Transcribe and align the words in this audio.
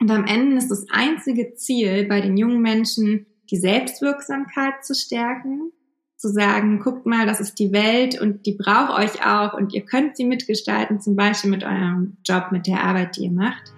Und 0.00 0.10
am 0.10 0.24
Ende 0.24 0.56
ist 0.56 0.70
das 0.70 0.86
einzige 0.90 1.54
Ziel 1.56 2.06
bei 2.08 2.22
den 2.22 2.38
jungen 2.38 2.62
Menschen, 2.62 3.26
die 3.50 3.58
Selbstwirksamkeit 3.58 4.82
zu 4.82 4.94
stärken, 4.94 5.72
zu 6.16 6.28
sagen, 6.28 6.80
guckt 6.80 7.04
mal, 7.04 7.26
das 7.26 7.38
ist 7.38 7.58
die 7.58 7.70
Welt 7.70 8.18
und 8.18 8.46
die 8.46 8.56
braucht 8.56 8.98
euch 8.98 9.26
auch 9.26 9.52
und 9.52 9.74
ihr 9.74 9.84
könnt 9.84 10.16
sie 10.16 10.24
mitgestalten, 10.24 11.02
zum 11.02 11.16
Beispiel 11.16 11.50
mit 11.50 11.64
eurem 11.64 12.16
Job, 12.24 12.46
mit 12.50 12.66
der 12.66 12.82
Arbeit, 12.82 13.18
die 13.18 13.24
ihr 13.24 13.30
macht. 13.30 13.74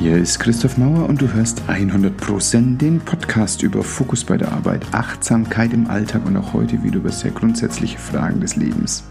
Hier 0.00 0.16
ist 0.16 0.40
Christoph 0.40 0.76
Mauer 0.78 1.08
und 1.08 1.22
du 1.22 1.32
hörst 1.32 1.62
100% 1.68 2.78
den 2.78 2.98
Podcast 2.98 3.62
über 3.62 3.84
Fokus 3.84 4.24
bei 4.24 4.36
der 4.36 4.50
Arbeit, 4.50 4.84
Achtsamkeit 4.90 5.72
im 5.72 5.86
Alltag 5.86 6.26
und 6.26 6.36
auch 6.36 6.52
heute 6.52 6.82
wieder 6.82 6.96
über 6.96 7.12
sehr 7.12 7.30
grundsätzliche 7.30 7.98
Fragen 7.98 8.40
des 8.40 8.56
Lebens. 8.56 9.04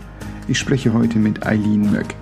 Ich 0.49 0.59
spreche 0.59 0.91
heute 0.91 1.17
mit 1.17 1.45
Eileen 1.45 1.91
Möck. 1.93 2.13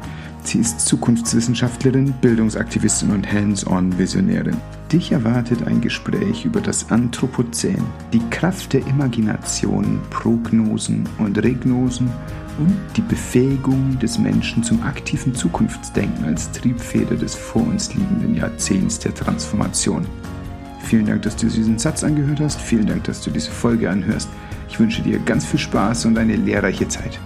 Sie 0.44 0.60
ist 0.60 0.82
Zukunftswissenschaftlerin, 0.82 2.14
Bildungsaktivistin 2.22 3.12
und 3.12 3.32
Hands-on-Visionärin. 3.32 4.58
Dich 4.92 5.12
erwartet 5.12 5.66
ein 5.66 5.82
Gespräch 5.82 6.46
über 6.46 6.62
das 6.62 6.92
Anthropozän, 6.92 7.82
die 8.12 8.22
Kraft 8.30 8.74
der 8.74 8.86
Imagination, 8.86 10.00
Prognosen 10.10 11.08
und 11.18 11.42
Regnosen 11.42 12.12
und 12.60 12.76
die 12.96 13.02
Befähigung 13.02 13.98
des 14.00 14.20
Menschen 14.20 14.64
zum 14.64 14.84
aktiven 14.84 15.34
Zukunftsdenken 15.34 16.26
als 16.26 16.52
Triebfeder 16.52 17.16
des 17.16 17.34
vor 17.34 17.64
uns 17.64 17.94
liegenden 17.96 18.36
Jahrzehnts 18.36 19.00
der 19.00 19.16
Transformation. 19.16 20.06
Vielen 20.84 21.06
Dank, 21.06 21.22
dass 21.24 21.38
du 21.38 21.48
diesen 21.48 21.80
Satz 21.80 22.04
angehört 22.04 22.42
hast. 22.42 22.62
Vielen 22.62 22.86
Dank, 22.86 23.06
dass 23.06 23.22
du 23.22 23.32
diese 23.32 23.50
Folge 23.50 23.90
anhörst. 23.90 24.30
Ich 24.70 24.80
wünsche 24.80 25.02
dir 25.02 25.18
ganz 25.20 25.46
viel 25.46 25.60
Spaß 25.60 26.06
und 26.06 26.18
eine 26.18 26.36
lehrreiche 26.36 26.88
Zeit. 26.88 27.20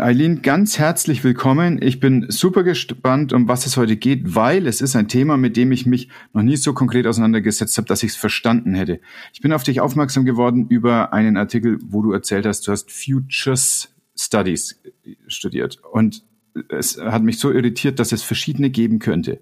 Eileen, 0.00 0.42
ganz 0.42 0.78
herzlich 0.78 1.22
willkommen. 1.24 1.80
Ich 1.80 2.00
bin 2.00 2.26
super 2.28 2.62
gespannt, 2.62 3.32
um 3.32 3.48
was 3.48 3.66
es 3.66 3.76
heute 3.76 3.96
geht, 3.96 4.34
weil 4.34 4.66
es 4.66 4.80
ist 4.80 4.96
ein 4.96 5.08
Thema, 5.08 5.36
mit 5.36 5.56
dem 5.56 5.72
ich 5.72 5.86
mich 5.86 6.08
noch 6.32 6.42
nie 6.42 6.56
so 6.56 6.72
konkret 6.72 7.06
auseinandergesetzt 7.06 7.76
habe, 7.76 7.86
dass 7.86 8.02
ich 8.02 8.10
es 8.10 8.16
verstanden 8.16 8.74
hätte. 8.74 9.00
Ich 9.32 9.40
bin 9.40 9.52
auf 9.52 9.62
dich 9.62 9.80
aufmerksam 9.80 10.24
geworden 10.24 10.66
über 10.68 11.12
einen 11.12 11.36
Artikel, 11.36 11.78
wo 11.82 12.02
du 12.02 12.12
erzählt 12.12 12.46
hast, 12.46 12.66
du 12.66 12.72
hast 12.72 12.90
Futures 12.90 13.94
Studies 14.16 14.80
studiert. 15.28 15.78
Und 15.92 16.24
es 16.68 16.98
hat 16.98 17.22
mich 17.22 17.38
so 17.38 17.52
irritiert, 17.52 17.98
dass 17.98 18.12
es 18.12 18.22
verschiedene 18.22 18.70
geben 18.70 18.98
könnte. 18.98 19.40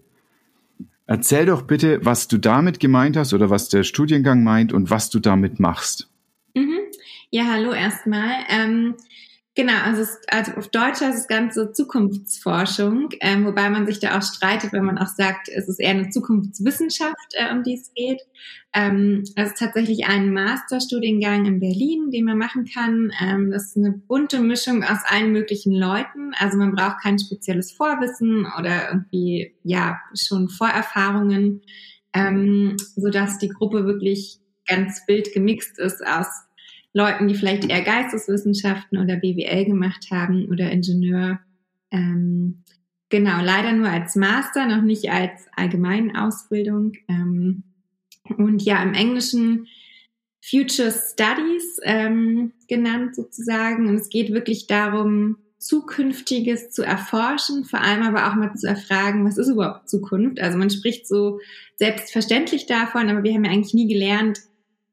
Erzähl 1.06 1.46
doch 1.46 1.62
bitte, 1.62 2.05
was 2.05 2.28
du 2.28 2.39
damit 2.39 2.80
gemeint 2.80 3.16
hast 3.16 3.34
oder 3.34 3.50
was 3.50 3.68
der 3.68 3.83
Studiengang 3.83 4.42
meint 4.42 4.72
und 4.72 4.91
was 4.91 5.11
du 5.11 5.20
damit 5.20 5.61
machst. 5.61 6.08
Mhm. 6.55 6.80
Ja, 7.30 7.46
hallo 7.50 7.72
erstmal. 7.72 8.44
Ähm 8.48 8.94
Genau, 9.56 9.80
also, 9.84 10.02
es, 10.02 10.20
also 10.27 10.52
auf 10.55 10.69
Deutsch 10.69 11.00
heißt 11.00 11.16
es 11.16 11.28
Ganze 11.28 11.70
Zukunftsforschung, 11.70 13.10
ähm, 13.20 13.47
wobei 13.47 13.70
man 13.70 13.86
sich 13.86 14.00
da 14.00 14.19
auch 14.19 14.22
streitet, 14.22 14.72
wenn 14.72 14.84
man 14.84 14.98
auch 14.98 15.06
sagt, 15.06 15.48
es 15.48 15.69
ist 15.69 15.78
eher 15.78 15.91
eine 15.91 16.11
Zukunftswissenschaft, 16.11 17.34
äh, 17.34 17.52
um 17.52 17.62
die 17.62 17.74
es 17.74 17.94
geht. 17.94 18.20
Ähm, 18.72 19.22
das 19.36 19.50
ist 19.50 19.58
tatsächlich 19.58 20.06
ein 20.06 20.33
Masterstudiengang 20.33 21.46
in 21.46 21.61
Berlin, 21.61 22.11
den 22.11 22.24
man 22.24 22.36
machen 22.36 22.64
kann. 22.64 23.12
Ähm, 23.22 23.52
das 23.52 23.66
ist 23.66 23.77
eine 23.77 23.92
bunte 23.92 24.41
Mischung 24.41 24.83
aus 24.83 24.98
allen 25.06 25.30
möglichen 25.30 25.72
Leuten. 25.72 26.33
Also 26.36 26.58
man 26.58 26.74
braucht 26.74 27.00
kein 27.00 27.20
spezielles 27.20 27.70
Vorwissen 27.70 28.48
oder 28.58 28.89
irgendwie 28.91 29.55
ja 29.62 30.00
schon 30.20 30.48
Vorerfahrungen, 30.48 31.62
ähm, 32.12 32.77
so 32.96 33.08
dass 33.08 33.39
die 33.39 33.50
Gruppe 33.50 33.86
wirklich 33.86 34.41
ganz 34.66 35.00
wild 35.06 35.33
gemixt 35.33 35.78
ist 35.78 36.05
aus 36.05 36.27
Leuten, 36.94 37.27
die 37.28 37.34
vielleicht 37.34 37.68
eher 37.68 37.82
Geisteswissenschaften 37.82 38.98
oder 38.98 39.16
BWL 39.16 39.64
gemacht 39.66 40.06
haben 40.10 40.46
oder 40.48 40.70
Ingenieur. 40.70 41.40
Ähm, 41.90 42.62
genau, 43.08 43.42
leider 43.42 43.72
nur 43.72 43.88
als 43.88 44.14
Master, 44.14 44.66
noch 44.66 44.82
nicht 44.82 45.10
als 45.10 45.46
Allgemeinausbildung. 45.56 46.92
Ähm, 47.08 47.64
und 48.38 48.62
ja, 48.62 48.83
im 48.83 48.94
Englischen 48.94 49.66
Future 50.40 50.92
Studies 50.92 51.80
ähm, 51.83 52.52
genannt 52.68 53.16
sozusagen. 53.16 53.88
Und 53.88 53.96
es 53.96 54.08
geht 54.08 54.33
wirklich 54.33 54.68
darum, 54.68 55.38
Zukünftiges 55.58 56.70
zu 56.70 56.83
erforschen, 56.83 57.64
vor 57.64 57.80
allem 57.80 58.02
aber 58.02 58.28
auch 58.28 58.34
mal 58.34 58.54
zu 58.54 58.68
erfragen, 58.68 59.24
was 59.24 59.38
ist 59.38 59.48
überhaupt 59.48 59.88
Zukunft? 59.88 60.38
Also 60.38 60.58
man 60.58 60.68
spricht 60.68 61.08
so 61.08 61.40
selbstverständlich 61.77 62.66
davon, 62.66 63.08
aber 63.08 63.24
wir 63.24 63.33
haben 63.33 63.44
ja 63.44 63.50
eigentlich 63.50 63.72
nie 63.72 63.88
gelernt, 63.88 64.40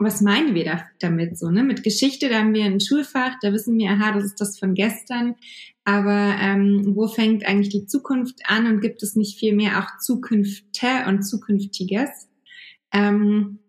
was 0.04 0.22
meinen 0.22 0.56
wir 0.56 0.66
da, 0.66 0.84
damit 1.00 1.38
so? 1.38 1.50
Ne? 1.50 1.64
Mit 1.64 1.84
Geschichte, 1.84 2.30
da 2.30 2.40
haben 2.40 2.54
wir 2.54 2.66
ein 2.66 2.80
Schulfach, 2.80 3.36
da 3.42 3.54
wissen 3.54 3.78
wir, 3.78 3.92
aha, 3.92 4.14
das 4.14 4.26
ist 4.26 4.42
das 4.42 4.60
von 4.60 4.74
gestern. 4.74 5.36
Aber 5.84 6.36
ähm, 6.40 6.94
wo 6.96 7.08
fängt 7.08 7.46
eigentlich 7.46 7.70
die 7.70 7.86
Zukunft 7.86 8.40
an 8.46 8.68
und 8.68 8.82
gibt 8.82 9.02
es 9.04 9.16
nicht 9.16 9.40
viel 9.40 9.56
mehr 9.56 9.80
auch 9.80 10.00
Zukünfte 10.00 10.88
und 11.08 11.24
Zukünftiges? 11.24 12.30
Ähm, 12.94 13.60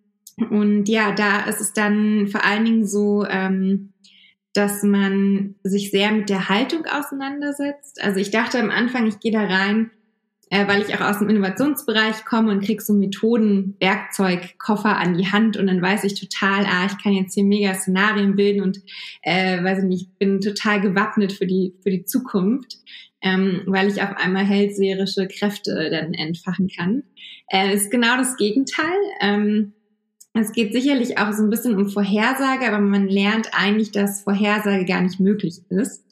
und 0.50 0.88
ja, 0.88 1.12
da 1.12 1.44
ist 1.44 1.60
es 1.60 1.72
dann 1.72 2.28
vor 2.28 2.44
allen 2.44 2.65
Dingen 2.65 2.87
so, 2.87 3.25
ähm, 3.25 3.92
dass 4.54 4.82
man 4.82 5.54
sich 5.62 5.91
sehr 5.91 6.12
mit 6.12 6.28
der 6.28 6.48
Haltung 6.48 6.84
auseinandersetzt. 6.87 8.03
Also 8.03 8.21
ich 8.21 8.31
dachte 8.31 8.59
am 8.59 8.71
Anfang, 8.71 9.06
ich 9.06 9.21
gehe 9.21 9.32
da 9.32 9.44
rein 9.44 9.91
äh, 10.53 10.69
weil 10.69 10.83
ich 10.83 10.95
auch 10.95 11.01
aus 11.01 11.19
dem 11.19 11.31
Innovationsbereich 11.31 12.27
komme 12.27 12.53
und 12.53 12.63
krieg 12.63 12.83
so 12.83 12.93
Methoden, 12.93 13.75
Werkzeug, 13.81 14.59
Koffer 14.59 14.99
an 14.99 15.17
die 15.17 15.33
Hand 15.33 15.57
und 15.57 15.67
dann 15.67 15.81
weiß 15.81 16.05
ich 16.05 16.21
total, 16.21 16.67
ah, 16.67 16.85
ich 16.85 17.03
kann 17.03 17.15
jetzt 17.15 17.33
hier 17.33 17.45
mega 17.45 17.73
Szenarien 17.73 18.37
bilden 18.37 18.61
und 18.61 18.83
äh, 19.23 19.65
weiß 19.65 19.79
ich 19.79 19.85
nicht, 19.85 20.19
bin 20.19 20.43
total 20.43 20.83
gewappnet 20.83 21.33
für 21.33 21.47
die 21.47 21.73
für 21.83 21.89
die 21.89 22.05
Zukunft, 22.05 22.77
ähm, 23.23 23.63
weil 23.65 23.89
ich 23.89 24.03
auf 24.03 24.15
einmal 24.19 24.45
hellseherische 24.45 25.27
Kräfte 25.27 25.89
dann 25.91 26.13
entfachen 26.13 26.69
kann. 26.69 27.05
Äh, 27.51 27.75
ist 27.75 27.91
genau 27.91 28.19
das 28.19 28.37
Gegenteil. 28.37 28.99
Ähm, 29.23 29.73
es 30.34 30.53
geht 30.53 30.75
sicherlich 30.75 31.17
auch 31.17 31.33
so 31.33 31.43
ein 31.43 31.51
bisschen 31.51 31.77
um 31.79 31.89
Vorhersage, 31.89 32.67
aber 32.67 32.79
man 32.79 33.09
lernt 33.09 33.49
eigentlich, 33.53 33.91
dass 33.91 34.23
Vorhersage 34.23 34.84
gar 34.84 35.01
nicht 35.01 35.19
möglich 35.19 35.63
ist 35.71 36.12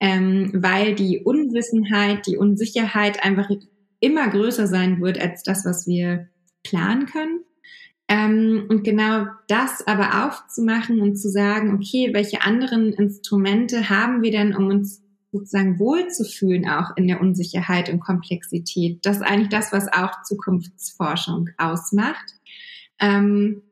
ähm, 0.00 0.50
weil 0.54 0.94
die 0.94 1.20
Unwissenheit, 1.20 2.26
die 2.26 2.36
Unsicherheit 2.36 3.24
einfach 3.24 3.48
immer 4.00 4.28
größer 4.28 4.66
sein 4.66 5.00
wird 5.00 5.20
als 5.20 5.42
das, 5.42 5.64
was 5.64 5.86
wir 5.86 6.28
planen 6.62 7.06
können. 7.06 7.40
Ähm, 8.08 8.66
und 8.68 8.84
genau 8.84 9.26
das 9.48 9.86
aber 9.86 10.26
aufzumachen 10.26 11.00
und 11.00 11.16
zu 11.16 11.28
sagen, 11.28 11.74
okay, 11.74 12.10
welche 12.12 12.42
anderen 12.42 12.92
Instrumente 12.92 13.90
haben 13.90 14.22
wir 14.22 14.30
denn, 14.30 14.54
um 14.54 14.68
uns 14.68 15.02
sozusagen 15.32 15.78
wohlzufühlen, 15.78 16.68
auch 16.68 16.96
in 16.96 17.08
der 17.08 17.20
Unsicherheit 17.20 17.88
und 17.88 18.00
Komplexität. 18.00 19.04
Das 19.04 19.16
ist 19.16 19.22
eigentlich 19.22 19.48
das, 19.48 19.72
was 19.72 19.92
auch 19.92 20.22
Zukunftsforschung 20.22 21.50
ausmacht. 21.58 22.34
Ähm, 23.00 23.62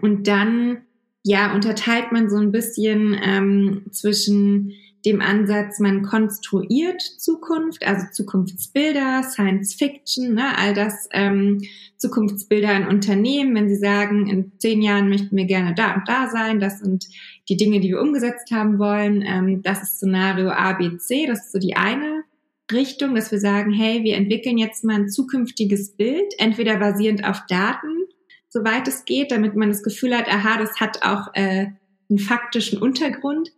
und 0.00 0.26
dann, 0.26 0.82
ja, 1.22 1.54
unterteilt 1.54 2.12
man 2.12 2.28
so 2.28 2.36
ein 2.36 2.52
bisschen 2.52 3.16
ähm, 3.22 3.86
zwischen 3.92 4.72
dem 5.06 5.20
Ansatz, 5.20 5.78
man 5.78 6.02
konstruiert 6.02 7.00
Zukunft, 7.00 7.86
also 7.86 8.06
Zukunftsbilder, 8.12 9.22
Science 9.22 9.74
Fiction, 9.74 10.34
ne, 10.34 10.58
all 10.58 10.74
das 10.74 11.08
ähm, 11.12 11.62
Zukunftsbilder 11.96 12.74
in 12.74 12.88
Unternehmen, 12.88 13.54
wenn 13.54 13.68
sie 13.68 13.76
sagen, 13.76 14.26
in 14.26 14.58
zehn 14.58 14.82
Jahren 14.82 15.08
möchten 15.08 15.36
wir 15.36 15.44
gerne 15.44 15.74
da 15.74 15.94
und 15.94 16.08
da 16.08 16.28
sein, 16.28 16.58
das 16.58 16.80
sind 16.80 17.06
die 17.48 17.56
Dinge, 17.56 17.78
die 17.78 17.90
wir 17.90 18.02
umgesetzt 18.02 18.50
haben 18.50 18.80
wollen, 18.80 19.22
ähm, 19.22 19.62
das 19.62 19.84
ist 19.84 19.96
Szenario 19.98 20.50
A, 20.50 20.72
B, 20.72 20.98
C, 20.98 21.26
das 21.26 21.46
ist 21.46 21.52
so 21.52 21.60
die 21.60 21.76
eine 21.76 22.24
Richtung, 22.72 23.14
dass 23.14 23.30
wir 23.30 23.38
sagen, 23.38 23.72
hey, 23.72 24.02
wir 24.02 24.16
entwickeln 24.16 24.58
jetzt 24.58 24.82
mal 24.82 24.96
ein 24.96 25.08
zukünftiges 25.08 25.96
Bild, 25.96 26.34
entweder 26.38 26.78
basierend 26.78 27.24
auf 27.24 27.42
Daten, 27.48 28.06
soweit 28.48 28.88
es 28.88 29.04
geht, 29.04 29.30
damit 29.30 29.54
man 29.54 29.68
das 29.68 29.84
Gefühl 29.84 30.16
hat, 30.16 30.26
aha, 30.26 30.58
das 30.58 30.80
hat 30.80 31.04
auch 31.04 31.28
äh, 31.34 31.66
einen 32.10 32.18
faktischen 32.18 32.82
Untergrund, 32.82 33.52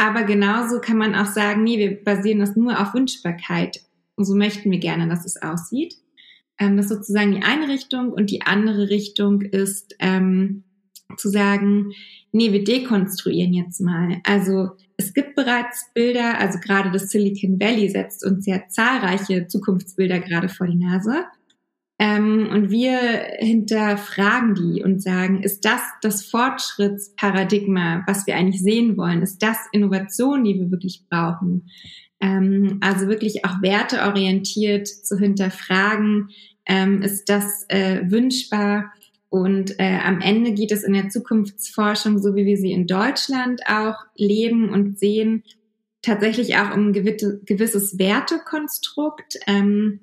aber 0.00 0.22
genauso 0.22 0.80
kann 0.80 0.96
man 0.96 1.14
auch 1.14 1.26
sagen, 1.26 1.62
nee, 1.62 1.78
wir 1.78 2.02
basieren 2.02 2.38
das 2.38 2.56
nur 2.56 2.80
auf 2.80 2.94
Wünschbarkeit. 2.94 3.82
Und 4.16 4.24
so 4.24 4.34
möchten 4.34 4.70
wir 4.70 4.78
gerne, 4.78 5.06
dass 5.08 5.26
es 5.26 5.42
aussieht. 5.42 5.94
Ähm, 6.58 6.78
das 6.78 6.86
ist 6.86 6.92
sozusagen 6.92 7.32
die 7.32 7.42
eine 7.42 7.68
Richtung. 7.68 8.10
Und 8.10 8.30
die 8.30 8.40
andere 8.40 8.88
Richtung 8.88 9.42
ist 9.42 9.94
ähm, 9.98 10.64
zu 11.18 11.28
sagen, 11.28 11.92
nee, 12.32 12.50
wir 12.50 12.64
dekonstruieren 12.64 13.52
jetzt 13.52 13.82
mal. 13.82 14.22
Also 14.24 14.70
es 14.96 15.12
gibt 15.12 15.34
bereits 15.36 15.90
Bilder, 15.92 16.40
also 16.40 16.58
gerade 16.60 16.90
das 16.90 17.10
Silicon 17.10 17.60
Valley 17.60 17.90
setzt 17.90 18.24
uns 18.24 18.46
ja 18.46 18.68
zahlreiche 18.68 19.48
Zukunftsbilder 19.48 20.20
gerade 20.20 20.48
vor 20.48 20.66
die 20.66 20.76
Nase. 20.76 21.24
Ähm, 22.02 22.48
und 22.50 22.70
wir 22.70 22.98
hinterfragen 23.40 24.54
die 24.54 24.82
und 24.82 25.02
sagen, 25.02 25.42
ist 25.42 25.66
das 25.66 25.82
das 26.00 26.24
Fortschrittsparadigma, 26.24 28.04
was 28.06 28.26
wir 28.26 28.36
eigentlich 28.36 28.62
sehen 28.62 28.96
wollen? 28.96 29.20
Ist 29.20 29.42
das 29.42 29.58
Innovation, 29.70 30.42
die 30.44 30.58
wir 30.58 30.70
wirklich 30.70 31.04
brauchen? 31.10 31.68
Ähm, 32.18 32.78
also 32.80 33.06
wirklich 33.06 33.44
auch 33.44 33.60
werteorientiert 33.60 34.88
zu 34.88 35.18
hinterfragen, 35.18 36.30
ähm, 36.64 37.02
ist 37.02 37.28
das 37.28 37.66
äh, 37.68 38.00
wünschbar? 38.10 38.94
Und 39.28 39.78
äh, 39.78 39.98
am 40.02 40.22
Ende 40.22 40.54
geht 40.54 40.72
es 40.72 40.84
in 40.84 40.94
der 40.94 41.10
Zukunftsforschung, 41.10 42.18
so 42.18 42.34
wie 42.34 42.46
wir 42.46 42.56
sie 42.56 42.72
in 42.72 42.86
Deutschland 42.86 43.60
auch 43.66 43.96
leben 44.16 44.70
und 44.70 44.98
sehen, 44.98 45.44
tatsächlich 46.00 46.56
auch 46.56 46.74
um 46.74 46.88
ein 46.88 46.92
gewisses 46.94 47.98
Wertekonstrukt, 47.98 49.38
ähm, 49.46 50.00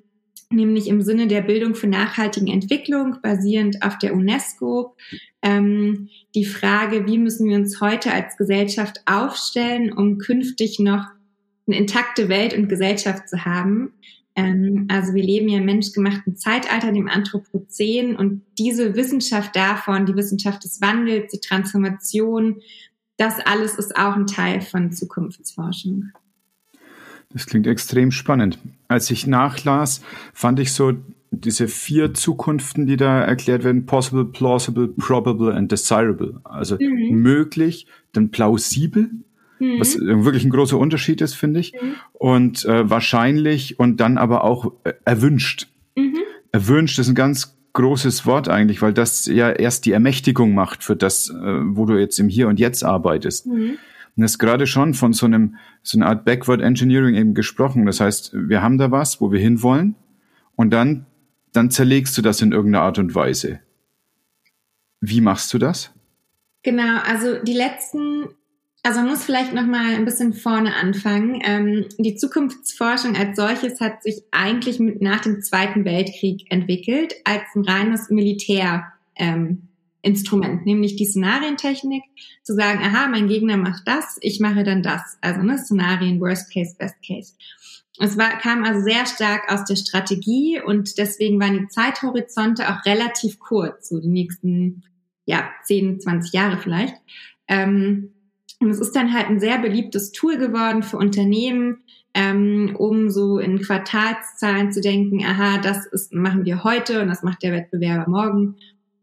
nämlich 0.50 0.88
im 0.88 1.02
Sinne 1.02 1.26
der 1.26 1.42
Bildung 1.42 1.74
für 1.74 1.86
nachhaltige 1.86 2.50
Entwicklung, 2.50 3.18
basierend 3.22 3.82
auf 3.82 3.98
der 3.98 4.14
UNESCO. 4.14 4.96
Ähm, 5.42 6.08
die 6.34 6.44
Frage, 6.44 7.06
wie 7.06 7.18
müssen 7.18 7.48
wir 7.48 7.56
uns 7.56 7.80
heute 7.80 8.12
als 8.12 8.36
Gesellschaft 8.36 9.02
aufstellen, 9.06 9.92
um 9.92 10.18
künftig 10.18 10.78
noch 10.78 11.06
eine 11.66 11.76
intakte 11.76 12.28
Welt 12.28 12.56
und 12.56 12.68
Gesellschaft 12.68 13.28
zu 13.28 13.44
haben. 13.44 13.92
Ähm, 14.34 14.86
also 14.88 15.14
wir 15.14 15.22
leben 15.22 15.48
ja 15.48 15.58
im 15.58 15.66
menschgemachten 15.66 16.36
Zeitalter, 16.36 16.92
dem 16.92 17.08
Anthropozän, 17.08 18.16
und 18.16 18.42
diese 18.58 18.96
Wissenschaft 18.96 19.54
davon, 19.54 20.06
die 20.06 20.16
Wissenschaft 20.16 20.64
des 20.64 20.80
Wandels, 20.80 21.30
die 21.30 21.40
Transformation, 21.40 22.62
das 23.18 23.40
alles 23.44 23.74
ist 23.74 23.96
auch 23.96 24.14
ein 24.14 24.26
Teil 24.26 24.60
von 24.60 24.92
Zukunftsforschung. 24.92 26.12
Das 27.30 27.46
klingt 27.46 27.66
extrem 27.66 28.10
spannend. 28.10 28.58
Als 28.88 29.10
ich 29.10 29.26
nachlas, 29.26 30.02
fand 30.32 30.60
ich 30.60 30.72
so 30.72 30.94
diese 31.30 31.68
vier 31.68 32.14
Zukunften, 32.14 32.86
die 32.86 32.96
da 32.96 33.20
erklärt 33.20 33.64
werden, 33.64 33.86
possible, 33.86 34.24
plausible, 34.24 34.88
probable 34.88 35.54
and 35.54 35.70
desirable. 35.70 36.40
Also 36.44 36.76
mhm. 36.80 37.20
möglich, 37.20 37.86
dann 38.12 38.30
plausibel, 38.30 39.10
mhm. 39.58 39.78
was 39.78 39.98
wirklich 39.98 40.44
ein 40.44 40.50
großer 40.50 40.78
Unterschied 40.78 41.20
ist, 41.20 41.34
finde 41.34 41.60
ich. 41.60 41.74
Mhm. 41.74 41.94
Und 42.12 42.64
äh, 42.64 42.88
wahrscheinlich 42.88 43.78
und 43.78 43.98
dann 43.98 44.16
aber 44.16 44.44
auch 44.44 44.72
äh, 44.84 44.94
erwünscht. 45.04 45.68
Mhm. 45.96 46.16
Erwünscht 46.52 46.98
ist 46.98 47.08
ein 47.08 47.14
ganz 47.14 47.58
großes 47.74 48.24
Wort 48.24 48.48
eigentlich, 48.48 48.80
weil 48.80 48.94
das 48.94 49.26
ja 49.26 49.50
erst 49.50 49.84
die 49.84 49.92
Ermächtigung 49.92 50.54
macht 50.54 50.82
für 50.82 50.96
das, 50.96 51.28
äh, 51.28 51.34
wo 51.34 51.84
du 51.84 51.98
jetzt 51.98 52.18
im 52.18 52.28
Hier 52.28 52.48
und 52.48 52.58
Jetzt 52.58 52.84
arbeitest. 52.84 53.46
Das 54.22 54.32
ist 54.32 54.38
gerade 54.38 54.66
schon 54.66 54.94
von 54.94 55.12
so 55.12 55.26
einem, 55.26 55.56
so 55.82 55.98
einer 55.98 56.08
Art 56.08 56.24
Backward 56.24 56.60
Engineering 56.60 57.14
eben 57.14 57.34
gesprochen. 57.34 57.86
Das 57.86 58.00
heißt, 58.00 58.32
wir 58.34 58.62
haben 58.62 58.78
da 58.78 58.90
was, 58.90 59.20
wo 59.20 59.30
wir 59.30 59.40
hinwollen 59.40 59.94
und 60.56 60.70
dann, 60.70 61.06
dann 61.52 61.70
zerlegst 61.70 62.18
du 62.18 62.22
das 62.22 62.42
in 62.42 62.52
irgendeiner 62.52 62.84
Art 62.84 62.98
und 62.98 63.14
Weise. 63.14 63.60
Wie 65.00 65.20
machst 65.20 65.54
du 65.54 65.58
das? 65.58 65.92
Genau, 66.62 67.00
also 67.06 67.42
die 67.42 67.54
letzten 67.54 68.28
also 68.82 69.00
man 69.00 69.10
muss 69.10 69.24
vielleicht 69.24 69.52
noch 69.52 69.66
mal 69.66 69.94
ein 69.94 70.04
bisschen 70.04 70.32
vorne 70.32 70.74
anfangen. 70.74 71.42
Ähm, 71.44 71.86
die 71.98 72.14
Zukunftsforschung 72.14 73.16
als 73.16 73.36
solches 73.36 73.80
hat 73.80 74.02
sich 74.02 74.22
eigentlich 74.30 74.78
mit, 74.78 75.02
nach 75.02 75.20
dem 75.20 75.42
Zweiten 75.42 75.84
Weltkrieg 75.84 76.50
entwickelt 76.50 77.14
als 77.24 77.42
ein 77.54 77.64
reines 77.64 78.08
Militärinstrument, 78.08 78.84
ähm, 79.16 79.67
nämlich 80.02 80.96
die 80.96 81.06
Szenarientechnik, 81.06 82.02
zu 82.42 82.54
sagen, 82.54 82.80
aha, 82.82 83.08
mein 83.08 83.28
Gegner 83.28 83.56
macht 83.56 83.82
das, 83.86 84.18
ich 84.20 84.40
mache 84.40 84.64
dann 84.64 84.82
das. 84.82 85.18
Also 85.20 85.42
ne, 85.42 85.58
Szenarien, 85.58 86.20
Worst 86.20 86.52
Case, 86.52 86.74
Best 86.78 86.96
Case. 87.06 87.34
Es 88.00 88.16
war, 88.16 88.38
kam 88.38 88.64
also 88.64 88.80
sehr 88.80 89.06
stark 89.06 89.50
aus 89.52 89.64
der 89.64 89.76
Strategie 89.76 90.60
und 90.64 90.98
deswegen 90.98 91.40
waren 91.40 91.58
die 91.58 91.68
Zeithorizonte 91.68 92.68
auch 92.68 92.84
relativ 92.84 93.40
kurz, 93.40 93.88
so 93.88 94.00
die 94.00 94.08
nächsten 94.08 94.84
ja, 95.24 95.50
10, 95.64 96.00
20 96.00 96.32
Jahre 96.32 96.58
vielleicht. 96.58 96.94
Ähm, 97.48 98.12
und 98.60 98.70
es 98.70 98.80
ist 98.80 98.94
dann 98.96 99.12
halt 99.12 99.26
ein 99.26 99.40
sehr 99.40 99.58
beliebtes 99.58 100.12
Tool 100.12 100.38
geworden 100.38 100.82
für 100.82 100.96
Unternehmen, 100.96 101.82
ähm, 102.14 102.74
um 102.76 103.10
so 103.10 103.38
in 103.38 103.60
Quartalszahlen 103.60 104.72
zu 104.72 104.80
denken, 104.80 105.24
aha, 105.24 105.58
das 105.58 105.86
ist, 105.86 106.12
machen 106.12 106.44
wir 106.44 106.64
heute 106.64 107.02
und 107.02 107.08
das 107.08 107.22
macht 107.22 107.42
der 107.42 107.52
Wettbewerber 107.52 108.10
morgen. 108.10 108.56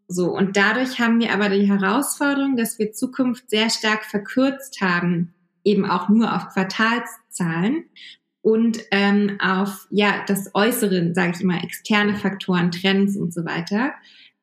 So, 0.08 0.32
und 0.32 0.56
dadurch 0.56 1.00
haben 1.00 1.20
wir 1.20 1.34
aber 1.34 1.50
die 1.50 1.68
Herausforderung, 1.68 2.58
dass 2.58 2.78
wir 2.78 2.92
Zukunft 2.92 3.50
sehr 3.50 3.70
stark 3.70 4.06
verkürzt 4.06 4.82
haben, 4.82 5.34
eben 5.64 5.86
auch 5.86 6.10
nur 6.10 6.36
auf 6.36 6.50
Quartalszahlen 6.50 7.86
und 8.42 8.80
ähm, 8.92 9.40
auf 9.42 9.88
ja 9.90 10.24
das 10.28 10.52
Äußere, 10.54 11.14
sage 11.16 11.34
ich 11.36 11.42
immer, 11.42 11.64
externe 11.64 12.16
Faktoren, 12.16 12.72
Trends 12.72 13.18
und 13.18 13.34
so 13.34 13.46
weiter. 13.46 13.94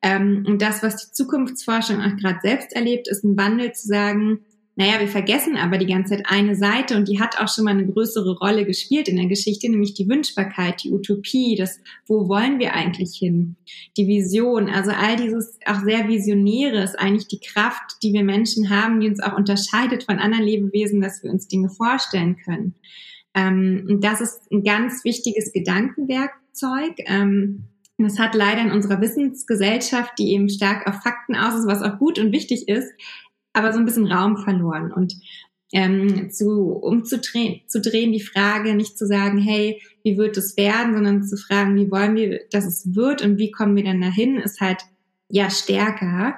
Ähm, 0.01 0.43
und 0.45 0.61
das, 0.61 0.83
was 0.83 1.05
die 1.05 1.13
Zukunftsforschung 1.13 2.01
auch 2.01 2.17
gerade 2.17 2.39
selbst 2.41 2.73
erlebt, 2.73 3.07
ist 3.07 3.23
ein 3.23 3.37
Wandel 3.37 3.71
zu 3.71 3.87
sagen, 3.87 4.41
naja, 4.75 4.99
wir 4.99 5.07
vergessen 5.07 5.55
aber 5.55 5.77
die 5.77 5.85
ganze 5.85 6.15
Zeit 6.15 6.25
eine 6.27 6.55
Seite 6.55 6.97
und 6.97 7.07
die 7.07 7.19
hat 7.19 7.39
auch 7.39 7.47
schon 7.47 7.65
mal 7.65 7.71
eine 7.71 7.85
größere 7.85 8.37
Rolle 8.37 8.65
gespielt 8.65 9.07
in 9.07 9.17
der 9.17 9.27
Geschichte, 9.27 9.69
nämlich 9.69 9.93
die 9.93 10.09
Wünschbarkeit, 10.09 10.83
die 10.83 10.91
Utopie, 10.91 11.55
das, 11.55 11.79
wo 12.07 12.27
wollen 12.27 12.57
wir 12.57 12.73
eigentlich 12.73 13.15
hin? 13.15 13.55
Die 13.97 14.07
Vision, 14.07 14.69
also 14.69 14.91
all 14.91 15.15
dieses 15.15 15.59
auch 15.65 15.81
sehr 15.83 16.07
Visionäre 16.07 16.81
ist 16.83 16.97
eigentlich 16.97 17.27
die 17.27 17.39
Kraft, 17.39 17.97
die 18.01 18.13
wir 18.13 18.23
Menschen 18.23 18.71
haben, 18.71 18.99
die 18.99 19.09
uns 19.09 19.21
auch 19.21 19.37
unterscheidet 19.37 20.05
von 20.05 20.17
anderen 20.17 20.45
Lebewesen, 20.45 21.01
dass 21.01 21.21
wir 21.21 21.29
uns 21.29 21.47
Dinge 21.47 21.69
vorstellen 21.69 22.37
können. 22.43 22.73
Ähm, 23.35 23.85
und 23.87 24.03
das 24.03 24.21
ist 24.21 24.51
ein 24.51 24.63
ganz 24.63 25.03
wichtiges 25.03 25.53
Gedankenwerkzeug. 25.53 26.95
Ähm, 27.05 27.65
das 27.99 28.17
hat 28.17 28.33
leider 28.33 28.61
in 28.61 28.71
unserer 28.71 29.01
Wissensgesellschaft, 29.01 30.13
die 30.17 30.31
eben 30.31 30.49
stark 30.49 30.87
auf 30.87 31.03
Fakten 31.03 31.35
aus 31.35 31.53
ist, 31.53 31.67
was 31.67 31.83
auch 31.83 31.99
gut 31.99 32.17
und 32.17 32.31
wichtig 32.31 32.67
ist, 32.67 32.91
aber 33.53 33.71
so 33.71 33.79
ein 33.79 33.85
bisschen 33.85 34.11
Raum 34.11 34.37
verloren 34.37 34.91
und 34.91 35.15
ähm, 35.73 36.29
zu 36.29 36.71
umzudrehen, 36.71 37.61
zu 37.67 37.81
drehen, 37.81 38.11
die 38.11 38.21
Frage 38.21 38.75
nicht 38.75 38.97
zu 38.97 39.07
sagen, 39.07 39.39
hey, 39.39 39.81
wie 40.03 40.17
wird 40.17 40.37
es 40.37 40.55
werden, 40.55 40.93
sondern 40.93 41.23
zu 41.23 41.35
fragen, 41.35 41.75
wie 41.75 41.89
wollen 41.89 42.15
wir, 42.15 42.41
dass 42.51 42.65
es 42.65 42.95
wird 42.95 43.23
und 43.23 43.39
wie 43.39 43.51
kommen 43.51 43.75
wir 43.75 43.83
denn 43.83 44.01
dahin, 44.01 44.37
ist 44.37 44.61
halt 44.61 44.83
ja 45.29 45.49
stärker. 45.49 46.35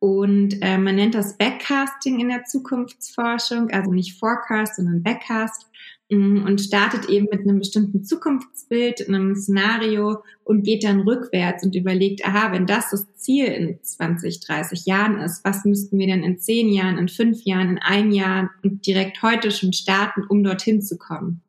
Und 0.00 0.58
äh, 0.60 0.76
man 0.76 0.96
nennt 0.96 1.14
das 1.14 1.38
Backcasting 1.38 2.20
in 2.20 2.28
der 2.28 2.44
Zukunftsforschung, 2.44 3.70
also 3.70 3.90
nicht 3.90 4.18
Forecast, 4.18 4.76
sondern 4.76 5.02
Backcast. 5.02 5.66
Mm, 6.14 6.44
und 6.44 6.60
startet 6.60 7.08
eben 7.08 7.26
mit 7.30 7.40
einem 7.40 7.58
bestimmten 7.58 8.04
Zukunftsbild, 8.04 9.08
einem 9.08 9.34
Szenario 9.34 10.22
und 10.44 10.62
geht 10.62 10.84
dann 10.84 11.00
rückwärts 11.00 11.64
und 11.64 11.74
überlegt, 11.74 12.24
aha, 12.24 12.52
wenn 12.52 12.66
das 12.66 12.90
das 12.90 13.12
Ziel 13.16 13.46
in 13.46 13.78
20, 13.82 14.40
30 14.40 14.86
Jahren 14.86 15.18
ist, 15.20 15.44
was 15.44 15.64
müssten 15.64 15.98
wir 15.98 16.06
denn 16.06 16.22
in 16.22 16.38
10 16.38 16.68
Jahren, 16.68 16.98
in 16.98 17.08
5 17.08 17.42
Jahren, 17.44 17.70
in 17.70 17.78
einem 17.78 18.12
Jahr 18.12 18.50
und 18.62 18.86
direkt 18.86 19.22
heute 19.22 19.50
schon 19.50 19.72
starten, 19.72 20.22
um 20.28 20.44
dorthin 20.44 20.82
zu 20.82 20.98
kommen? 20.98 21.42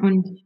Und 0.00 0.40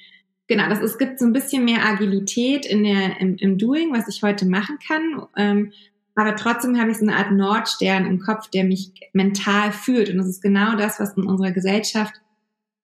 genau, 0.46 0.68
das, 0.68 0.80
es 0.80 0.98
gibt 0.98 1.18
so 1.18 1.26
ein 1.26 1.32
bisschen 1.32 1.64
mehr 1.64 1.84
Agilität 1.84 2.64
in 2.64 2.84
der, 2.84 3.20
im, 3.20 3.36
im 3.36 3.58
Doing, 3.58 3.92
was 3.92 4.08
ich 4.08 4.22
heute 4.22 4.46
machen 4.46 4.78
kann. 4.86 5.26
Ähm, 5.36 5.72
aber 6.14 6.36
trotzdem 6.36 6.78
habe 6.78 6.90
ich 6.90 6.98
so 6.98 7.06
eine 7.06 7.16
Art 7.16 7.32
Nordstern 7.32 8.06
im 8.06 8.20
Kopf, 8.20 8.50
der 8.50 8.64
mich 8.64 8.92
mental 9.12 9.72
führt. 9.72 10.10
Und 10.10 10.18
das 10.18 10.28
ist 10.28 10.42
genau 10.42 10.76
das, 10.76 11.00
was 11.00 11.16
in 11.16 11.24
unserer 11.24 11.52
Gesellschaft 11.52 12.20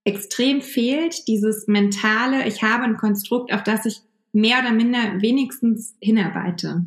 extrem 0.05 0.61
fehlt, 0.61 1.27
dieses 1.29 1.67
mentale, 1.67 2.47
ich 2.47 2.63
habe 2.63 2.85
ein 2.85 2.97
Konstrukt, 2.97 3.53
auf 3.53 3.63
das 3.63 3.87
ich 3.87 4.03
mehr 4.33 4.61
oder 4.61 4.73
minder 4.73 4.99
wenigstens 5.21 5.97
hinarbeite. 6.01 6.85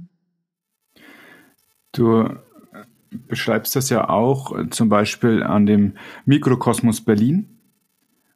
Du 1.91 2.29
beschreibst 3.27 3.75
das 3.75 3.89
ja 3.89 4.09
auch 4.09 4.57
äh, 4.57 4.69
zum 4.69 4.89
Beispiel 4.89 5.43
an 5.43 5.65
dem 5.65 5.93
Mikrokosmos 6.25 7.01
Berlin. 7.01 7.47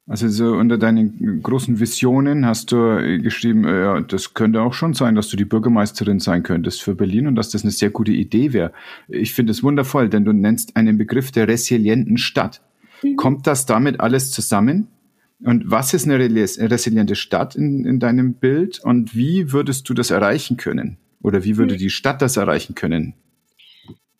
Also 0.08 0.28
so 0.28 0.54
unter 0.54 0.78
deinen 0.78 1.42
großen 1.42 1.78
Visionen 1.78 2.44
hast 2.44 2.72
du 2.72 2.98
äh, 2.98 3.18
geschrieben, 3.18 3.64
äh, 3.64 3.82
ja, 3.82 4.00
das 4.00 4.34
könnte 4.34 4.62
auch 4.62 4.74
schon 4.74 4.94
sein, 4.94 5.14
dass 5.14 5.28
du 5.28 5.36
die 5.36 5.44
Bürgermeisterin 5.44 6.18
sein 6.18 6.42
könntest 6.42 6.82
für 6.82 6.94
Berlin 6.94 7.28
und 7.28 7.36
dass 7.36 7.50
das 7.50 7.62
eine 7.62 7.70
sehr 7.70 7.90
gute 7.90 8.12
Idee 8.12 8.52
wäre. 8.52 8.72
Ich 9.08 9.32
finde 9.32 9.52
es 9.52 9.62
wundervoll, 9.62 10.08
denn 10.08 10.24
du 10.24 10.32
nennst 10.32 10.76
einen 10.76 10.98
Begriff 10.98 11.30
der 11.30 11.46
resilienten 11.46 12.18
Stadt. 12.18 12.62
Mhm. 13.02 13.16
Kommt 13.16 13.46
das 13.46 13.66
damit 13.66 14.00
alles 14.00 14.30
zusammen? 14.30 14.88
Und 15.44 15.70
was 15.70 15.92
ist 15.92 16.06
eine 16.06 16.18
resiliente 16.18 17.16
Stadt 17.16 17.56
in, 17.56 17.84
in 17.84 17.98
deinem 17.98 18.34
Bild? 18.34 18.80
Und 18.80 19.16
wie 19.16 19.52
würdest 19.52 19.88
du 19.88 19.94
das 19.94 20.10
erreichen 20.10 20.56
können? 20.56 20.98
Oder 21.20 21.44
wie 21.44 21.56
würde 21.56 21.74
mhm. 21.74 21.78
die 21.78 21.90
Stadt 21.90 22.22
das 22.22 22.36
erreichen 22.36 22.74
können? 22.74 23.14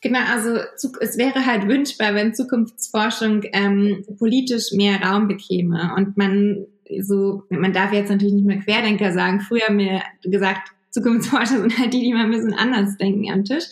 Genau, 0.01 0.19
also 0.33 0.59
es 1.01 1.17
wäre 1.17 1.47
halt 1.47 1.69
wünschbar, 1.69 2.17
wenn 2.17 2.35
Zukunftsforschung 2.35 3.43
ähm, 3.53 4.05
politisch 4.19 4.73
mehr 4.73 5.01
Raum 5.01 5.29
bekäme. 5.29 5.95
Und 5.97 6.17
man 6.17 6.67
so, 7.01 7.45
man 7.49 7.73
darf 7.73 7.93
jetzt 7.93 8.11
natürlich 8.11 8.35
nicht 8.35 8.47
mehr 8.47 8.59
Querdenker 8.59 9.13
sagen. 9.13 9.41
Früher 9.41 9.63
haben 9.69 9.77
mir 9.77 10.03
gesagt, 10.23 10.73
Zukunftsforscher 10.91 11.61
sind 11.61 11.79
halt 11.79 11.95
die, 11.95 12.01
die 12.01 12.13
mal 12.13 12.25
ein 12.25 12.31
bisschen 12.31 12.55
anders 12.55 12.97
denken 12.99 13.31
am 13.33 13.45
Tisch. 13.45 13.65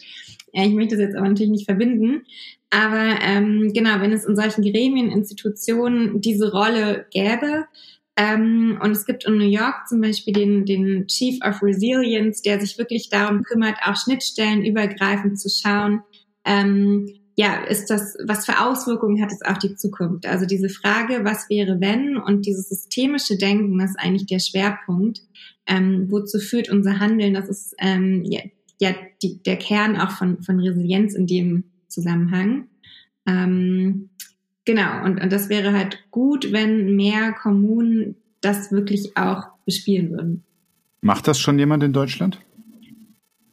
Ja, 0.53 0.65
ich 0.65 0.73
möchte 0.73 0.97
das 0.97 1.05
jetzt 1.05 1.17
aber 1.17 1.29
natürlich 1.29 1.51
nicht 1.51 1.67
verbinden. 1.67 2.23
Aber 2.71 3.19
ähm, 3.21 3.73
genau, 3.75 4.01
wenn 4.01 4.13
es 4.13 4.25
in 4.25 4.37
solchen 4.37 4.63
Gremien, 4.63 5.11
Institutionen 5.11 6.21
diese 6.21 6.53
Rolle 6.53 7.07
gäbe, 7.11 7.67
ähm, 8.17 8.79
und 8.83 8.91
es 8.91 9.07
gibt 9.07 9.25
in 9.25 9.39
New 9.39 9.49
York 9.49 9.89
zum 9.89 10.01
Beispiel 10.01 10.35
den, 10.35 10.67
den 10.67 11.07
Chief 11.07 11.39
of 11.45 11.63
Resilience, 11.63 12.43
der 12.43 12.61
sich 12.61 12.77
wirklich 12.77 13.09
darum 13.09 13.43
kümmert, 13.43 13.77
auch 13.85 13.97
Schnittstellen 13.97 14.65
übergreifend 14.65 15.41
zu 15.41 15.49
schauen, 15.49 16.03
ähm, 16.45 17.09
ja, 17.37 17.63
ist 17.65 17.89
das, 17.89 18.19
was 18.27 18.45
für 18.45 18.61
Auswirkungen 18.61 19.23
hat 19.23 19.33
es 19.33 19.41
auf 19.41 19.57
die 19.59 19.75
Zukunft? 19.75 20.27
Also 20.27 20.45
diese 20.45 20.69
Frage, 20.69 21.25
was 21.25 21.49
wäre 21.49 21.81
wenn 21.81 22.19
und 22.19 22.45
dieses 22.45 22.69
systemische 22.69 23.39
Denken, 23.39 23.79
das 23.79 23.93
ist 23.93 23.99
eigentlich 23.99 24.27
der 24.27 24.41
Schwerpunkt. 24.41 25.23
Ähm, 25.67 26.09
wozu 26.11 26.39
führt 26.39 26.69
unser 26.69 26.99
Handeln? 26.99 27.33
Das 27.33 27.49
ist 27.49 27.75
ähm, 27.79 28.25
ja, 28.25 28.41
ja 28.79 28.95
die, 29.23 29.43
der 29.43 29.57
Kern 29.57 29.97
auch 29.97 30.11
von, 30.11 30.43
von 30.43 30.61
Resilienz 30.61 31.15
in 31.15 31.27
dem 31.27 31.65
Zusammenhang. 31.91 32.69
Ähm, 33.27 34.11
genau, 34.65 35.05
und, 35.05 35.21
und 35.23 35.33
das 35.33 35.49
wäre 35.49 35.73
halt 35.73 36.05
gut, 36.11 36.53
wenn 36.53 36.97
mehr 36.97 37.33
Kommunen 37.33 38.17
das 38.41 38.73
wirklich 38.73 39.17
auch 39.17 39.49
bespielen 39.65 40.11
würden. 40.11 40.45
Macht 41.03 41.29
das 41.29 41.39
schon 41.41 41.59
jemand 41.59 41.83
in 41.83 41.93
Deutschland? 41.93 42.41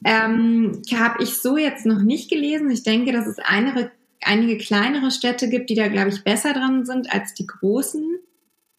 Ähm, 0.04 0.80
habe 0.94 1.22
ich 1.22 1.38
so 1.38 1.56
jetzt 1.56 1.86
noch 1.86 2.02
nicht 2.02 2.30
gelesen. 2.30 2.70
Ich 2.70 2.82
denke, 2.82 3.12
dass 3.12 3.26
es 3.26 3.38
einige, 3.38 3.90
einige 4.22 4.56
kleinere 4.56 5.10
Städte 5.10 5.48
gibt, 5.48 5.70
die 5.70 5.74
da, 5.74 5.88
glaube 5.88 6.10
ich, 6.10 6.24
besser 6.24 6.52
dran 6.52 6.84
sind 6.84 7.12
als 7.12 7.34
die 7.34 7.46
großen, 7.46 8.04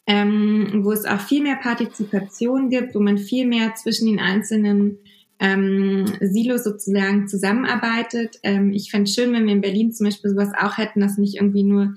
ähm, 0.06 0.80
wo 0.82 0.92
es 0.92 1.04
auch 1.04 1.20
viel 1.20 1.42
mehr 1.42 1.56
Partizipation 1.56 2.70
gibt, 2.70 2.94
wo 2.94 3.00
man 3.00 3.18
viel 3.18 3.46
mehr 3.46 3.74
zwischen 3.74 4.06
den 4.06 4.18
einzelnen 4.18 4.98
ähm, 5.40 6.06
Silos 6.20 6.64
sozusagen 6.64 7.26
zusammenarbeitet. 7.26 8.36
Ähm, 8.42 8.72
ich 8.72 8.90
fände 8.90 9.10
schön, 9.10 9.32
wenn 9.32 9.46
wir 9.46 9.54
in 9.54 9.62
Berlin 9.62 9.92
zum 9.92 10.06
Beispiel 10.06 10.30
sowas 10.30 10.50
auch 10.60 10.78
hätten, 10.78 11.00
dass 11.00 11.18
nicht 11.18 11.36
irgendwie 11.36 11.64
nur 11.64 11.94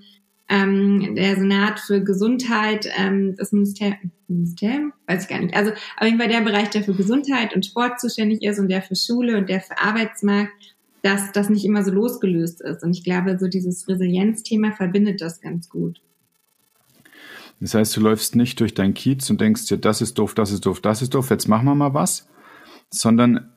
ähm, 0.50 1.16
der 1.16 1.36
Senat 1.36 1.80
für 1.80 2.02
Gesundheit, 2.02 2.90
ähm, 2.98 3.36
das 3.36 3.52
Ministerium, 3.52 4.12
Ministerium, 4.28 4.94
weiß 5.08 5.24
ich 5.24 5.30
gar 5.30 5.40
nicht. 5.40 5.56
Also 5.56 5.72
auf 5.72 6.06
jeden 6.06 6.20
Fall 6.20 6.30
der 6.30 6.42
Bereich, 6.42 6.70
der 6.70 6.84
für 6.84 6.94
Gesundheit 6.94 7.54
und 7.54 7.66
Sport 7.66 8.00
zuständig 8.00 8.42
ist 8.44 8.60
und 8.60 8.70
der 8.70 8.82
für 8.82 8.96
Schule 8.96 9.38
und 9.38 9.50
der 9.50 9.62
für 9.62 9.78
Arbeitsmarkt, 9.80 10.54
dass 11.02 11.34
das 11.34 11.50
nicht 11.50 11.66
immer 11.66 11.84
so 11.84 11.92
losgelöst 11.92 12.62
ist. 12.62 12.82
Und 12.82 12.92
ich 12.92 13.04
glaube, 13.04 13.38
so 13.38 13.48
dieses 13.48 13.88
Resilienzthema 13.90 14.72
verbindet 14.72 15.22
das 15.22 15.42
ganz 15.42 15.70
gut. 15.70 16.02
Das 17.60 17.74
heißt, 17.74 17.96
du 17.96 18.02
läufst 18.02 18.36
nicht 18.36 18.60
durch 18.60 18.74
dein 18.74 18.94
Kiez 18.94 19.30
und 19.30 19.40
denkst 19.40 19.68
dir, 19.68 19.78
das 19.78 20.02
ist 20.02 20.18
doof, 20.18 20.34
das 20.34 20.52
ist 20.52 20.66
doof, 20.66 20.82
das 20.82 21.02
ist 21.02 21.14
doof, 21.14 21.30
jetzt 21.30 21.48
machen 21.48 21.66
wir 21.66 21.76
mal 21.76 21.94
was, 21.94 22.28
sondern 22.94 23.52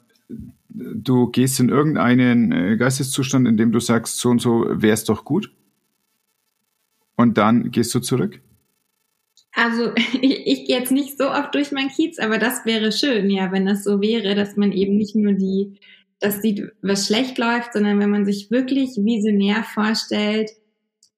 du 0.68 1.28
gehst 1.28 1.60
in 1.60 1.68
irgendeinen 1.68 2.52
äh, 2.52 2.76
Geisteszustand, 2.76 3.48
in 3.48 3.56
dem 3.56 3.72
du 3.72 3.80
sagst, 3.80 4.18
so 4.18 4.30
und 4.30 4.40
so 4.40 4.66
wäre 4.68 4.94
es 4.94 5.04
doch 5.04 5.24
gut 5.24 5.50
und 7.16 7.38
dann 7.38 7.70
gehst 7.70 7.94
du 7.94 8.00
zurück? 8.00 8.40
Also 9.52 9.92
ich, 10.20 10.46
ich 10.46 10.64
gehe 10.66 10.78
jetzt 10.78 10.92
nicht 10.92 11.18
so 11.18 11.30
oft 11.30 11.54
durch 11.54 11.72
mein 11.72 11.88
Kiez, 11.88 12.18
aber 12.18 12.38
das 12.38 12.64
wäre 12.64 12.92
schön, 12.92 13.30
ja, 13.30 13.50
wenn 13.52 13.66
das 13.66 13.84
so 13.84 14.00
wäre, 14.00 14.34
dass 14.34 14.56
man 14.56 14.72
eben 14.72 14.96
nicht 14.96 15.16
nur 15.16 15.32
die, 15.32 15.78
das 16.20 16.42
sieht, 16.42 16.62
was 16.82 17.06
schlecht 17.06 17.38
läuft, 17.38 17.72
sondern 17.72 17.98
wenn 17.98 18.10
man 18.10 18.24
sich 18.24 18.50
wirklich 18.50 18.90
visionär 18.96 19.64
vorstellt, 19.64 20.50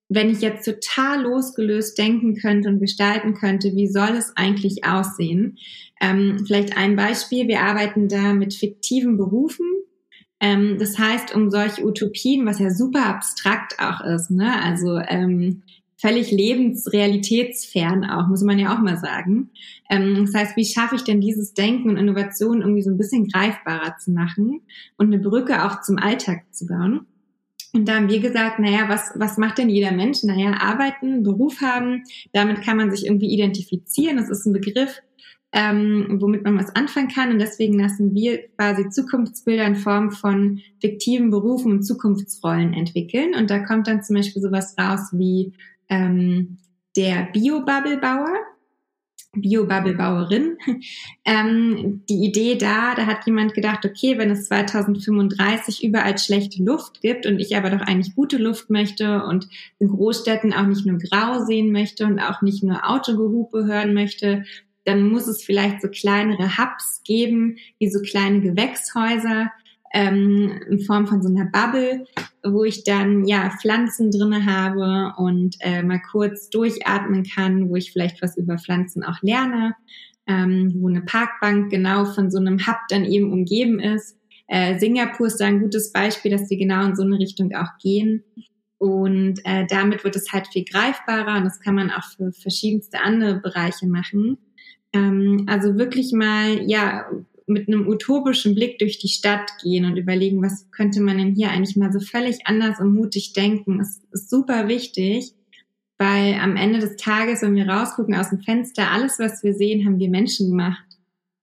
wenn 0.08 0.30
ich 0.30 0.40
jetzt 0.40 0.64
total 0.64 1.22
losgelöst 1.22 1.98
denken 1.98 2.34
könnte 2.34 2.68
und 2.68 2.80
gestalten 2.80 3.34
könnte, 3.34 3.74
wie 3.74 3.88
soll 3.88 4.16
es 4.16 4.36
eigentlich 4.36 4.84
aussehen? 4.84 5.58
Ähm, 6.00 6.44
vielleicht 6.46 6.76
ein 6.76 6.96
Beispiel. 6.96 7.46
Wir 7.46 7.60
arbeiten 7.60 8.08
da 8.08 8.32
mit 8.32 8.54
fiktiven 8.54 9.16
Berufen. 9.18 9.66
Ähm, 10.40 10.76
das 10.78 10.98
heißt, 10.98 11.34
um 11.34 11.50
solche 11.50 11.84
Utopien, 11.84 12.46
was 12.46 12.58
ja 12.58 12.70
super 12.70 13.06
abstrakt 13.06 13.76
auch 13.80 14.00
ist, 14.00 14.30
ne? 14.30 14.62
Also 14.62 14.98
ähm, 14.98 15.62
völlig 15.96 16.30
lebensrealitätsfern 16.30 18.04
auch, 18.04 18.28
muss 18.28 18.42
man 18.42 18.58
ja 18.58 18.74
auch 18.74 18.80
mal 18.80 18.96
sagen. 18.96 19.50
Ähm, 19.90 20.24
das 20.24 20.34
heißt, 20.34 20.56
wie 20.56 20.64
schaffe 20.64 20.94
ich 20.94 21.02
denn 21.02 21.20
dieses 21.20 21.54
Denken 21.54 21.90
und 21.90 21.96
Innovation 21.96 22.60
irgendwie 22.60 22.82
so 22.82 22.90
ein 22.90 22.98
bisschen 22.98 23.26
greifbarer 23.26 23.96
zu 23.98 24.12
machen 24.12 24.62
und 24.96 25.08
eine 25.08 25.18
Brücke 25.18 25.64
auch 25.64 25.82
zum 25.82 25.98
Alltag 25.98 26.44
zu 26.52 26.66
bauen? 26.66 27.06
Und 27.74 27.86
da 27.86 27.96
haben 27.96 28.08
wir 28.08 28.20
gesagt, 28.20 28.58
naja, 28.58 28.88
was, 28.88 29.12
was 29.14 29.36
macht 29.36 29.58
denn 29.58 29.68
jeder 29.68 29.92
Mensch? 29.92 30.22
Naja, 30.22 30.54
arbeiten, 30.60 31.22
Beruf 31.22 31.60
haben, 31.60 32.04
damit 32.32 32.62
kann 32.62 32.76
man 32.76 32.90
sich 32.90 33.06
irgendwie 33.06 33.32
identifizieren. 33.32 34.16
Das 34.16 34.30
ist 34.30 34.46
ein 34.46 34.54
Begriff, 34.54 35.02
ähm, 35.52 36.18
womit 36.20 36.44
man 36.44 36.58
was 36.58 36.74
anfangen 36.74 37.08
kann. 37.08 37.30
Und 37.30 37.38
deswegen 37.38 37.78
lassen 37.78 38.14
wir 38.14 38.48
quasi 38.56 38.88
Zukunftsbilder 38.88 39.66
in 39.66 39.76
Form 39.76 40.10
von 40.10 40.60
fiktiven 40.80 41.30
Berufen 41.30 41.72
und 41.72 41.82
Zukunftsrollen 41.82 42.72
entwickeln. 42.72 43.34
Und 43.34 43.50
da 43.50 43.58
kommt 43.58 43.86
dann 43.86 44.02
zum 44.02 44.16
Beispiel 44.16 44.40
sowas 44.40 44.74
raus 44.80 45.10
wie 45.12 45.52
ähm, 45.90 46.58
der 46.96 47.28
Bio-Bubble-Bauer, 47.32 48.34
Bio-Bubble-Bauerin. 49.40 50.58
Ähm, 51.24 52.04
die 52.08 52.24
Idee 52.24 52.56
da, 52.56 52.94
da 52.94 53.04
hat 53.04 53.26
jemand 53.26 53.52
gedacht, 53.52 53.84
okay, 53.84 54.16
wenn 54.16 54.30
es 54.30 54.46
2035 54.46 55.84
überall 55.84 56.16
schlechte 56.16 56.62
Luft 56.62 57.02
gibt 57.02 57.26
und 57.26 57.38
ich 57.38 57.54
aber 57.54 57.68
doch 57.68 57.82
eigentlich 57.82 58.14
gute 58.14 58.38
Luft 58.38 58.70
möchte 58.70 59.24
und 59.24 59.46
in 59.78 59.88
Großstädten 59.88 60.54
auch 60.54 60.66
nicht 60.66 60.86
nur 60.86 60.98
grau 60.98 61.44
sehen 61.44 61.70
möchte 61.70 62.06
und 62.06 62.18
auch 62.18 62.40
nicht 62.40 62.62
nur 62.62 62.88
Autogehupe 62.88 63.66
hören 63.66 63.92
möchte, 63.92 64.44
dann 64.84 65.06
muss 65.06 65.26
es 65.26 65.44
vielleicht 65.44 65.82
so 65.82 65.88
kleinere 65.88 66.56
Hubs 66.56 67.02
geben, 67.04 67.58
wie 67.78 67.90
so 67.90 68.00
kleine 68.00 68.40
Gewächshäuser, 68.40 69.50
ähm, 69.92 70.60
in 70.70 70.80
Form 70.80 71.06
von 71.06 71.22
so 71.22 71.28
einer 71.28 71.46
Bubble, 71.50 72.04
wo 72.44 72.64
ich 72.64 72.84
dann 72.84 73.24
ja 73.24 73.50
Pflanzen 73.60 74.10
drinne 74.10 74.46
habe 74.46 75.14
und 75.16 75.56
äh, 75.60 75.82
mal 75.82 76.00
kurz 76.00 76.50
durchatmen 76.50 77.24
kann, 77.24 77.68
wo 77.68 77.76
ich 77.76 77.92
vielleicht 77.92 78.22
was 78.22 78.36
über 78.36 78.58
Pflanzen 78.58 79.02
auch 79.02 79.22
lerne, 79.22 79.74
ähm, 80.26 80.74
wo 80.76 80.88
eine 80.88 81.02
Parkbank 81.02 81.70
genau 81.70 82.04
von 82.04 82.30
so 82.30 82.38
einem 82.38 82.66
Hub 82.66 82.78
dann 82.88 83.04
eben 83.04 83.32
umgeben 83.32 83.80
ist. 83.80 84.16
Äh, 84.46 84.78
Singapur 84.78 85.26
ist 85.26 85.38
da 85.38 85.46
ein 85.46 85.60
gutes 85.60 85.92
Beispiel, 85.92 86.30
dass 86.30 86.48
die 86.48 86.56
genau 86.56 86.84
in 86.84 86.96
so 86.96 87.02
eine 87.02 87.18
Richtung 87.18 87.54
auch 87.54 87.78
gehen. 87.82 88.24
Und 88.78 89.40
äh, 89.44 89.66
damit 89.68 90.04
wird 90.04 90.16
es 90.16 90.32
halt 90.32 90.46
viel 90.46 90.64
greifbarer 90.64 91.38
und 91.38 91.44
das 91.44 91.60
kann 91.60 91.74
man 91.74 91.90
auch 91.90 92.04
für 92.16 92.32
verschiedenste 92.32 93.00
andere 93.00 93.40
Bereiche 93.40 93.86
machen. 93.86 94.38
Ähm, 94.92 95.44
also 95.48 95.76
wirklich 95.76 96.12
mal, 96.12 96.62
ja, 96.66 97.06
mit 97.48 97.68
einem 97.68 97.88
utopischen 97.88 98.54
Blick 98.54 98.78
durch 98.78 98.98
die 98.98 99.08
Stadt 99.08 99.50
gehen 99.62 99.84
und 99.84 99.96
überlegen, 99.96 100.42
was 100.42 100.70
könnte 100.70 101.00
man 101.00 101.18
denn 101.18 101.34
hier 101.34 101.50
eigentlich 101.50 101.76
mal 101.76 101.92
so 101.92 102.00
völlig 102.00 102.46
anders 102.46 102.80
und 102.80 102.94
mutig 102.94 103.32
denken, 103.32 103.78
das 103.78 104.00
ist 104.12 104.30
super 104.30 104.68
wichtig, 104.68 105.34
weil 105.98 106.34
am 106.34 106.56
Ende 106.56 106.78
des 106.78 106.96
Tages, 106.96 107.42
wenn 107.42 107.56
wir 107.56 107.68
rausgucken 107.68 108.14
aus 108.14 108.30
dem 108.30 108.40
Fenster, 108.40 108.90
alles, 108.90 109.18
was 109.18 109.42
wir 109.42 109.54
sehen, 109.54 109.84
haben 109.84 109.98
wir 109.98 110.08
Menschen 110.08 110.50
gemacht. 110.50 110.84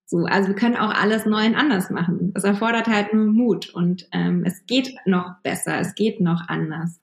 So, 0.06 0.20
also 0.26 0.50
wir 0.50 0.56
können 0.56 0.78
auch 0.78 0.94
alles 0.94 1.26
neu 1.26 1.46
und 1.46 1.56
anders 1.56 1.90
machen. 1.90 2.32
Das 2.34 2.44
erfordert 2.44 2.88
halt 2.88 3.14
nur 3.14 3.26
Mut 3.26 3.70
und 3.74 4.08
ähm, 4.12 4.44
es 4.46 4.66
geht 4.68 4.94
noch 5.06 5.42
besser, 5.44 5.80
es 5.80 5.96
geht 5.96 6.22
noch 6.22 6.48
anders. 6.48 7.00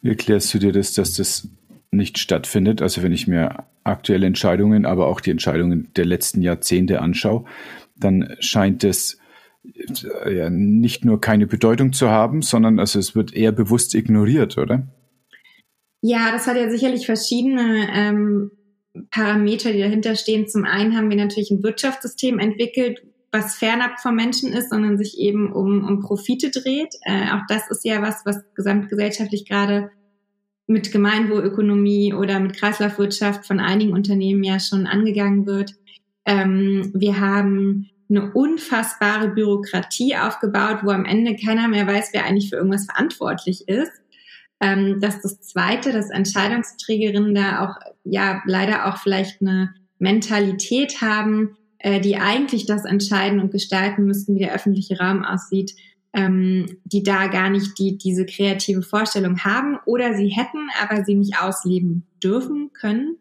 Wie 0.00 0.10
erklärst 0.10 0.54
du 0.54 0.58
dir 0.58 0.72
das, 0.72 0.94
dass 0.94 1.16
das 1.16 1.48
nicht 1.90 2.18
stattfindet? 2.18 2.82
Also 2.82 3.02
wenn 3.02 3.12
ich 3.12 3.26
mir 3.26 3.64
aktuelle 3.84 4.26
Entscheidungen, 4.26 4.86
aber 4.86 5.06
auch 5.06 5.20
die 5.20 5.30
Entscheidungen 5.30 5.90
der 5.96 6.04
letzten 6.04 6.42
Jahrzehnte 6.42 7.00
anschaue, 7.00 7.44
dann 7.96 8.36
scheint 8.40 8.84
es 8.84 9.18
äh, 10.24 10.36
ja, 10.36 10.50
nicht 10.50 11.04
nur 11.04 11.20
keine 11.20 11.46
Bedeutung 11.46 11.92
zu 11.92 12.08
haben, 12.08 12.42
sondern 12.42 12.78
also 12.78 12.98
es 12.98 13.14
wird 13.14 13.34
eher 13.34 13.52
bewusst 13.52 13.94
ignoriert, 13.94 14.58
oder? 14.58 14.86
Ja, 16.02 16.32
das 16.32 16.46
hat 16.46 16.56
ja 16.56 16.70
sicherlich 16.70 17.04
verschiedene 17.04 17.88
ähm, 17.92 18.50
Parameter, 19.10 19.72
die 19.72 19.80
dahinter 19.80 20.16
stehen. 20.16 20.48
Zum 20.48 20.64
einen 20.64 20.96
haben 20.96 21.10
wir 21.10 21.16
natürlich 21.16 21.50
ein 21.50 21.62
Wirtschaftssystem 21.62 22.38
entwickelt, 22.38 23.02
was 23.32 23.56
fernab 23.56 24.00
vom 24.00 24.16
Menschen 24.16 24.52
ist, 24.52 24.70
sondern 24.70 24.98
sich 24.98 25.18
eben 25.18 25.52
um, 25.52 25.84
um 25.84 26.00
Profite 26.00 26.50
dreht. 26.50 26.94
Äh, 27.02 27.30
auch 27.32 27.42
das 27.48 27.70
ist 27.70 27.84
ja 27.84 28.02
was, 28.02 28.22
was 28.24 28.42
gesamtgesellschaftlich 28.54 29.46
gerade 29.46 29.90
mit 30.70 30.92
Gemeinwohlökonomie 30.92 32.14
oder 32.14 32.38
mit 32.38 32.56
Kreislaufwirtschaft 32.56 33.44
von 33.44 33.58
einigen 33.58 33.92
Unternehmen 33.92 34.44
ja 34.44 34.60
schon 34.60 34.86
angegangen 34.86 35.44
wird. 35.44 35.74
Ähm, 36.24 36.92
wir 36.94 37.18
haben 37.18 37.90
eine 38.08 38.32
unfassbare 38.32 39.28
Bürokratie 39.28 40.16
aufgebaut, 40.16 40.78
wo 40.82 40.90
am 40.90 41.04
Ende 41.04 41.34
keiner 41.34 41.66
mehr 41.66 41.86
weiß, 41.86 42.10
wer 42.12 42.24
eigentlich 42.24 42.50
für 42.50 42.56
irgendwas 42.56 42.86
verantwortlich 42.86 43.68
ist. 43.68 43.92
Ähm, 44.60 45.00
dass 45.00 45.22
das 45.22 45.40
Zweite, 45.40 45.90
dass 45.90 46.10
Entscheidungsträgerinnen 46.10 47.34
da 47.34 47.64
auch, 47.64 47.76
ja, 48.04 48.42
leider 48.44 48.86
auch 48.86 48.98
vielleicht 48.98 49.40
eine 49.40 49.74
Mentalität 49.98 51.00
haben, 51.00 51.56
äh, 51.78 51.98
die 52.00 52.16
eigentlich 52.16 52.66
das 52.66 52.84
entscheiden 52.84 53.40
und 53.40 53.50
gestalten 53.50 54.04
müssten, 54.04 54.36
wie 54.36 54.40
der 54.40 54.54
öffentliche 54.54 54.98
Raum 54.98 55.24
aussieht, 55.24 55.74
ähm, 56.12 56.78
die 56.84 57.02
da 57.02 57.28
gar 57.28 57.50
nicht 57.50 57.78
die, 57.78 57.96
diese 57.96 58.26
kreative 58.26 58.82
Vorstellung 58.82 59.44
haben 59.44 59.78
oder 59.86 60.14
sie 60.14 60.28
hätten, 60.28 60.68
aber 60.82 61.04
sie 61.04 61.14
nicht 61.14 61.40
ausleben 61.40 62.06
dürfen 62.22 62.72
können. 62.72 63.16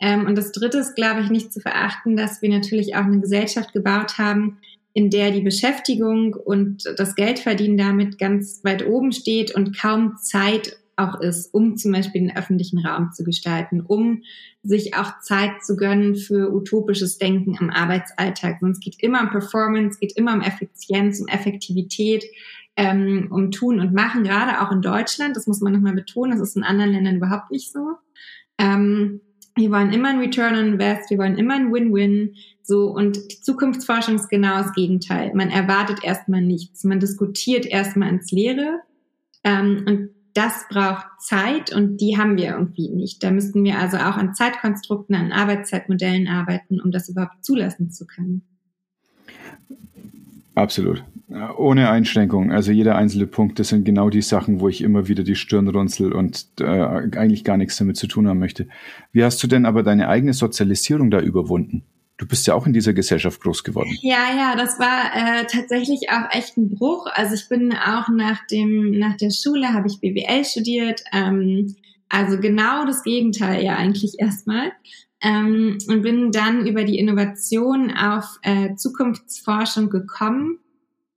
Ähm, 0.00 0.26
und 0.26 0.36
das 0.36 0.52
Dritte 0.52 0.78
ist, 0.78 0.96
glaube 0.96 1.20
ich, 1.20 1.30
nicht 1.30 1.52
zu 1.52 1.60
verachten, 1.60 2.16
dass 2.16 2.42
wir 2.42 2.48
natürlich 2.48 2.96
auch 2.96 3.04
eine 3.04 3.20
Gesellschaft 3.20 3.72
gebaut 3.72 4.18
haben, 4.18 4.58
in 4.92 5.10
der 5.10 5.30
die 5.30 5.42
Beschäftigung 5.42 6.34
und 6.34 6.84
das 6.96 7.14
Geldverdienen 7.14 7.76
damit 7.76 8.18
ganz 8.18 8.64
weit 8.64 8.84
oben 8.84 9.12
steht 9.12 9.54
und 9.54 9.78
kaum 9.78 10.16
Zeit 10.16 10.79
auch 11.00 11.20
ist, 11.20 11.52
um 11.54 11.76
zum 11.76 11.92
Beispiel 11.92 12.20
den 12.20 12.36
öffentlichen 12.36 12.78
Raum 12.84 13.12
zu 13.12 13.24
gestalten, 13.24 13.80
um 13.80 14.22
sich 14.62 14.94
auch 14.94 15.20
Zeit 15.20 15.64
zu 15.64 15.76
gönnen 15.76 16.14
für 16.14 16.52
utopisches 16.52 17.18
Denken 17.18 17.56
im 17.60 17.70
Arbeitsalltag. 17.70 18.58
Sonst 18.60 18.80
geht 18.80 18.96
immer 19.00 19.22
um 19.22 19.30
Performance, 19.30 19.98
geht 19.98 20.16
immer 20.16 20.34
um 20.34 20.42
Effizienz, 20.42 21.20
um 21.20 21.28
Effektivität. 21.28 22.24
ähm, 22.76 23.28
um 23.30 23.50
Tun 23.50 23.78
und 23.80 23.92
Machen, 23.92 24.22
gerade 24.22 24.62
auch 24.62 24.72
in 24.72 24.80
Deutschland. 24.80 25.36
Das 25.36 25.46
muss 25.46 25.60
man 25.60 25.72
nochmal 25.72 25.92
betonen. 25.92 26.38
Das 26.38 26.48
ist 26.48 26.56
in 26.56 26.62
anderen 26.62 26.92
Ländern 26.92 27.16
überhaupt 27.16 27.50
nicht 27.50 27.72
so. 27.72 27.96
Ähm, 28.58 29.20
wir 29.56 29.70
wollen 29.70 29.92
immer 29.92 30.10
ein 30.10 30.18
Return 30.18 30.54
on 30.54 30.66
Invest, 30.72 31.10
wir 31.10 31.18
wollen 31.18 31.36
immer 31.36 31.56
ein 31.56 31.72
Win-Win. 31.72 32.36
So, 32.62 32.86
und 32.86 33.16
die 33.32 33.40
Zukunftsforschung 33.40 34.14
ist 34.14 34.28
genau 34.28 34.62
das 34.62 34.72
Gegenteil. 34.72 35.32
Man 35.34 35.50
erwartet 35.50 36.04
erstmal 36.04 36.40
nichts. 36.40 36.84
Man 36.84 37.00
diskutiert 37.00 37.66
erstmal 37.66 38.08
ins 38.08 38.30
Leere. 38.30 38.80
Ähm, 39.42 39.84
und 39.86 40.10
das 40.34 40.66
braucht 40.68 41.06
Zeit 41.18 41.74
und 41.74 42.00
die 42.00 42.16
haben 42.16 42.36
wir 42.36 42.50
irgendwie 42.50 42.88
nicht. 42.88 43.22
Da 43.22 43.30
müssten 43.30 43.64
wir 43.64 43.78
also 43.78 43.96
auch 43.96 44.16
an 44.16 44.34
Zeitkonstrukten, 44.34 45.14
an 45.14 45.32
Arbeitszeitmodellen 45.32 46.28
arbeiten, 46.28 46.80
um 46.80 46.90
das 46.90 47.08
überhaupt 47.08 47.44
zulassen 47.44 47.90
zu 47.90 48.06
können. 48.06 48.42
Absolut. 50.54 51.04
Ohne 51.56 51.90
Einschränkung. 51.90 52.50
Also 52.50 52.72
jeder 52.72 52.96
einzelne 52.96 53.26
Punkt, 53.26 53.58
das 53.60 53.68
sind 53.68 53.84
genau 53.84 54.10
die 54.10 54.22
Sachen, 54.22 54.60
wo 54.60 54.68
ich 54.68 54.82
immer 54.82 55.06
wieder 55.06 55.22
die 55.22 55.36
Stirn 55.36 55.68
runzel 55.68 56.12
und 56.12 56.46
äh, 56.60 56.64
eigentlich 56.64 57.44
gar 57.44 57.56
nichts 57.56 57.76
damit 57.76 57.96
zu 57.96 58.08
tun 58.08 58.26
haben 58.26 58.40
möchte. 58.40 58.66
Wie 59.12 59.22
hast 59.22 59.40
du 59.42 59.46
denn 59.46 59.64
aber 59.64 59.84
deine 59.84 60.08
eigene 60.08 60.32
Sozialisierung 60.32 61.10
da 61.10 61.20
überwunden? 61.20 61.84
Du 62.20 62.26
bist 62.26 62.46
ja 62.46 62.52
auch 62.52 62.66
in 62.66 62.74
dieser 62.74 62.92
Gesellschaft 62.92 63.40
groß 63.40 63.64
geworden. 63.64 63.96
Ja, 64.02 64.26
ja, 64.36 64.54
das 64.54 64.78
war 64.78 65.10
äh, 65.14 65.46
tatsächlich 65.46 66.10
auch 66.10 66.30
echt 66.36 66.54
ein 66.58 66.68
Bruch. 66.68 67.06
Also 67.14 67.34
ich 67.34 67.48
bin 67.48 67.72
auch 67.72 68.10
nach 68.10 68.46
dem 68.48 68.90
nach 68.90 69.16
der 69.16 69.30
Schule 69.30 69.72
habe 69.72 69.88
ich 69.88 70.00
BWL 70.00 70.44
studiert. 70.44 71.02
Ähm, 71.14 71.74
also 72.10 72.38
genau 72.38 72.84
das 72.84 73.04
Gegenteil 73.04 73.64
ja 73.64 73.76
eigentlich 73.76 74.16
erstmal 74.18 74.70
ähm, 75.22 75.78
und 75.88 76.02
bin 76.02 76.30
dann 76.30 76.66
über 76.66 76.84
die 76.84 76.98
Innovation 76.98 77.90
auf 77.90 78.26
äh, 78.42 78.74
Zukunftsforschung 78.74 79.88
gekommen. 79.88 80.58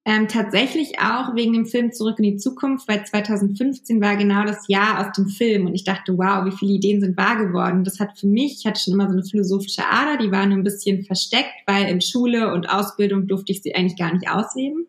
Ähm, 0.05 0.27
tatsächlich 0.27 0.99
auch 0.99 1.33
wegen 1.33 1.53
dem 1.53 1.65
Film 1.65 1.93
Zurück 1.93 2.19
in 2.19 2.25
die 2.25 2.35
Zukunft, 2.35 2.89
weil 2.89 3.05
2015 3.05 4.01
war 4.01 4.17
genau 4.17 4.43
das 4.43 4.67
Jahr 4.67 4.99
aus 4.99 5.15
dem 5.15 5.29
Film 5.29 5.65
und 5.65 5.75
ich 5.75 5.85
dachte, 5.85 6.17
wow, 6.17 6.45
wie 6.45 6.51
viele 6.57 6.73
Ideen 6.73 6.99
sind 6.99 7.15
wahr 7.15 7.37
geworden. 7.37 7.85
Das 7.85 8.01
hat 8.01 8.19
für 8.19 8.27
mich, 8.27 8.57
ich 8.59 8.65
hatte 8.65 8.81
schon 8.81 8.95
immer 8.95 9.07
so 9.07 9.13
eine 9.13 9.23
philosophische 9.23 9.83
Ader, 9.89 10.17
die 10.21 10.29
war 10.29 10.45
nur 10.45 10.57
ein 10.57 10.63
bisschen 10.65 11.05
versteckt, 11.05 11.53
weil 11.67 11.87
in 11.87 12.01
Schule 12.01 12.53
und 12.53 12.69
Ausbildung 12.69 13.27
durfte 13.27 13.53
ich 13.53 13.61
sie 13.61 13.73
eigentlich 13.75 13.97
gar 13.97 14.13
nicht 14.13 14.29
ausleben. 14.29 14.87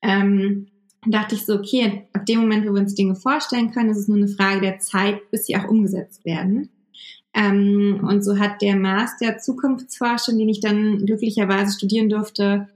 Ähm, 0.00 0.68
dachte 1.06 1.34
ich 1.34 1.44
so, 1.44 1.56
okay, 1.56 2.08
ab 2.14 2.24
dem 2.24 2.40
Moment, 2.40 2.66
wo 2.66 2.72
wir 2.72 2.80
uns 2.80 2.94
Dinge 2.94 3.16
vorstellen 3.16 3.70
können, 3.70 3.90
ist 3.90 3.98
es 3.98 4.08
nur 4.08 4.16
eine 4.16 4.28
Frage 4.28 4.62
der 4.62 4.78
Zeit, 4.78 5.30
bis 5.30 5.44
sie 5.44 5.56
auch 5.56 5.68
umgesetzt 5.68 6.24
werden. 6.24 6.70
Ähm, 7.34 8.00
und 8.02 8.24
so 8.24 8.38
hat 8.38 8.62
der 8.62 8.76
Master 8.76 9.36
Zukunftsforschung, 9.36 10.38
den 10.38 10.48
ich 10.48 10.60
dann 10.60 11.04
glücklicherweise 11.04 11.76
studieren 11.76 12.08
durfte, 12.08 12.68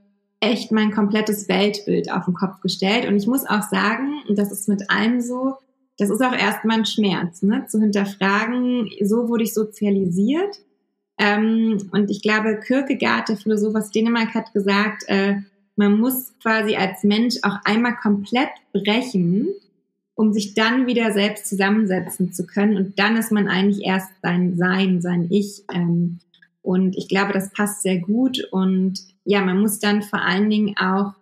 echt 0.43 0.73
mein 0.73 0.91
komplettes 0.91 1.49
Weltbild 1.49 2.11
auf 2.13 2.25
den 2.25 2.35
Kopf 2.35 2.61
gestellt. 2.61 3.07
Und 3.07 3.17
ich 3.17 3.29
muss 3.29 3.47
auch 3.47 3.63
sagen, 3.63 4.23
und 4.29 4.37
das 4.37 4.51
ist 4.51 4.69
mit 4.69 4.91
allem 4.91 5.21
so, 5.21 5.55
das 5.99 6.11
ist 6.11 6.21
auch 6.21 6.33
erstmal 6.33 6.79
ein 6.79 6.85
Schmerz, 6.85 7.43
ne? 7.43 7.65
zu 7.69 7.81
hinterfragen, 7.81 8.91
so 9.03 9.29
wurde 9.29 9.45
ich 9.45 9.55
sozialisiert. 9.55 10.59
Ähm, 11.17 11.89
und 11.93 12.11
ich 12.11 12.23
glaube, 12.23 12.59
Kierkegaard, 12.59 13.29
der 13.29 13.37
Philosoph 13.37 13.77
aus 13.77 13.91
Dänemark, 13.93 14.35
hat 14.35 14.53
gesagt, 14.53 15.05
äh, 15.07 15.37
man 15.77 15.99
muss 15.99 16.33
quasi 16.43 16.75
als 16.75 17.05
Mensch 17.05 17.37
auch 17.43 17.59
einmal 17.65 17.95
komplett 17.95 18.51
brechen, 18.73 19.49
um 20.15 20.33
sich 20.33 20.55
dann 20.55 20.89
wieder 20.89 21.13
selbst 21.13 21.47
zusammensetzen 21.47 22.33
zu 22.33 22.47
können. 22.47 22.77
Und 22.77 22.99
dann 22.99 23.17
ist 23.17 23.31
man 23.31 23.47
eigentlich 23.47 23.85
erst 23.87 24.11
sein 24.23 24.57
Sein, 24.57 25.01
sein 25.01 25.29
Ich. 25.31 25.63
Ähm, 25.73 26.19
und 26.63 26.97
ich 26.97 27.09
glaube, 27.09 27.33
das 27.33 27.53
passt 27.53 27.83
sehr 27.83 27.99
gut. 27.99 28.43
Und 28.51 29.12
ja, 29.25 29.43
man 29.43 29.61
muss 29.61 29.79
dann 29.79 30.03
vor 30.03 30.21
allen 30.23 30.51
Dingen 30.51 30.77
auch 30.77 31.15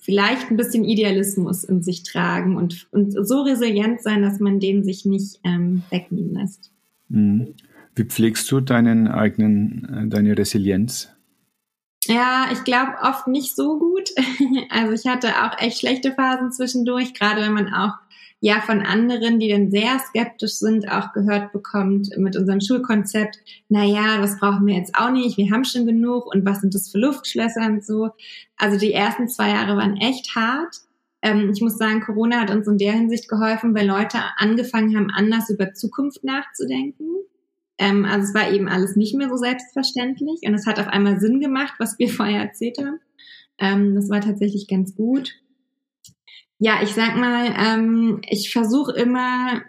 vielleicht 0.00 0.50
ein 0.50 0.56
bisschen 0.56 0.84
Idealismus 0.84 1.62
in 1.62 1.82
sich 1.82 2.02
tragen 2.02 2.56
und, 2.56 2.88
und 2.90 3.12
so 3.26 3.42
resilient 3.42 4.02
sein, 4.02 4.22
dass 4.22 4.40
man 4.40 4.58
den 4.58 4.82
sich 4.82 5.04
nicht 5.04 5.38
ähm, 5.44 5.82
wegnehmen 5.90 6.34
lässt. 6.34 6.72
Mhm. 7.08 7.54
Wie 7.94 8.04
pflegst 8.04 8.50
du 8.50 8.60
deinen 8.60 9.06
eigenen, 9.06 9.84
äh, 9.84 10.08
deine 10.08 10.36
Resilienz? 10.36 11.10
Ja, 12.06 12.48
ich 12.52 12.64
glaube 12.64 12.94
oft 13.02 13.28
nicht 13.28 13.54
so 13.54 13.78
gut. 13.78 14.10
Also 14.70 14.92
ich 14.92 15.06
hatte 15.06 15.28
auch 15.28 15.60
echt 15.60 15.78
schlechte 15.78 16.12
Phasen 16.12 16.50
zwischendurch, 16.50 17.14
gerade 17.14 17.42
wenn 17.42 17.52
man 17.52 17.72
auch 17.72 17.92
ja 18.42 18.60
von 18.60 18.80
anderen, 18.80 19.38
die 19.38 19.48
dann 19.48 19.70
sehr 19.70 20.00
skeptisch 20.00 20.54
sind, 20.54 20.90
auch 20.90 21.12
gehört 21.12 21.52
bekommt 21.52 22.08
mit 22.18 22.36
unserem 22.36 22.60
Schulkonzept, 22.60 23.38
na 23.68 23.84
ja, 23.84 24.20
das 24.20 24.40
brauchen 24.40 24.66
wir 24.66 24.74
jetzt 24.74 24.96
auch 24.98 25.12
nicht, 25.12 25.38
wir 25.38 25.52
haben 25.52 25.64
schon 25.64 25.86
genug 25.86 26.26
und 26.26 26.44
was 26.44 26.60
sind 26.60 26.74
das 26.74 26.90
für 26.90 26.98
Luftschlösser 26.98 27.64
und 27.66 27.84
so. 27.84 28.10
Also 28.56 28.78
die 28.78 28.92
ersten 28.92 29.28
zwei 29.28 29.50
Jahre 29.50 29.76
waren 29.76 29.96
echt 29.96 30.34
hart. 30.34 30.74
Ähm, 31.22 31.52
ich 31.54 31.62
muss 31.62 31.78
sagen, 31.78 32.00
Corona 32.00 32.40
hat 32.40 32.50
uns 32.50 32.66
in 32.66 32.78
der 32.78 32.92
Hinsicht 32.92 33.28
geholfen, 33.28 33.76
weil 33.76 33.86
Leute 33.86 34.18
angefangen 34.36 34.96
haben, 34.96 35.10
anders 35.14 35.48
über 35.48 35.72
Zukunft 35.72 36.24
nachzudenken. 36.24 37.06
Ähm, 37.78 38.04
also 38.04 38.26
es 38.26 38.34
war 38.34 38.50
eben 38.50 38.68
alles 38.68 38.96
nicht 38.96 39.14
mehr 39.14 39.28
so 39.28 39.36
selbstverständlich 39.36 40.40
und 40.44 40.54
es 40.54 40.66
hat 40.66 40.80
auf 40.80 40.88
einmal 40.88 41.20
Sinn 41.20 41.38
gemacht, 41.38 41.74
was 41.78 41.96
wir 42.00 42.08
vorher 42.10 42.42
erzählt 42.42 42.78
haben. 42.78 42.98
Ähm, 43.58 43.94
das 43.94 44.10
war 44.10 44.20
tatsächlich 44.20 44.66
ganz 44.66 44.96
gut 44.96 45.41
ja, 46.62 46.80
ich 46.80 46.90
sag 46.90 47.16
mal, 47.16 47.52
ähm, 47.58 48.20
ich 48.30 48.52
versuche 48.52 48.92
immer 48.92 49.62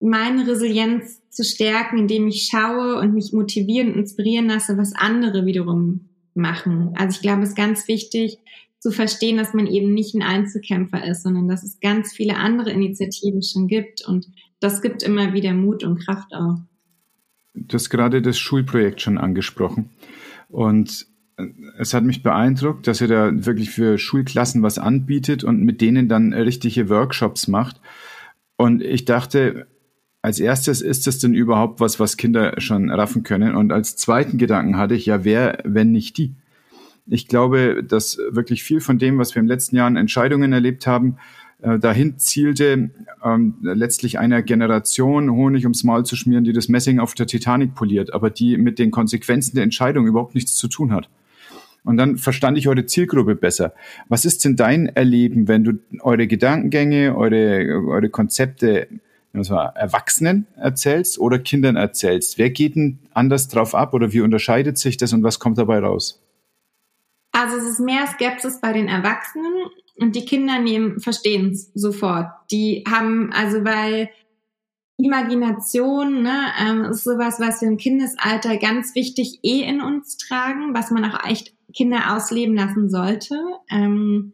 meine 0.00 0.46
Resilienz 0.46 1.20
zu 1.28 1.44
stärken, 1.44 1.98
indem 1.98 2.26
ich 2.26 2.48
schaue 2.50 2.98
und 2.98 3.12
mich 3.12 3.34
motivieren 3.34 3.92
und 3.92 3.98
inspirieren 3.98 4.46
lasse, 4.46 4.78
was 4.78 4.94
andere 4.94 5.44
wiederum 5.44 6.08
machen. 6.32 6.94
Also 6.96 7.16
ich 7.16 7.20
glaube, 7.20 7.42
es 7.42 7.50
ist 7.50 7.54
ganz 7.54 7.86
wichtig 7.86 8.38
zu 8.78 8.92
verstehen, 8.92 9.36
dass 9.36 9.52
man 9.52 9.66
eben 9.66 9.92
nicht 9.92 10.14
ein 10.14 10.22
Einzelkämpfer 10.22 11.06
ist, 11.06 11.22
sondern 11.22 11.48
dass 11.48 11.62
es 11.62 11.80
ganz 11.80 12.14
viele 12.14 12.36
andere 12.36 12.70
Initiativen 12.70 13.42
schon 13.42 13.68
gibt 13.68 14.02
und 14.08 14.26
das 14.58 14.80
gibt 14.80 15.02
immer 15.02 15.34
wieder 15.34 15.52
Mut 15.52 15.84
und 15.84 15.98
Kraft 15.98 16.32
auch. 16.32 16.56
Du 17.52 17.74
hast 17.74 17.90
gerade 17.90 18.22
das 18.22 18.38
Schulprojekt 18.38 19.02
schon 19.02 19.18
angesprochen 19.18 19.90
und 20.48 21.08
es 21.78 21.92
hat 21.92 22.04
mich 22.04 22.22
beeindruckt, 22.22 22.86
dass 22.86 23.00
ihr 23.00 23.08
da 23.08 23.30
wirklich 23.44 23.70
für 23.70 23.98
Schulklassen 23.98 24.62
was 24.62 24.78
anbietet 24.78 25.44
und 25.44 25.62
mit 25.62 25.80
denen 25.80 26.08
dann 26.08 26.32
richtige 26.32 26.88
Workshops 26.88 27.46
macht. 27.46 27.80
Und 28.56 28.82
ich 28.82 29.04
dachte, 29.04 29.66
als 30.22 30.40
erstes 30.40 30.80
ist 30.80 31.06
das 31.06 31.18
denn 31.18 31.34
überhaupt 31.34 31.78
was, 31.80 32.00
was 32.00 32.16
Kinder 32.16 32.58
schon 32.58 32.90
raffen 32.90 33.22
können? 33.22 33.54
Und 33.54 33.70
als 33.70 33.96
zweiten 33.96 34.38
Gedanken 34.38 34.78
hatte 34.78 34.94
ich, 34.94 35.06
ja, 35.06 35.24
wer, 35.24 35.58
wenn 35.64 35.92
nicht 35.92 36.16
die? 36.16 36.34
Ich 37.06 37.28
glaube, 37.28 37.84
dass 37.84 38.18
wirklich 38.30 38.64
viel 38.64 38.80
von 38.80 38.98
dem, 38.98 39.18
was 39.18 39.34
wir 39.34 39.40
im 39.40 39.46
letzten 39.46 39.76
Jahr 39.76 39.86
an 39.86 39.96
Entscheidungen 39.96 40.52
erlebt 40.52 40.86
haben, 40.86 41.18
äh, 41.62 41.78
dahin 41.78 42.18
zielte, 42.18 42.90
ähm, 43.22 43.54
letztlich 43.62 44.18
einer 44.18 44.42
Generation 44.42 45.30
Honig 45.30 45.64
ums 45.64 45.84
Maul 45.84 46.04
zu 46.04 46.16
schmieren, 46.16 46.44
die 46.44 46.52
das 46.52 46.68
Messing 46.68 46.98
auf 46.98 47.14
der 47.14 47.26
Titanic 47.26 47.74
poliert, 47.74 48.12
aber 48.12 48.30
die 48.30 48.56
mit 48.56 48.78
den 48.78 48.90
Konsequenzen 48.90 49.54
der 49.54 49.64
Entscheidung 49.64 50.06
überhaupt 50.06 50.34
nichts 50.34 50.56
zu 50.56 50.66
tun 50.66 50.92
hat. 50.92 51.08
Und 51.86 51.98
dann 51.98 52.18
verstand 52.18 52.58
ich 52.58 52.68
eure 52.68 52.84
Zielgruppe 52.84 53.36
besser. 53.36 53.72
Was 54.08 54.24
ist 54.24 54.44
denn 54.44 54.56
dein 54.56 54.86
Erleben, 54.88 55.46
wenn 55.46 55.62
du 55.62 55.78
eure 56.00 56.26
Gedankengänge, 56.26 57.16
eure, 57.16 57.80
eure 57.86 58.10
Konzepte 58.10 58.88
Erwachsenen 59.32 60.46
erzählst 60.56 61.18
oder 61.18 61.38
Kindern 61.38 61.76
erzählst? 61.76 62.38
Wer 62.38 62.50
geht 62.50 62.74
denn 62.74 62.98
anders 63.12 63.48
drauf 63.48 63.74
ab 63.74 63.94
oder 63.94 64.12
wie 64.12 64.20
unterscheidet 64.20 64.78
sich 64.78 64.96
das 64.96 65.12
und 65.12 65.22
was 65.22 65.38
kommt 65.38 65.58
dabei 65.58 65.78
raus? 65.78 66.20
Also 67.30 67.56
es 67.56 67.64
ist 67.64 67.80
mehr 67.80 68.06
Skepsis 68.08 68.60
bei 68.60 68.72
den 68.72 68.88
Erwachsenen 68.88 69.52
und 69.98 70.16
die 70.16 70.24
Kinder 70.24 70.58
nehmen, 70.58 70.98
verstehen 70.98 71.50
es 71.50 71.70
sofort. 71.74 72.26
Die 72.50 72.82
haben, 72.88 73.30
also 73.32 73.64
weil 73.64 74.08
Imagination 74.98 76.22
ne, 76.22 76.46
ähm, 76.58 76.84
ist 76.86 77.04
sowas, 77.04 77.38
was 77.38 77.60
wir 77.60 77.68
im 77.68 77.76
Kindesalter 77.76 78.56
ganz 78.56 78.94
wichtig 78.94 79.40
eh 79.42 79.60
in 79.60 79.82
uns 79.82 80.16
tragen, 80.16 80.74
was 80.74 80.90
man 80.90 81.04
auch 81.04 81.24
echt 81.28 81.55
Kinder 81.76 82.16
ausleben 82.16 82.56
lassen 82.56 82.88
sollte. 82.88 83.36
Ähm, 83.70 84.32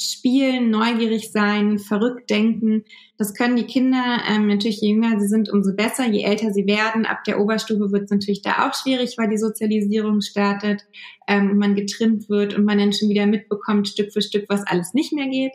spielen, 0.00 0.70
neugierig 0.70 1.32
sein, 1.32 1.80
verrückt 1.80 2.30
denken. 2.30 2.84
Das 3.18 3.34
können 3.34 3.56
die 3.56 3.66
Kinder 3.66 4.18
ähm, 4.28 4.46
natürlich, 4.46 4.80
je 4.80 4.90
jünger 4.90 5.18
sie 5.18 5.26
sind, 5.26 5.50
umso 5.50 5.74
besser. 5.74 6.06
Je 6.06 6.22
älter 6.22 6.52
sie 6.52 6.66
werden, 6.66 7.06
ab 7.06 7.24
der 7.24 7.40
Oberstufe 7.40 7.90
wird 7.90 8.04
es 8.04 8.10
natürlich 8.10 8.42
da 8.42 8.68
auch 8.68 8.74
schwierig, 8.74 9.18
weil 9.18 9.28
die 9.28 9.38
Sozialisierung 9.38 10.20
startet 10.20 10.82
ähm, 11.26 11.50
und 11.50 11.58
man 11.58 11.74
getrimmt 11.74 12.28
wird 12.28 12.54
und 12.54 12.64
man 12.64 12.78
dann 12.78 12.92
schon 12.92 13.08
wieder 13.08 13.26
mitbekommt, 13.26 13.88
Stück 13.88 14.12
für 14.12 14.22
Stück, 14.22 14.44
was 14.48 14.64
alles 14.64 14.94
nicht 14.94 15.12
mehr 15.12 15.26
geht. 15.26 15.52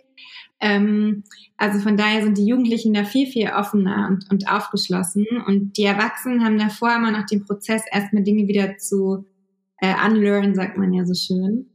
Ähm, 0.59 1.23
also 1.55 1.79
von 1.79 1.95
daher 1.95 2.21
sind 2.21 2.37
die 2.37 2.45
Jugendlichen 2.45 2.93
da 2.93 3.05
viel, 3.05 3.27
viel 3.27 3.49
offener 3.49 4.09
und, 4.09 4.29
und 4.29 4.51
aufgeschlossen. 4.51 5.25
Und 5.47 5.77
die 5.77 5.85
Erwachsenen 5.85 6.43
haben 6.43 6.57
davor 6.57 6.93
immer 6.93 7.11
noch 7.11 7.25
den 7.25 7.45
Prozess, 7.45 7.83
erstmal 7.89 8.23
Dinge 8.23 8.49
wieder 8.49 8.77
zu 8.77 9.25
äh, 9.81 9.93
unlearn, 10.05 10.55
sagt 10.55 10.77
man 10.77 10.93
ja 10.93 11.05
so 11.05 11.13
schön. 11.13 11.67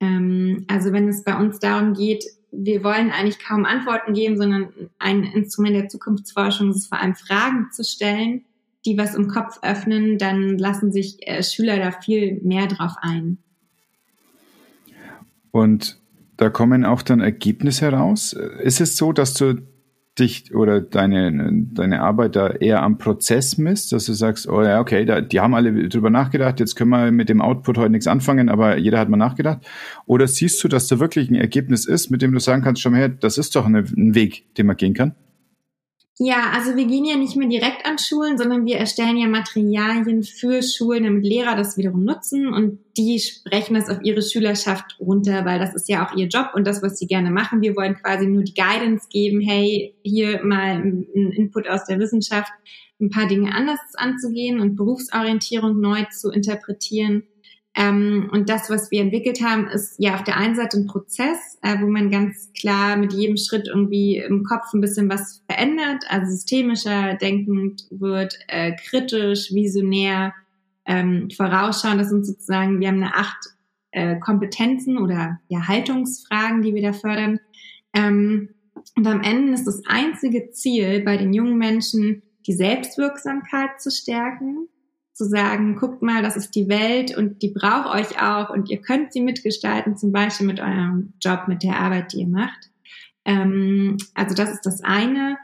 Ähm, 0.00 0.64
also 0.68 0.92
wenn 0.92 1.08
es 1.08 1.24
bei 1.24 1.36
uns 1.36 1.58
darum 1.58 1.94
geht, 1.94 2.24
wir 2.50 2.82
wollen 2.82 3.10
eigentlich 3.10 3.38
kaum 3.38 3.64
Antworten 3.64 4.14
geben, 4.14 4.36
sondern 4.36 4.68
ein 4.98 5.24
Instrument 5.24 5.76
der 5.76 5.88
Zukunftsforschung 5.88 6.70
ist 6.70 6.86
vor 6.86 6.98
allem 6.98 7.14
Fragen 7.14 7.68
zu 7.72 7.84
stellen, 7.84 8.44
die 8.86 8.96
was 8.96 9.14
im 9.14 9.28
Kopf 9.28 9.58
öffnen, 9.62 10.18
dann 10.18 10.56
lassen 10.56 10.92
sich 10.92 11.26
äh, 11.26 11.42
Schüler 11.42 11.78
da 11.78 11.92
viel 11.92 12.40
mehr 12.42 12.66
drauf 12.66 12.92
ein. 13.00 13.38
Und 15.50 16.00
da 16.36 16.50
kommen 16.50 16.84
auch 16.84 17.02
dann 17.02 17.20
Ergebnisse 17.20 17.86
heraus. 17.86 18.32
Ist 18.32 18.80
es 18.80 18.96
so, 18.96 19.12
dass 19.12 19.34
du 19.34 19.56
dich 20.18 20.54
oder 20.54 20.80
deine, 20.80 21.50
deine 21.72 22.02
Arbeit 22.02 22.36
da 22.36 22.48
eher 22.48 22.82
am 22.82 22.98
Prozess 22.98 23.58
misst, 23.58 23.92
dass 23.92 24.06
du 24.06 24.12
sagst, 24.12 24.48
oh 24.48 24.62
ja, 24.62 24.80
okay, 24.80 25.04
da, 25.04 25.20
die 25.20 25.40
haben 25.40 25.54
alle 25.54 25.88
drüber 25.88 26.10
nachgedacht, 26.10 26.60
jetzt 26.60 26.76
können 26.76 26.90
wir 26.90 27.10
mit 27.10 27.28
dem 27.28 27.40
Output 27.40 27.78
heute 27.78 27.90
nichts 27.90 28.06
anfangen, 28.06 28.48
aber 28.48 28.76
jeder 28.76 28.98
hat 28.98 29.08
mal 29.08 29.16
nachgedacht. 29.16 29.66
Oder 30.06 30.26
siehst 30.26 30.62
du, 30.62 30.68
dass 30.68 30.88
da 30.88 30.98
wirklich 31.00 31.30
ein 31.30 31.34
Ergebnis 31.34 31.86
ist, 31.86 32.10
mit 32.10 32.22
dem 32.22 32.32
du 32.32 32.40
sagen 32.40 32.62
kannst, 32.62 32.82
schon 32.82 32.94
her, 32.94 33.08
das 33.08 33.38
ist 33.38 33.54
doch 33.56 33.66
eine, 33.66 33.78
ein 33.80 34.14
Weg, 34.14 34.54
den 34.56 34.66
man 34.66 34.76
gehen 34.76 34.94
kann? 34.94 35.14
Ja, 36.20 36.50
also 36.52 36.74
wir 36.74 36.86
gehen 36.86 37.04
ja 37.04 37.16
nicht 37.16 37.36
mehr 37.36 37.46
direkt 37.46 37.86
an 37.86 37.96
Schulen, 37.96 38.38
sondern 38.38 38.66
wir 38.66 38.76
erstellen 38.76 39.16
ja 39.18 39.28
Materialien 39.28 40.24
für 40.24 40.62
Schulen, 40.64 41.04
damit 41.04 41.24
Lehrer 41.24 41.54
das 41.54 41.76
wiederum 41.76 42.04
nutzen 42.04 42.52
und 42.52 42.80
die 42.96 43.20
sprechen 43.20 43.74
das 43.74 43.88
auf 43.88 43.98
ihre 44.02 44.20
Schülerschaft 44.20 44.96
runter, 44.98 45.44
weil 45.44 45.60
das 45.60 45.76
ist 45.76 45.88
ja 45.88 46.04
auch 46.04 46.16
ihr 46.16 46.26
Job 46.26 46.50
und 46.54 46.66
das, 46.66 46.82
was 46.82 46.98
sie 46.98 47.06
gerne 47.06 47.30
machen. 47.30 47.62
Wir 47.62 47.76
wollen 47.76 47.94
quasi 47.94 48.26
nur 48.26 48.42
die 48.42 48.54
Guidance 48.54 49.06
geben, 49.08 49.40
hey, 49.40 49.94
hier 50.02 50.44
mal 50.44 50.82
ein 50.82 51.04
Input 51.12 51.68
aus 51.68 51.84
der 51.84 52.00
Wissenschaft, 52.00 52.50
ein 53.00 53.10
paar 53.10 53.28
Dinge 53.28 53.54
anders 53.54 53.78
anzugehen 53.94 54.58
und 54.58 54.74
Berufsorientierung 54.74 55.80
neu 55.80 56.04
zu 56.10 56.32
interpretieren. 56.32 57.22
Ähm, 57.78 58.28
und 58.32 58.48
das, 58.48 58.70
was 58.70 58.90
wir 58.90 59.00
entwickelt 59.00 59.40
haben, 59.40 59.68
ist 59.68 59.94
ja 59.98 60.16
auf 60.16 60.24
der 60.24 60.36
einen 60.36 60.56
Seite 60.56 60.76
ein 60.76 60.88
Prozess, 60.88 61.58
äh, 61.62 61.80
wo 61.80 61.86
man 61.86 62.10
ganz 62.10 62.50
klar 62.52 62.96
mit 62.96 63.12
jedem 63.12 63.36
Schritt 63.36 63.68
irgendwie 63.68 64.16
im 64.16 64.42
Kopf 64.42 64.74
ein 64.74 64.80
bisschen 64.80 65.08
was 65.08 65.44
verändert, 65.48 66.02
also 66.08 66.28
systemischer 66.28 67.14
denkend 67.14 67.86
wird, 67.90 68.36
äh, 68.48 68.74
kritisch, 68.74 69.54
visionär, 69.54 70.34
ähm, 70.86 71.28
vorausschauend. 71.30 72.00
Das 72.00 72.08
sind 72.08 72.26
sozusagen, 72.26 72.80
wir 72.80 72.88
haben 72.88 73.00
eine 73.00 73.14
acht 73.14 73.46
äh, 73.92 74.18
Kompetenzen 74.18 74.98
oder 74.98 75.38
ja 75.46 75.68
Haltungsfragen, 75.68 76.62
die 76.62 76.74
wir 76.74 76.82
da 76.82 76.92
fördern. 76.92 77.38
Ähm, 77.94 78.48
und 78.96 79.06
am 79.06 79.22
Ende 79.22 79.52
ist 79.52 79.68
das 79.68 79.82
einzige 79.86 80.50
Ziel 80.50 81.04
bei 81.04 81.16
den 81.16 81.32
jungen 81.32 81.58
Menschen, 81.58 82.24
die 82.44 82.54
Selbstwirksamkeit 82.54 83.80
zu 83.80 83.92
stärken 83.92 84.68
zu 85.18 85.24
sagen, 85.24 85.74
guckt 85.74 86.00
mal, 86.00 86.22
das 86.22 86.36
ist 86.36 86.54
die 86.54 86.68
Welt 86.68 87.16
und 87.16 87.42
die 87.42 87.48
braucht 87.48 87.92
euch 87.92 88.22
auch 88.22 88.50
und 88.50 88.70
ihr 88.70 88.80
könnt 88.80 89.12
sie 89.12 89.20
mitgestalten, 89.20 89.96
zum 89.96 90.12
Beispiel 90.12 90.46
mit 90.46 90.60
eurem 90.60 91.12
Job, 91.20 91.48
mit 91.48 91.64
der 91.64 91.80
Arbeit, 91.80 92.12
die 92.12 92.20
ihr 92.20 92.28
macht. 92.28 92.70
Ähm, 93.24 93.96
also 94.14 94.36
das 94.36 94.52
ist 94.52 94.64
das 94.64 94.80
eine. 94.84 95.36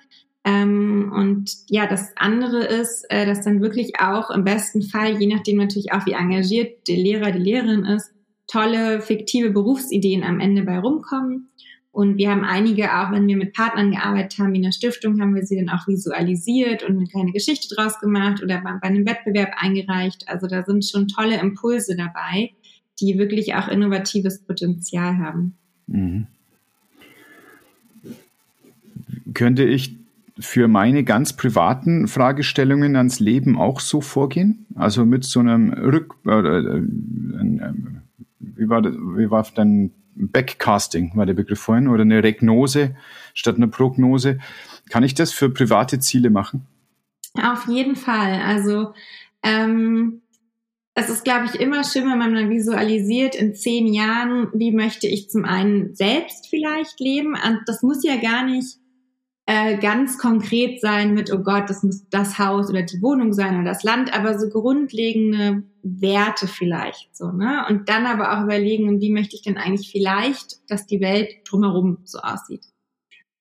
Ähm, 0.44 1.10
und 1.12 1.50
ja, 1.66 1.88
das 1.88 2.12
andere 2.14 2.62
ist, 2.62 3.04
äh, 3.08 3.26
dass 3.26 3.44
dann 3.44 3.60
wirklich 3.60 3.98
auch 3.98 4.30
im 4.30 4.44
besten 4.44 4.82
Fall, 4.82 5.20
je 5.20 5.26
nachdem 5.26 5.56
natürlich 5.56 5.90
auch 5.92 6.06
wie 6.06 6.12
engagiert 6.12 6.86
der 6.86 6.96
Lehrer, 6.96 7.32
die 7.32 7.40
Lehrerin 7.40 7.84
ist, 7.84 8.12
tolle 8.46 9.00
fiktive 9.00 9.50
Berufsideen 9.50 10.22
am 10.22 10.38
Ende 10.38 10.62
bei 10.62 10.78
rumkommen. 10.78 11.50
Und 11.94 12.18
wir 12.18 12.28
haben 12.28 12.42
einige, 12.42 12.92
auch 12.92 13.12
wenn 13.12 13.28
wir 13.28 13.36
mit 13.36 13.52
Partnern 13.52 13.92
gearbeitet 13.92 14.40
haben, 14.40 14.52
wie 14.52 14.56
in 14.56 14.64
der 14.64 14.72
Stiftung, 14.72 15.20
haben 15.20 15.36
wir 15.36 15.46
sie 15.46 15.56
dann 15.56 15.68
auch 15.68 15.86
visualisiert 15.86 16.82
und 16.82 16.96
eine 16.96 17.06
kleine 17.06 17.30
Geschichte 17.30 17.72
draus 17.72 18.00
gemacht 18.00 18.42
oder 18.42 18.60
bei, 18.60 18.72
bei 18.82 18.88
einem 18.88 19.06
Wettbewerb 19.06 19.52
eingereicht. 19.58 20.24
Also 20.26 20.48
da 20.48 20.64
sind 20.64 20.84
schon 20.84 21.06
tolle 21.06 21.38
Impulse 21.38 21.94
dabei, 21.96 22.50
die 23.00 23.16
wirklich 23.16 23.54
auch 23.54 23.68
innovatives 23.68 24.40
Potenzial 24.40 25.18
haben. 25.18 25.54
Mhm. 25.86 26.26
Könnte 29.32 29.62
ich 29.62 29.96
für 30.36 30.66
meine 30.66 31.04
ganz 31.04 31.34
privaten 31.34 32.08
Fragestellungen 32.08 32.96
ans 32.96 33.20
Leben 33.20 33.56
auch 33.56 33.78
so 33.78 34.00
vorgehen? 34.00 34.66
Also 34.74 35.06
mit 35.06 35.22
so 35.22 35.38
einem 35.38 35.72
Rück... 35.72 36.16
Äh, 36.26 36.40
äh, 36.40 36.78
äh, 36.78 37.72
wie 38.40 38.68
war, 38.68 38.82
das, 38.82 38.94
wie 38.94 39.30
war 39.30 39.46
dein 39.54 39.92
Backcasting 40.16 41.12
war 41.14 41.26
der 41.26 41.34
Begriff 41.34 41.60
vorhin, 41.60 41.88
oder 41.88 42.02
eine 42.02 42.22
Regnose 42.22 42.96
statt 43.34 43.56
einer 43.56 43.68
Prognose. 43.68 44.38
Kann 44.90 45.02
ich 45.02 45.14
das 45.14 45.32
für 45.32 45.50
private 45.50 45.98
Ziele 45.98 46.30
machen? 46.30 46.66
Auf 47.34 47.66
jeden 47.68 47.96
Fall. 47.96 48.40
Also 48.42 48.94
ähm, 49.42 50.22
es 50.94 51.08
ist, 51.08 51.24
glaube 51.24 51.46
ich, 51.46 51.60
immer 51.60 51.82
schön, 51.82 52.08
wenn 52.08 52.18
man 52.18 52.34
dann 52.34 52.50
visualisiert 52.50 53.34
in 53.34 53.54
zehn 53.54 53.92
Jahren, 53.92 54.48
wie 54.54 54.70
möchte 54.70 55.08
ich 55.08 55.28
zum 55.28 55.44
einen 55.44 55.94
selbst 55.94 56.48
vielleicht 56.48 57.00
leben. 57.00 57.34
Und 57.34 57.62
das 57.66 57.82
muss 57.82 58.04
ja 58.04 58.16
gar 58.16 58.44
nicht 58.44 58.78
äh, 59.46 59.76
ganz 59.76 60.18
konkret 60.18 60.80
sein 60.80 61.12
mit, 61.12 61.30
oh 61.32 61.38
Gott, 61.38 61.68
das 61.68 61.82
muss 61.82 62.08
das 62.08 62.38
Haus 62.38 62.70
oder 62.70 62.82
die 62.82 63.02
Wohnung 63.02 63.34
sein 63.34 63.56
oder 63.56 63.64
das 63.64 63.82
Land, 63.82 64.14
aber 64.16 64.38
so 64.38 64.48
grundlegende 64.48 65.64
Werte 65.82 66.46
vielleicht 66.46 67.14
so, 67.14 67.30
ne? 67.30 67.66
Und 67.68 67.90
dann 67.90 68.06
aber 68.06 68.32
auch 68.32 68.44
überlegen, 68.44 69.00
wie 69.00 69.12
möchte 69.12 69.36
ich 69.36 69.42
denn 69.42 69.58
eigentlich 69.58 69.90
vielleicht, 69.90 70.58
dass 70.70 70.86
die 70.86 71.00
Welt 71.00 71.28
drumherum 71.44 71.98
so 72.04 72.20
aussieht. 72.20 72.64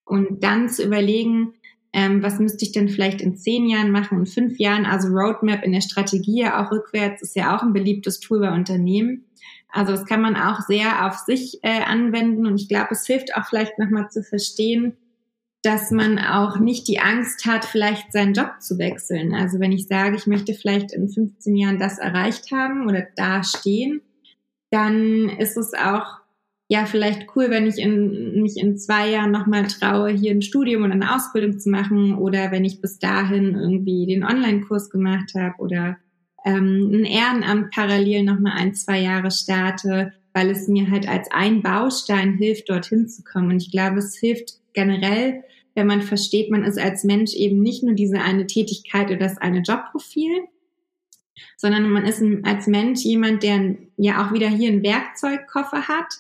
Und 0.04 0.44
dann 0.44 0.68
zu 0.68 0.84
überlegen, 0.84 1.54
ähm, 1.94 2.22
was 2.22 2.40
müsste 2.40 2.66
ich 2.66 2.74
denn 2.74 2.90
vielleicht 2.90 3.22
in 3.22 3.38
zehn 3.38 3.70
Jahren 3.70 3.92
machen 3.92 4.18
und 4.18 4.28
fünf 4.28 4.60
Jahren, 4.60 4.86
also 4.86 5.08
Roadmap 5.08 5.64
in 5.64 5.72
der 5.72 5.82
Strategie 5.82 6.46
auch 6.48 6.70
rückwärts 6.72 7.22
ist 7.22 7.36
ja 7.36 7.56
auch 7.56 7.62
ein 7.62 7.72
beliebtes 7.72 8.20
Tool 8.20 8.40
bei 8.40 8.54
Unternehmen. 8.54 9.26
Also 9.70 9.94
das 9.94 10.06
kann 10.06 10.22
man 10.22 10.36
auch 10.36 10.60
sehr 10.62 11.08
auf 11.08 11.16
sich 11.18 11.60
äh, 11.64 11.82
anwenden 11.82 12.46
und 12.46 12.60
ich 12.60 12.68
glaube, 12.68 12.90
es 12.92 13.06
hilft 13.06 13.36
auch 13.36 13.46
vielleicht 13.46 13.80
nochmal 13.80 14.10
zu 14.10 14.22
verstehen, 14.22 14.98
dass 15.64 15.92
man 15.92 16.20
auch 16.20 16.60
nicht 16.60 16.90
die 16.90 17.00
Angst 17.00 17.46
hat, 17.46 17.64
vielleicht 17.64 18.12
seinen 18.12 18.34
Job 18.34 18.62
zu 18.62 18.78
wechseln. 18.78 19.34
Also 19.34 19.60
wenn 19.60 19.72
ich 19.72 19.88
sage, 19.88 20.18
ich 20.18 20.28
möchte 20.28 20.54
vielleicht 20.54 20.92
in 20.92 21.10
15 21.10 21.56
Jahren 21.56 21.80
das 21.80 22.00
erreicht 22.00 22.52
haben 22.52 22.86
oder 22.86 23.08
da 23.16 23.44
stehen, 23.44 24.02
dann 24.72 25.30
ist 25.30 25.56
es 25.56 25.74
auch 25.74 26.20
ja 26.68 26.86
vielleicht 26.86 27.28
cool, 27.36 27.50
wenn 27.50 27.66
ich 27.66 27.78
in, 27.78 28.42
mich 28.42 28.58
in 28.58 28.78
zwei 28.78 29.10
Jahren 29.10 29.32
nochmal 29.32 29.68
traue, 29.68 30.10
hier 30.10 30.32
ein 30.32 30.42
Studium 30.42 30.84
oder 30.84 30.94
eine 30.94 31.16
Ausbildung 31.16 31.58
zu 31.60 31.70
machen 31.70 32.16
oder 32.16 32.52
wenn 32.52 32.66
ich 32.66 32.82
bis 32.82 33.00
dahin 33.00 33.56
irgendwie 33.56 34.06
den 34.06 34.26
Online-Kurs 34.26 34.90
gemacht 34.90 35.32
habe 35.34 35.56
oder 35.60 35.98
ähm, 36.46 36.90
ein 36.92 37.06
Ehrenamt 37.06 37.72
parallel 37.72 38.24
nochmal 38.24 38.54
ein, 38.58 38.74
zwei 38.74 39.00
Jahre 39.00 39.32
starte, 39.32 40.12
weil 40.34 40.50
es 40.50 40.68
mir 40.68 40.92
halt 40.92 41.08
als 41.08 41.32
ein 41.32 41.62
Baustein 41.62 42.34
hilft, 42.34 42.70
dorthin 42.70 43.08
zu 43.08 43.24
kommen. 43.24 43.52
Und 43.52 43.62
ich 43.62 43.72
glaube, 43.72 44.00
es 44.00 44.18
hilft 44.18 44.56
generell, 44.74 45.44
wenn 45.76 45.88
man 45.88 46.02
versteht, 46.02 46.52
man 46.52 46.64
ist 46.64 46.80
als 46.80 47.04
Mensch 47.04 47.34
eben 47.34 47.62
nicht 47.62 47.84
nur 47.84 47.94
diese 47.94 48.20
eine 48.20 48.48
Tätigkeit 48.48 49.08
oder 49.08 49.18
das 49.18 49.38
eine 49.38 49.62
Jobprofil, 49.62 50.48
sondern 51.58 51.90
man 51.90 52.06
ist 52.06 52.22
als 52.44 52.68
Mensch 52.68 53.02
jemand, 53.02 53.44
der 53.44 53.76
ja 53.98 54.26
auch 54.26 54.34
wieder 54.34 54.50
hier 54.50 54.72
einen 54.72 54.84
Werkzeugkoffer 54.84 55.88
hat. 55.88 56.14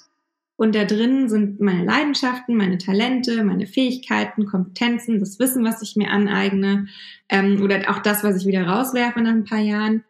Und 0.55 0.75
da 0.75 0.85
drin 0.85 1.29
sind 1.29 1.59
meine 1.59 1.83
Leidenschaften, 1.83 2.55
meine 2.55 2.77
Talente, 2.77 3.43
meine 3.43 3.67
Fähigkeiten, 3.67 4.45
Kompetenzen, 4.45 5.19
das 5.19 5.39
Wissen, 5.39 5.63
was 5.63 5.81
ich 5.81 5.95
mir 5.95 6.09
aneigne 6.09 6.87
ähm, 7.29 7.61
oder 7.61 7.89
auch 7.89 7.99
das, 7.99 8.23
was 8.23 8.37
ich 8.37 8.45
wieder 8.47 8.67
rauswerfe 8.67 9.21
nach 9.21 9.31
ein 9.31 9.45
paar 9.45 9.59
Jahren. 9.59 10.03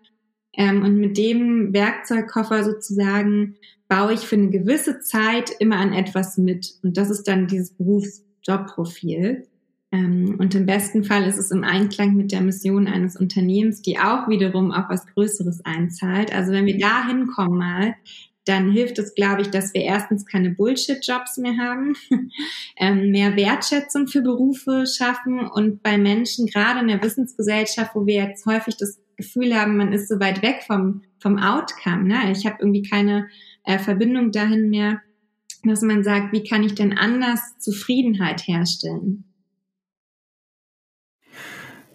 Ähm, 0.55 0.83
und 0.83 0.97
mit 0.97 1.17
dem 1.17 1.73
Werkzeugkoffer 1.73 2.63
sozusagen 2.63 3.55
baue 3.87 4.13
ich 4.13 4.21
für 4.21 4.35
eine 4.35 4.49
gewisse 4.49 4.99
Zeit 4.99 5.51
immer 5.59 5.77
an 5.77 5.93
etwas 5.93 6.37
mit. 6.37 6.73
Und 6.83 6.97
das 6.97 7.09
ist 7.09 7.27
dann 7.27 7.47
dieses 7.47 7.71
Berufs 7.71 8.22
Jobprofil. 8.43 9.47
Ähm, 9.91 10.35
und 10.39 10.55
im 10.55 10.65
besten 10.65 11.03
Fall 11.03 11.23
ist 11.23 11.37
es 11.37 11.51
im 11.51 11.63
Einklang 11.63 12.15
mit 12.15 12.31
der 12.31 12.41
Mission 12.41 12.87
eines 12.87 13.15
Unternehmens, 13.15 13.81
die 13.81 13.99
auch 13.99 14.27
wiederum 14.27 14.71
auf 14.71 14.85
was 14.89 15.05
Größeres 15.07 15.63
einzahlt. 15.65 16.33
Also 16.33 16.51
wenn 16.51 16.65
wir 16.65 16.77
da 16.77 17.07
hinkommen 17.07 17.57
mal, 17.57 17.95
dann 18.45 18.71
hilft 18.71 18.99
es, 18.99 19.15
glaube 19.15 19.41
ich, 19.41 19.51
dass 19.51 19.73
wir 19.73 19.83
erstens 19.83 20.25
keine 20.25 20.49
Bullshit-Jobs 20.49 21.37
mehr 21.37 21.57
haben, 21.57 21.95
ähm, 22.77 23.11
mehr 23.11 23.35
Wertschätzung 23.35 24.07
für 24.07 24.21
Berufe 24.21 24.85
schaffen 24.85 25.47
und 25.47 25.81
bei 25.81 25.97
Menschen, 25.97 26.47
gerade 26.47 26.81
in 26.81 26.87
der 26.87 27.01
Wissensgesellschaft, 27.01 27.95
wo 27.95 28.05
wir 28.05 28.15
jetzt 28.15 28.45
häufig 28.45 28.75
das 28.77 28.99
Gefühl 29.15 29.55
haben, 29.55 29.77
man 29.77 29.93
ist 29.93 30.09
so 30.09 30.19
weit 30.19 30.41
weg 30.41 30.63
vom, 30.65 31.03
vom 31.19 31.37
Outcome. 31.37 32.03
Ne? 32.03 32.31
Ich 32.31 32.45
habe 32.45 32.57
irgendwie 32.59 32.81
keine 32.81 33.29
äh, 33.63 33.79
Verbindung 33.79 34.31
dahin 34.31 34.69
mehr 34.69 35.01
dass 35.63 35.81
man 35.81 36.03
sagt, 36.03 36.33
wie 36.33 36.43
kann 36.43 36.63
ich 36.63 36.75
denn 36.75 36.97
anders 36.97 37.57
Zufriedenheit 37.59 38.47
herstellen? 38.47 39.25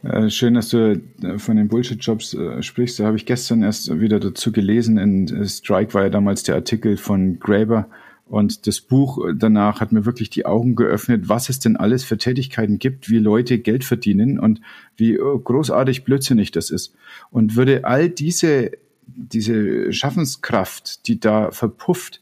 Äh, 0.03 0.31
schön, 0.31 0.55
dass 0.55 0.69
du 0.69 1.01
äh, 1.23 1.39
von 1.39 1.57
den 1.57 1.69
Bullshit-Jobs 1.69 2.35
äh, 2.35 2.63
sprichst. 2.63 3.01
Da 3.01 3.05
habe 3.05 3.17
ich 3.17 3.27
gestern 3.27 3.63
erst 3.63 4.01
wieder 4.01 4.21
dazu 4.21 4.53
gelesen. 4.53 4.97
In 4.97 5.49
Strike 5.49 5.95
war 5.95 6.05
ja 6.05 6.09
damals 6.09 6.45
der 6.45 6.55
Artikel 6.55 6.97
von 6.97 7.39
Graeber. 7.39 7.89
Und 8.27 8.67
das 8.67 8.83
Buch 8.83 9.19
danach 9.35 9.81
hat 9.81 9.91
mir 9.91 10.05
wirklich 10.05 10.29
die 10.29 10.45
Augen 10.45 10.77
geöffnet, 10.77 11.31
was 11.31 11.49
es 11.49 11.61
denn 11.61 11.79
alles 11.79 12.05
für 12.05 12.19
Tätigkeiten 12.19 12.79
gibt, 12.79 13.09
wie 13.09 13.19
Leute 13.19 13.59
Geld 13.59 13.85
verdienen 13.85 14.39
und 14.39 14.61
wie 14.97 15.15
großartig 15.15 16.05
blödsinnig 16.05 16.51
das 16.51 16.69
ist. 16.69 16.95
Und 17.31 17.57
würde 17.57 17.87
all 17.87 18.11
diese, 18.11 18.73
diese 19.07 19.95
Schaffenskraft, 19.95 21.09
die 21.09 21.19
da 21.19 21.51
verpufft, 21.53 22.21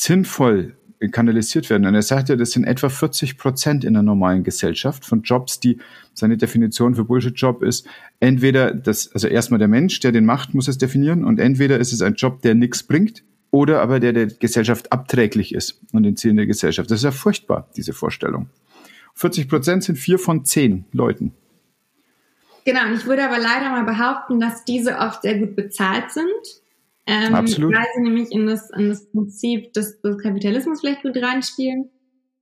sinnvoll 0.00 0.76
kanalisiert 1.10 1.70
werden. 1.70 1.86
Und 1.86 1.94
er 1.94 2.02
sagte, 2.02 2.36
das 2.36 2.52
sind 2.52 2.64
etwa 2.64 2.88
40 2.88 3.36
Prozent 3.36 3.84
in 3.84 3.94
der 3.94 4.02
normalen 4.02 4.42
Gesellschaft 4.42 5.04
von 5.04 5.22
Jobs, 5.22 5.60
die 5.60 5.78
seine 6.14 6.36
Definition 6.36 6.94
für 6.94 7.04
Bullshit-Job 7.04 7.62
ist. 7.62 7.86
Entweder 8.20 8.72
das, 8.72 9.12
also 9.12 9.28
erstmal 9.28 9.58
der 9.58 9.68
Mensch, 9.68 10.00
der 10.00 10.12
den 10.12 10.24
macht, 10.24 10.54
muss 10.54 10.68
es 10.68 10.78
definieren 10.78 11.24
und 11.24 11.38
entweder 11.38 11.78
ist 11.78 11.92
es 11.92 12.02
ein 12.02 12.14
Job, 12.14 12.42
der 12.42 12.54
nichts 12.54 12.82
bringt 12.82 13.24
oder 13.50 13.82
aber 13.82 14.00
der 14.00 14.12
der 14.12 14.26
Gesellschaft 14.26 14.92
abträglich 14.92 15.54
ist 15.54 15.80
und 15.92 16.04
den 16.04 16.16
Zielen 16.16 16.36
der 16.36 16.46
Gesellschaft. 16.46 16.90
Das 16.90 17.00
ist 17.00 17.04
ja 17.04 17.12
furchtbar, 17.12 17.68
diese 17.76 17.92
Vorstellung. 17.92 18.48
40 19.14 19.48
Prozent 19.48 19.84
sind 19.84 19.96
vier 19.96 20.18
von 20.18 20.44
zehn 20.44 20.86
Leuten. 20.92 21.32
Genau, 22.64 22.86
und 22.86 22.94
ich 22.94 23.04
würde 23.04 23.24
aber 23.24 23.38
leider 23.38 23.70
mal 23.70 23.84
behaupten, 23.84 24.40
dass 24.40 24.64
diese 24.64 24.96
oft 24.96 25.22
sehr 25.22 25.38
gut 25.38 25.54
bezahlt 25.54 26.10
sind. 26.10 26.63
Ähm, 27.06 27.34
Absolut. 27.34 27.74
Weil 27.74 27.86
sie 27.94 28.02
nämlich 28.02 28.32
in 28.32 28.46
das, 28.46 28.70
in 28.70 28.88
das 28.88 29.10
Prinzip 29.10 29.72
des, 29.74 30.00
des 30.00 30.18
Kapitalismus 30.18 30.80
vielleicht 30.80 31.02
gut 31.02 31.16
reinspielen. 31.16 31.90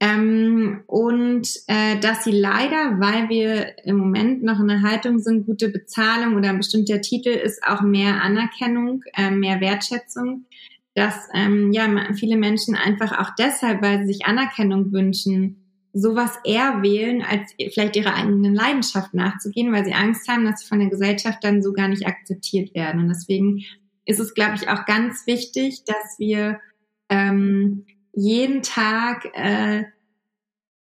Ähm, 0.03 0.83
und 0.87 1.49
äh, 1.69 1.99
dass 2.01 2.25
sie 2.25 2.33
leider, 2.33 2.99
weil 2.99 3.29
wir 3.29 3.79
im 3.85 3.99
Moment 3.99 4.43
noch 4.43 4.59
in 4.59 4.67
der 4.67 4.83
Haltung 4.83 5.21
sind, 5.21 5.47
gute 5.47 5.69
Bezahlung 5.69 6.35
oder 6.35 6.49
ein 6.49 6.59
bestimmter 6.59 7.01
Titel 7.01 7.29
ist 7.29 7.63
auch 7.65 7.83
mehr 7.83 8.21
Anerkennung, 8.21 9.03
äh, 9.17 9.31
mehr 9.31 9.61
Wertschätzung, 9.61 10.47
dass 10.95 11.15
ähm, 11.35 11.71
ja 11.73 11.89
viele 12.15 12.37
Menschen 12.37 12.75
einfach 12.75 13.17
auch 13.17 13.31
deshalb, 13.39 13.81
weil 13.81 14.01
sie 14.01 14.15
sich 14.15 14.27
Anerkennung 14.27 14.93
wünschen, 14.93 15.63
sowas 15.93 16.37
eher 16.45 16.83
wählen, 16.83 17.23
als 17.23 17.55
vielleicht 17.73 17.95
ihrer 17.97 18.15
eigenen 18.15 18.55
Leidenschaft 18.55 19.15
nachzugehen, 19.15 19.73
weil 19.73 19.85
sie 19.85 19.95
Angst 19.95 20.27
haben, 20.29 20.45
dass 20.45 20.61
sie 20.61 20.67
von 20.67 20.81
der 20.81 20.89
Gesellschaft 20.89 21.39
dann 21.43 21.63
so 21.63 21.73
gar 21.73 21.87
nicht 21.87 22.07
akzeptiert 22.07 22.75
werden. 22.75 23.03
Und 23.03 23.09
deswegen 23.09 23.63
ist 24.05 24.21
es, 24.21 24.35
glaube 24.35 24.55
ich, 24.57 24.69
auch 24.69 24.85
ganz 24.87 25.27
wichtig, 25.27 25.85
dass 25.85 26.19
wir 26.19 26.61
ähm, 27.09 27.85
jeden 28.13 28.63
Tag 28.63 29.29
äh, 29.35 29.85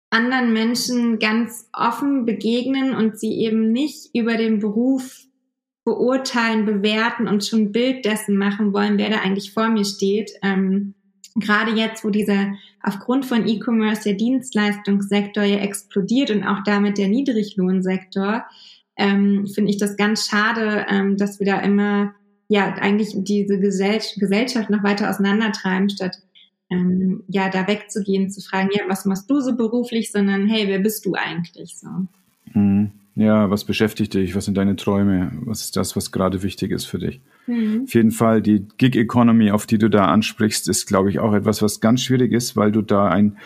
anderen 0.09 0.53
Menschen 0.53 1.19
ganz 1.19 1.69
offen 1.73 2.25
begegnen 2.25 2.95
und 2.95 3.19
sie 3.19 3.39
eben 3.39 3.71
nicht 3.71 4.09
über 4.13 4.37
den 4.37 4.59
Beruf 4.59 5.19
beurteilen, 5.85 6.65
bewerten 6.65 7.27
und 7.27 7.45
schon 7.45 7.61
ein 7.61 7.71
Bild 7.71 8.05
dessen 8.05 8.37
machen 8.37 8.73
wollen, 8.73 8.97
wer 8.97 9.09
da 9.09 9.17
eigentlich 9.17 9.53
vor 9.53 9.69
mir 9.69 9.85
steht. 9.85 10.31
Ähm, 10.41 10.93
Gerade 11.35 11.71
jetzt, 11.71 12.03
wo 12.03 12.09
dieser 12.09 12.53
aufgrund 12.81 13.25
von 13.25 13.47
E-Commerce 13.47 14.03
der 14.03 14.13
Dienstleistungssektor 14.13 15.43
ja 15.43 15.57
explodiert 15.57 16.31
und 16.31 16.43
auch 16.43 16.63
damit 16.65 16.97
der 16.97 17.07
Niedriglohnsektor, 17.07 18.45
ähm, 18.97 19.47
finde 19.47 19.71
ich 19.71 19.77
das 19.77 19.95
ganz 19.95 20.27
schade, 20.27 20.85
ähm, 20.89 21.17
dass 21.17 21.39
wir 21.39 21.45
da 21.45 21.59
immer 21.59 22.13
ja 22.49 22.73
eigentlich 22.73 23.13
diese 23.15 23.59
Gesell 23.59 24.01
Gesellschaft 24.17 24.69
noch 24.69 24.83
weiter 24.83 25.09
auseinandertreiben, 25.09 25.89
statt 25.89 26.17
ähm, 26.69 27.23
ja 27.27 27.49
da 27.49 27.67
wegzugehen, 27.67 28.29
zu 28.29 28.41
fragen, 28.41 28.69
ja, 28.73 28.83
was 28.88 29.05
machst 29.05 29.29
du 29.29 29.39
so 29.39 29.55
beruflich, 29.55 30.12
sondern 30.12 30.47
hey, 30.47 30.67
wer 30.67 30.79
bist 30.79 31.05
du 31.05 31.13
eigentlich 31.13 31.77
so? 31.77 31.88
Mhm. 32.53 32.91
Ja, 33.15 33.49
was 33.49 33.65
beschäftigt 33.65 34.13
dich? 34.13 34.33
Was 34.35 34.45
sind 34.45 34.55
deine 34.55 34.77
Träume? 34.77 35.31
Was 35.41 35.62
ist 35.62 35.75
das, 35.75 35.95
was 35.95 36.12
gerade 36.12 36.41
wichtig 36.41 36.71
ist 36.71 36.85
für 36.85 36.99
dich? 36.99 37.19
Mhm. 37.47 37.83
Auf 37.83 37.93
jeden 37.93 38.12
Fall 38.12 38.41
die 38.41 38.65
Gig 38.77 38.95
Economy, 38.95 39.51
auf 39.51 39.65
die 39.65 39.77
du 39.77 39.89
da 39.89 40.05
ansprichst, 40.05 40.69
ist, 40.69 40.88
glaube 40.88 41.09
ich, 41.09 41.19
auch 41.19 41.33
etwas, 41.33 41.62
was 41.62 41.81
ganz 41.81 42.01
schwierig 42.01 42.31
ist, 42.31 42.55
weil 42.55 42.71
du 42.71 42.81
da 42.81 43.09
ein, 43.09 43.38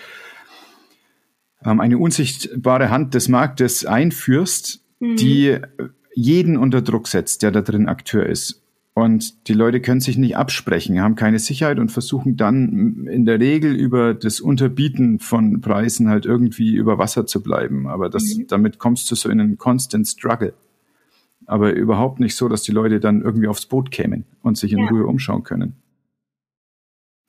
ähm, 1.65 1.79
eine 1.79 1.97
unsichtbare 1.97 2.89
Hand 2.89 3.15
des 3.15 3.29
Marktes 3.29 3.85
einführst, 3.85 4.83
mhm. 4.99 5.15
die 5.15 5.57
jeden 6.13 6.57
unter 6.57 6.81
Druck 6.81 7.07
setzt, 7.07 7.41
der 7.41 7.51
da 7.51 7.61
drin 7.61 7.87
Akteur 7.87 8.25
ist. 8.25 8.62
Und 8.95 9.47
die 9.47 9.53
Leute 9.53 9.81
können 9.81 10.01
sich 10.01 10.17
nicht 10.17 10.37
absprechen, 10.37 11.01
haben 11.01 11.15
keine 11.15 11.39
Sicherheit 11.39 11.79
und 11.79 11.91
versuchen 11.91 12.37
dann 12.37 13.07
in 13.07 13.25
der 13.25 13.39
Regel 13.39 13.75
über 13.75 14.13
das 14.13 14.39
Unterbieten 14.39 15.17
von 15.17 15.61
Preisen 15.61 16.09
halt 16.09 16.27
irgendwie 16.27 16.75
über 16.75 16.99
Wasser 16.99 17.25
zu 17.25 17.41
bleiben. 17.41 17.87
Aber 17.87 18.09
das, 18.09 18.35
mhm. 18.35 18.47
damit 18.47 18.77
kommst 18.77 19.09
du 19.09 19.15
so 19.15 19.29
in 19.29 19.39
einen 19.39 19.57
constant 19.57 20.07
struggle. 20.07 20.53
Aber 21.47 21.73
überhaupt 21.73 22.19
nicht 22.19 22.35
so, 22.35 22.47
dass 22.47 22.61
die 22.61 22.71
Leute 22.71 22.99
dann 22.99 23.23
irgendwie 23.23 23.47
aufs 23.47 23.65
Boot 23.65 23.89
kämen 23.89 24.25
und 24.43 24.59
sich 24.59 24.71
in 24.71 24.79
ja. 24.79 24.87
Ruhe 24.87 25.07
umschauen 25.07 25.43
können. 25.43 25.73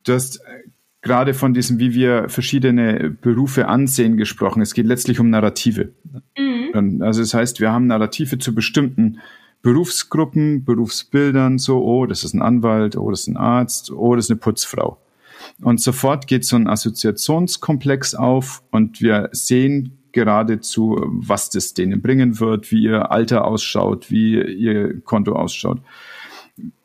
Du 0.04 0.12
hast 0.12 0.36
äh, 0.36 0.68
gerade 1.00 1.32
von 1.32 1.54
diesem, 1.54 1.78
wie 1.78 1.94
wir 1.94 2.28
verschiedene 2.28 3.16
Berufe 3.22 3.68
ansehen, 3.68 4.18
gesprochen. 4.18 4.60
Es 4.60 4.74
geht 4.74 4.86
letztlich 4.86 5.18
um 5.18 5.30
Narrative. 5.30 5.92
Mhm. 6.36 7.00
Also 7.00 7.22
das 7.22 7.32
heißt, 7.32 7.60
wir 7.60 7.72
haben 7.72 7.86
Narrative 7.86 8.38
zu 8.38 8.54
bestimmten 8.54 9.20
Berufsgruppen, 9.64 10.62
Berufsbildern, 10.62 11.58
so, 11.58 11.82
oh, 11.82 12.04
das 12.04 12.22
ist 12.22 12.34
ein 12.34 12.42
Anwalt, 12.42 12.98
oh, 12.98 13.10
das 13.10 13.22
ist 13.22 13.28
ein 13.28 13.38
Arzt, 13.38 13.90
oh, 13.90 14.14
das 14.14 14.26
ist 14.26 14.30
eine 14.30 14.38
Putzfrau. 14.38 14.98
Und 15.62 15.80
sofort 15.80 16.26
geht 16.26 16.44
so 16.44 16.56
ein 16.56 16.68
Assoziationskomplex 16.68 18.14
auf 18.14 18.62
und 18.70 19.00
wir 19.00 19.30
sehen 19.32 19.98
geradezu, 20.12 21.00
was 21.06 21.48
das 21.48 21.72
denen 21.72 22.02
bringen 22.02 22.38
wird, 22.40 22.70
wie 22.72 22.82
ihr 22.84 23.10
Alter 23.10 23.46
ausschaut, 23.46 24.10
wie 24.10 24.38
ihr 24.38 25.00
Konto 25.00 25.32
ausschaut. 25.32 25.80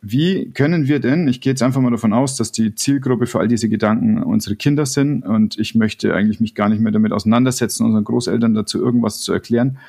Wie 0.02 0.50
können 0.52 0.88
wir 0.88 1.02
denn, 1.02 1.28
ich 1.28 1.42
gehe 1.42 1.52
jetzt 1.52 1.62
einfach 1.62 1.82
mal 1.82 1.92
davon 1.92 2.14
aus, 2.14 2.38
dass 2.38 2.54
die 2.54 2.76
Zielgruppe 2.76 3.28
für 3.28 3.40
all 3.40 3.50
diese 3.50 3.68
Gedanken 3.68 4.24
unsere 4.24 4.56
Kinder 4.56 4.86
sind 4.86 5.26
und 5.26 5.60
ich 5.60 5.76
möchte 5.76 6.14
eigentlich 6.14 6.40
mich 6.40 6.56
gar 6.56 6.70
nicht 6.70 6.80
mehr 6.80 6.94
damit 6.94 7.12
auseinandersetzen, 7.12 7.86
unseren 7.86 8.06
Großeltern 8.06 8.54
dazu 8.54 8.82
irgendwas 8.82 9.20
zu 9.20 9.34
erklären, 9.34 9.80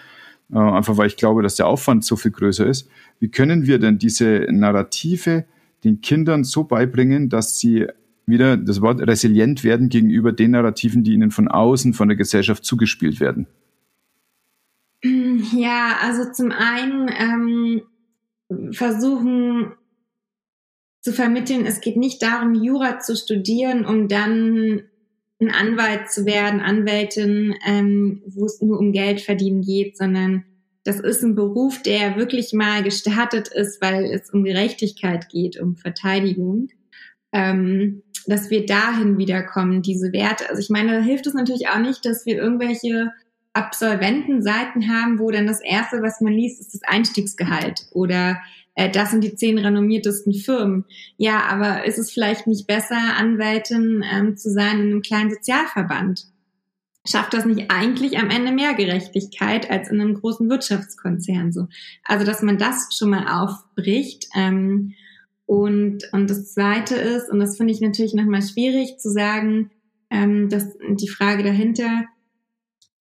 äh, 0.52 0.58
einfach 0.58 0.96
weil 0.96 1.06
ich 1.06 1.16
glaube, 1.16 1.42
dass 1.42 1.56
der 1.56 1.66
Aufwand 1.66 2.04
so 2.04 2.16
viel 2.16 2.30
größer 2.30 2.66
ist. 2.66 2.88
Wie 3.18 3.28
können 3.28 3.66
wir 3.66 3.78
denn 3.78 3.98
diese 3.98 4.46
Narrative 4.50 5.44
den 5.84 6.00
Kindern 6.00 6.44
so 6.44 6.64
beibringen, 6.64 7.28
dass 7.28 7.58
sie 7.58 7.86
wieder 8.26 8.56
das 8.56 8.80
Wort 8.80 9.00
resilient 9.00 9.64
werden 9.64 9.88
gegenüber 9.88 10.32
den 10.32 10.52
Narrativen, 10.52 11.02
die 11.02 11.14
ihnen 11.14 11.30
von 11.30 11.48
außen, 11.48 11.94
von 11.94 12.08
der 12.08 12.16
Gesellschaft 12.16 12.64
zugespielt 12.64 13.20
werden? 13.20 13.46
Ja, 15.56 15.96
also 16.02 16.30
zum 16.30 16.52
einen 16.52 17.10
ähm, 17.18 18.72
versuchen 18.72 19.72
zu 21.00 21.12
vermitteln, 21.14 21.64
es 21.64 21.80
geht 21.80 21.96
nicht 21.96 22.22
darum, 22.22 22.54
Jura 22.54 22.98
zu 22.98 23.16
studieren, 23.16 23.86
um 23.86 24.06
dann 24.08 24.82
ein 25.40 25.50
Anwalt 25.50 26.10
zu 26.10 26.26
werden, 26.26 26.60
Anwältin, 26.60 27.54
ähm, 27.66 28.22
wo 28.26 28.44
es 28.46 28.60
nur 28.60 28.78
um 28.78 28.92
Geld 28.92 29.20
verdienen 29.20 29.62
geht, 29.62 29.96
sondern 29.96 30.44
das 30.84 31.00
ist 31.00 31.22
ein 31.22 31.34
Beruf, 31.34 31.82
der 31.82 32.16
wirklich 32.16 32.52
mal 32.52 32.82
gestartet 32.82 33.48
ist, 33.48 33.80
weil 33.82 34.04
es 34.04 34.30
um 34.30 34.44
Gerechtigkeit 34.44 35.28
geht, 35.28 35.60
um 35.60 35.76
Verteidigung. 35.76 36.68
Ähm, 37.32 38.02
dass 38.26 38.50
wir 38.50 38.66
dahin 38.66 39.18
wiederkommen, 39.18 39.82
diese 39.82 40.12
Werte. 40.12 40.48
Also 40.48 40.60
ich 40.60 40.70
meine, 40.70 40.92
da 40.92 41.00
hilft 41.00 41.26
es 41.26 41.34
natürlich 41.34 41.68
auch 41.68 41.78
nicht, 41.78 42.04
dass 42.04 42.26
wir 42.26 42.36
irgendwelche 42.36 43.12
Absolventenseiten 43.52 44.88
haben, 44.88 45.18
wo 45.18 45.30
dann 45.30 45.46
das 45.46 45.60
erste, 45.60 46.02
was 46.02 46.20
man 46.20 46.32
liest, 46.32 46.60
ist 46.60 46.74
das 46.74 46.82
Einstiegsgehalt 46.84 47.88
oder 47.92 48.40
äh, 48.74 48.90
das 48.90 49.10
sind 49.10 49.24
die 49.24 49.34
zehn 49.34 49.58
renommiertesten 49.58 50.32
Firmen. 50.32 50.84
Ja, 51.16 51.42
aber 51.48 51.84
ist 51.84 51.98
es 51.98 52.10
vielleicht 52.10 52.46
nicht 52.46 52.66
besser, 52.66 52.98
Anwältin 53.16 54.04
ähm, 54.10 54.36
zu 54.36 54.50
sein 54.50 54.80
in 54.80 54.90
einem 54.90 55.02
kleinen 55.02 55.30
Sozialverband? 55.30 56.26
Schafft 57.06 57.32
das 57.32 57.46
nicht 57.46 57.70
eigentlich 57.70 58.18
am 58.18 58.28
Ende 58.28 58.52
mehr 58.52 58.74
Gerechtigkeit 58.74 59.70
als 59.70 59.90
in 59.90 60.00
einem 60.00 60.14
großen 60.14 60.50
Wirtschaftskonzern 60.50 61.50
so? 61.52 61.66
Also, 62.04 62.26
dass 62.26 62.42
man 62.42 62.58
das 62.58 62.88
schon 62.96 63.10
mal 63.10 63.42
aufbricht. 63.42 64.26
Ähm, 64.36 64.94
und, 65.46 66.04
und 66.12 66.30
das 66.30 66.52
Zweite 66.52 66.94
ist, 66.94 67.30
und 67.30 67.40
das 67.40 67.56
finde 67.56 67.72
ich 67.72 67.80
natürlich 67.80 68.14
nochmal 68.14 68.42
schwierig 68.42 68.98
zu 68.98 69.10
sagen, 69.10 69.70
ähm, 70.10 70.48
dass 70.48 70.76
die 70.90 71.08
Frage 71.08 71.42
dahinter, 71.42 72.04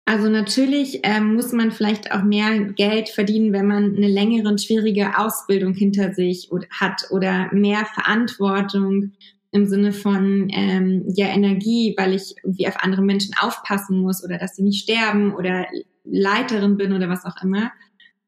also 0.05 0.29
natürlich 0.29 1.01
ähm, 1.05 1.35
muss 1.35 1.53
man 1.53 1.71
vielleicht 1.71 2.11
auch 2.11 2.23
mehr 2.23 2.59
Geld 2.73 3.09
verdienen, 3.09 3.53
wenn 3.53 3.67
man 3.67 3.97
eine 3.97 4.09
längere 4.09 4.49
und 4.49 4.61
schwierige 4.61 5.17
Ausbildung 5.19 5.75
hinter 5.75 6.13
sich 6.13 6.51
hat 6.71 7.07
oder 7.11 7.53
mehr 7.53 7.87
Verantwortung 7.87 9.13
im 9.53 9.67
Sinne 9.67 9.93
von 9.93 10.49
ähm, 10.53 11.05
ja 11.15 11.27
Energie, 11.27 11.95
weil 11.97 12.15
ich 12.15 12.35
irgendwie 12.43 12.67
auf 12.67 12.83
andere 12.83 13.03
Menschen 13.03 13.35
aufpassen 13.41 14.01
muss 14.01 14.25
oder 14.25 14.39
dass 14.39 14.57
sie 14.57 14.63
nicht 14.63 14.83
sterben 14.83 15.35
oder 15.35 15.67
Leiterin 16.05 16.77
bin 16.77 16.93
oder 16.93 17.09
was 17.09 17.25
auch 17.25 17.41
immer. 17.43 17.71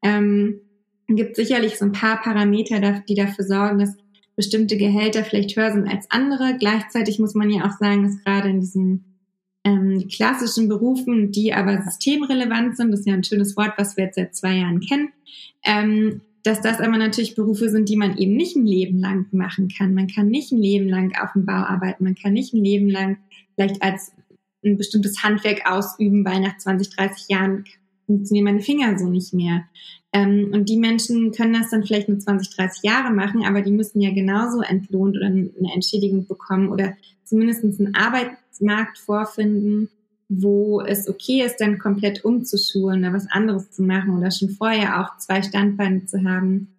Ähm, 0.01 0.61
gibt 1.07 1.35
sicherlich 1.35 1.77
so 1.77 1.85
ein 1.85 1.91
paar 1.91 2.21
Parameter, 2.21 3.03
die 3.07 3.15
dafür 3.15 3.45
sorgen, 3.45 3.79
dass 3.79 3.97
bestimmte 4.35 4.77
Gehälter 4.77 5.23
vielleicht 5.23 5.55
höher 5.55 5.71
sind 5.71 5.87
als 5.87 6.09
andere. 6.09 6.57
Gleichzeitig 6.59 7.19
muss 7.19 7.35
man 7.35 7.49
ja 7.49 7.65
auch 7.65 7.77
sagen, 7.77 8.03
dass 8.03 8.23
gerade 8.23 8.49
in 8.49 8.59
diesen 8.59 9.04
ähm, 9.65 10.07
klassischen 10.09 10.69
Berufen, 10.69 11.31
die 11.31 11.51
aber 11.51 11.81
systemrelevant 11.81 12.77
sind, 12.77 12.91
das 12.91 13.01
ist 13.01 13.07
ja 13.07 13.15
ein 13.15 13.23
schönes 13.23 13.57
Wort, 13.57 13.73
was 13.77 13.97
wir 13.97 14.05
jetzt 14.05 14.15
seit 14.15 14.35
zwei 14.35 14.57
Jahren 14.57 14.79
kennen, 14.79 15.09
ähm, 15.65 16.21
dass 16.43 16.61
das 16.61 16.79
aber 16.79 16.97
natürlich 16.97 17.33
Berufe 17.33 17.69
sind, 17.69 17.89
die 17.89 17.97
man 17.97 18.15
eben 18.17 18.35
nicht 18.35 18.55
ein 18.55 18.67
Leben 18.67 18.99
lang 18.99 19.25
machen 19.31 19.69
kann. 19.75 19.95
Man 19.95 20.07
kann 20.07 20.27
nicht 20.27 20.51
ein 20.51 20.61
Leben 20.61 20.87
lang 20.87 21.13
auf 21.19 21.33
dem 21.33 21.47
Bau 21.47 21.53
arbeiten, 21.53 22.03
man 22.03 22.13
kann 22.15 22.33
nicht 22.33 22.53
ein 22.53 22.63
Leben 22.63 22.89
lang 22.89 23.17
vielleicht 23.55 23.81
als 23.81 24.11
ein 24.63 24.77
bestimmtes 24.77 25.23
Handwerk 25.23 25.63
ausüben, 25.65 26.23
weil 26.23 26.41
nach 26.41 26.57
20, 26.57 26.95
30 26.95 27.29
Jahren 27.29 27.65
funktionieren 28.05 28.45
meine 28.45 28.61
Finger 28.61 28.99
so 28.99 29.09
nicht 29.09 29.33
mehr. 29.33 29.63
Ähm, 30.13 30.51
und 30.53 30.69
die 30.69 30.77
Menschen 30.77 31.31
können 31.31 31.53
das 31.53 31.71
dann 31.71 31.83
vielleicht 31.83 32.07
nur 32.07 32.19
20, 32.19 32.55
30 32.55 32.83
Jahre 32.83 33.11
machen, 33.11 33.43
aber 33.43 33.61
die 33.63 33.71
müssen 33.71 33.99
ja 33.99 34.13
genauso 34.13 34.61
entlohnt 34.61 35.17
oder 35.17 35.25
eine 35.25 35.73
Entschädigung 35.73 36.27
bekommen 36.27 36.69
oder 36.69 36.95
zumindest 37.23 37.63
einen 37.63 37.95
Arbeitsmarkt 38.55 38.97
vorfinden, 38.97 39.89
wo 40.27 40.81
es 40.81 41.07
okay 41.07 41.43
ist, 41.43 41.57
dann 41.57 41.77
komplett 41.77 42.25
umzuschulen 42.25 42.99
oder 42.99 43.13
was 43.13 43.29
anderes 43.29 43.71
zu 43.71 43.83
machen 43.83 44.17
oder 44.17 44.31
schon 44.31 44.49
vorher 44.49 45.01
auch 45.01 45.17
zwei 45.19 45.41
Standbeine 45.41 46.05
zu 46.05 46.23
haben. 46.23 46.69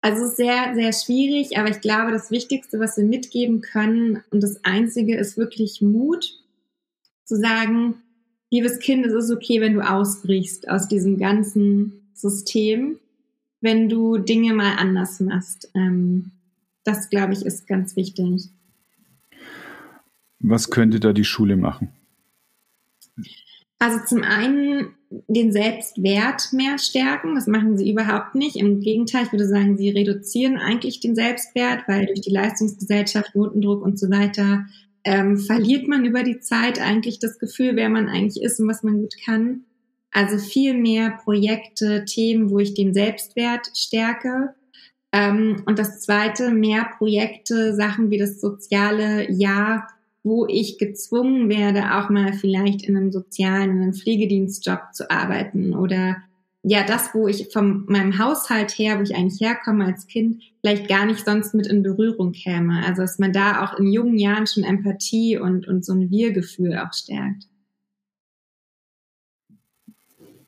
Also 0.00 0.26
sehr, 0.26 0.74
sehr 0.74 0.92
schwierig, 0.92 1.56
aber 1.56 1.70
ich 1.70 1.80
glaube, 1.80 2.12
das 2.12 2.30
Wichtigste, 2.30 2.78
was 2.78 2.96
wir 2.96 3.04
mitgeben 3.04 3.60
können 3.60 4.22
und 4.30 4.42
das 4.42 4.62
Einzige 4.64 5.16
ist 5.16 5.38
wirklich 5.38 5.80
Mut, 5.80 6.40
zu 7.24 7.36
sagen, 7.36 8.02
liebes 8.50 8.80
Kind, 8.80 9.06
es 9.06 9.14
ist 9.14 9.30
okay, 9.30 9.60
wenn 9.60 9.74
du 9.74 9.80
ausbrichst 9.80 10.68
aus 10.68 10.88
diesem 10.88 11.16
ganzen 11.16 12.10
System, 12.12 12.98
wenn 13.62 13.88
du 13.88 14.18
Dinge 14.18 14.52
mal 14.52 14.76
anders 14.76 15.20
machst. 15.20 15.70
Ähm, 15.74 16.32
das, 16.84 17.08
glaube 17.08 17.32
ich, 17.32 17.46
ist 17.46 17.66
ganz 17.66 17.96
wichtig. 17.96 18.50
Was 20.46 20.68
könnte 20.68 21.00
da 21.00 21.14
die 21.14 21.24
Schule 21.24 21.56
machen? 21.56 21.88
Also 23.78 23.98
zum 24.06 24.22
einen 24.22 24.94
den 25.28 25.52
Selbstwert 25.52 26.52
mehr 26.52 26.78
stärken. 26.78 27.34
Das 27.34 27.46
machen 27.46 27.78
sie 27.78 27.90
überhaupt 27.90 28.34
nicht. 28.34 28.56
Im 28.56 28.80
Gegenteil, 28.80 29.24
ich 29.24 29.32
würde 29.32 29.48
sagen, 29.48 29.78
sie 29.78 29.88
reduzieren 29.88 30.58
eigentlich 30.58 31.00
den 31.00 31.14
Selbstwert, 31.14 31.88
weil 31.88 32.06
durch 32.06 32.20
die 32.20 32.32
Leistungsgesellschaft, 32.32 33.34
Notendruck 33.34 33.82
und 33.82 33.98
so 33.98 34.10
weiter 34.10 34.66
ähm, 35.04 35.38
verliert 35.38 35.88
man 35.88 36.04
über 36.04 36.22
die 36.22 36.40
Zeit 36.40 36.80
eigentlich 36.80 37.18
das 37.18 37.38
Gefühl, 37.38 37.76
wer 37.76 37.88
man 37.88 38.08
eigentlich 38.08 38.42
ist 38.42 38.60
und 38.60 38.68
was 38.68 38.82
man 38.82 38.98
gut 38.98 39.14
kann. 39.24 39.64
Also 40.10 40.36
viel 40.38 40.74
mehr 40.74 41.18
Projekte, 41.24 42.04
Themen, 42.04 42.50
wo 42.50 42.58
ich 42.58 42.74
den 42.74 42.92
Selbstwert 42.92 43.70
stärke. 43.74 44.54
Ähm, 45.12 45.62
und 45.64 45.78
das 45.78 46.00
zweite, 46.00 46.50
mehr 46.50 46.90
Projekte, 46.98 47.74
Sachen 47.74 48.10
wie 48.10 48.18
das 48.18 48.40
soziale 48.40 49.30
Jahr, 49.30 49.88
wo 50.24 50.46
ich 50.46 50.78
gezwungen 50.78 51.48
werde, 51.48 51.94
auch 51.94 52.08
mal 52.08 52.32
vielleicht 52.32 52.82
in 52.82 52.96
einem 52.96 53.12
sozialen, 53.12 53.70
in 53.70 53.82
einem 53.82 53.94
Pflegedienstjob 53.94 54.94
zu 54.94 55.10
arbeiten 55.10 55.74
oder 55.74 56.16
ja, 56.66 56.82
das, 56.82 57.14
wo 57.14 57.28
ich 57.28 57.52
von 57.52 57.84
meinem 57.88 58.18
Haushalt 58.18 58.70
her, 58.72 58.98
wo 58.98 59.02
ich 59.02 59.14
eigentlich 59.14 59.40
herkomme 59.40 59.84
als 59.84 60.06
Kind, 60.06 60.42
vielleicht 60.62 60.88
gar 60.88 61.04
nicht 61.04 61.22
sonst 61.22 61.54
mit 61.54 61.66
in 61.66 61.82
Berührung 61.82 62.32
käme. 62.32 62.82
Also, 62.86 63.02
dass 63.02 63.18
man 63.18 63.34
da 63.34 63.62
auch 63.62 63.78
in 63.78 63.92
jungen 63.92 64.16
Jahren 64.16 64.46
schon 64.46 64.64
Empathie 64.64 65.36
und, 65.36 65.68
und 65.68 65.84
so 65.84 65.92
ein 65.92 66.08
Wir-Gefühl 66.10 66.78
auch 66.78 66.94
stärkt. 66.94 67.48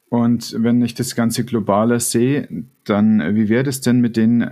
Und 0.09 0.55
wenn 0.57 0.81
ich 0.81 0.95
das 0.95 1.15
Ganze 1.15 1.45
globaler 1.45 2.01
sehe, 2.01 2.65
dann 2.85 3.35
wie 3.35 3.51
wäre 3.51 3.65
das 3.65 3.83
denn 3.83 4.01
mit 4.01 4.17
den 4.17 4.49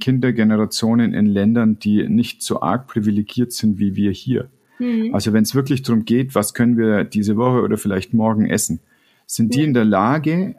Kindergenerationen 0.00 1.14
in 1.14 1.26
Ländern, 1.26 1.78
die 1.78 2.08
nicht 2.08 2.42
so 2.42 2.60
arg 2.60 2.88
privilegiert 2.88 3.52
sind 3.52 3.78
wie 3.78 3.94
wir 3.94 4.10
hier? 4.10 4.50
Mhm. 4.78 5.14
Also 5.14 5.32
wenn 5.32 5.42
es 5.42 5.54
wirklich 5.54 5.82
darum 5.82 6.04
geht, 6.04 6.34
was 6.34 6.54
können 6.54 6.76
wir 6.76 7.04
diese 7.04 7.36
Woche 7.36 7.62
oder 7.62 7.76
vielleicht 7.76 8.12
morgen 8.14 8.46
essen, 8.46 8.80
sind 9.26 9.54
die 9.54 9.62
in 9.62 9.74
der 9.74 9.84
Lage 9.84 10.56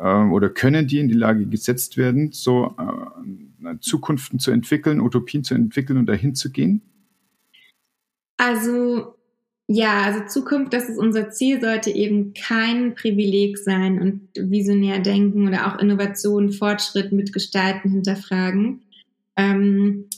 äh, 0.00 0.24
oder 0.24 0.48
können 0.48 0.86
die 0.86 0.98
in 0.98 1.08
die 1.08 1.14
Lage 1.14 1.46
gesetzt 1.46 1.98
werden, 1.98 2.30
so 2.32 2.74
äh, 2.78 3.76
Zukunften 3.80 4.38
zu 4.38 4.50
entwickeln, 4.50 5.00
Utopien 5.00 5.44
zu 5.44 5.54
entwickeln 5.54 5.98
und 5.98 6.06
dahin 6.06 6.34
zu 6.34 6.50
gehen? 6.50 6.80
Also 8.36 9.14
ja, 9.66 10.02
also 10.02 10.26
Zukunft, 10.26 10.74
das 10.74 10.90
ist 10.90 10.98
unser 10.98 11.30
Ziel, 11.30 11.60
sollte 11.60 11.90
eben 11.90 12.34
kein 12.34 12.94
Privileg 12.94 13.56
sein 13.56 14.00
und 14.00 14.28
visionär 14.36 14.98
denken 14.98 15.48
oder 15.48 15.66
auch 15.66 15.78
Innovation, 15.78 16.52
Fortschritt 16.52 17.12
mitgestalten, 17.12 17.90
hinterfragen. 17.90 18.82
Ähm, 19.36 20.08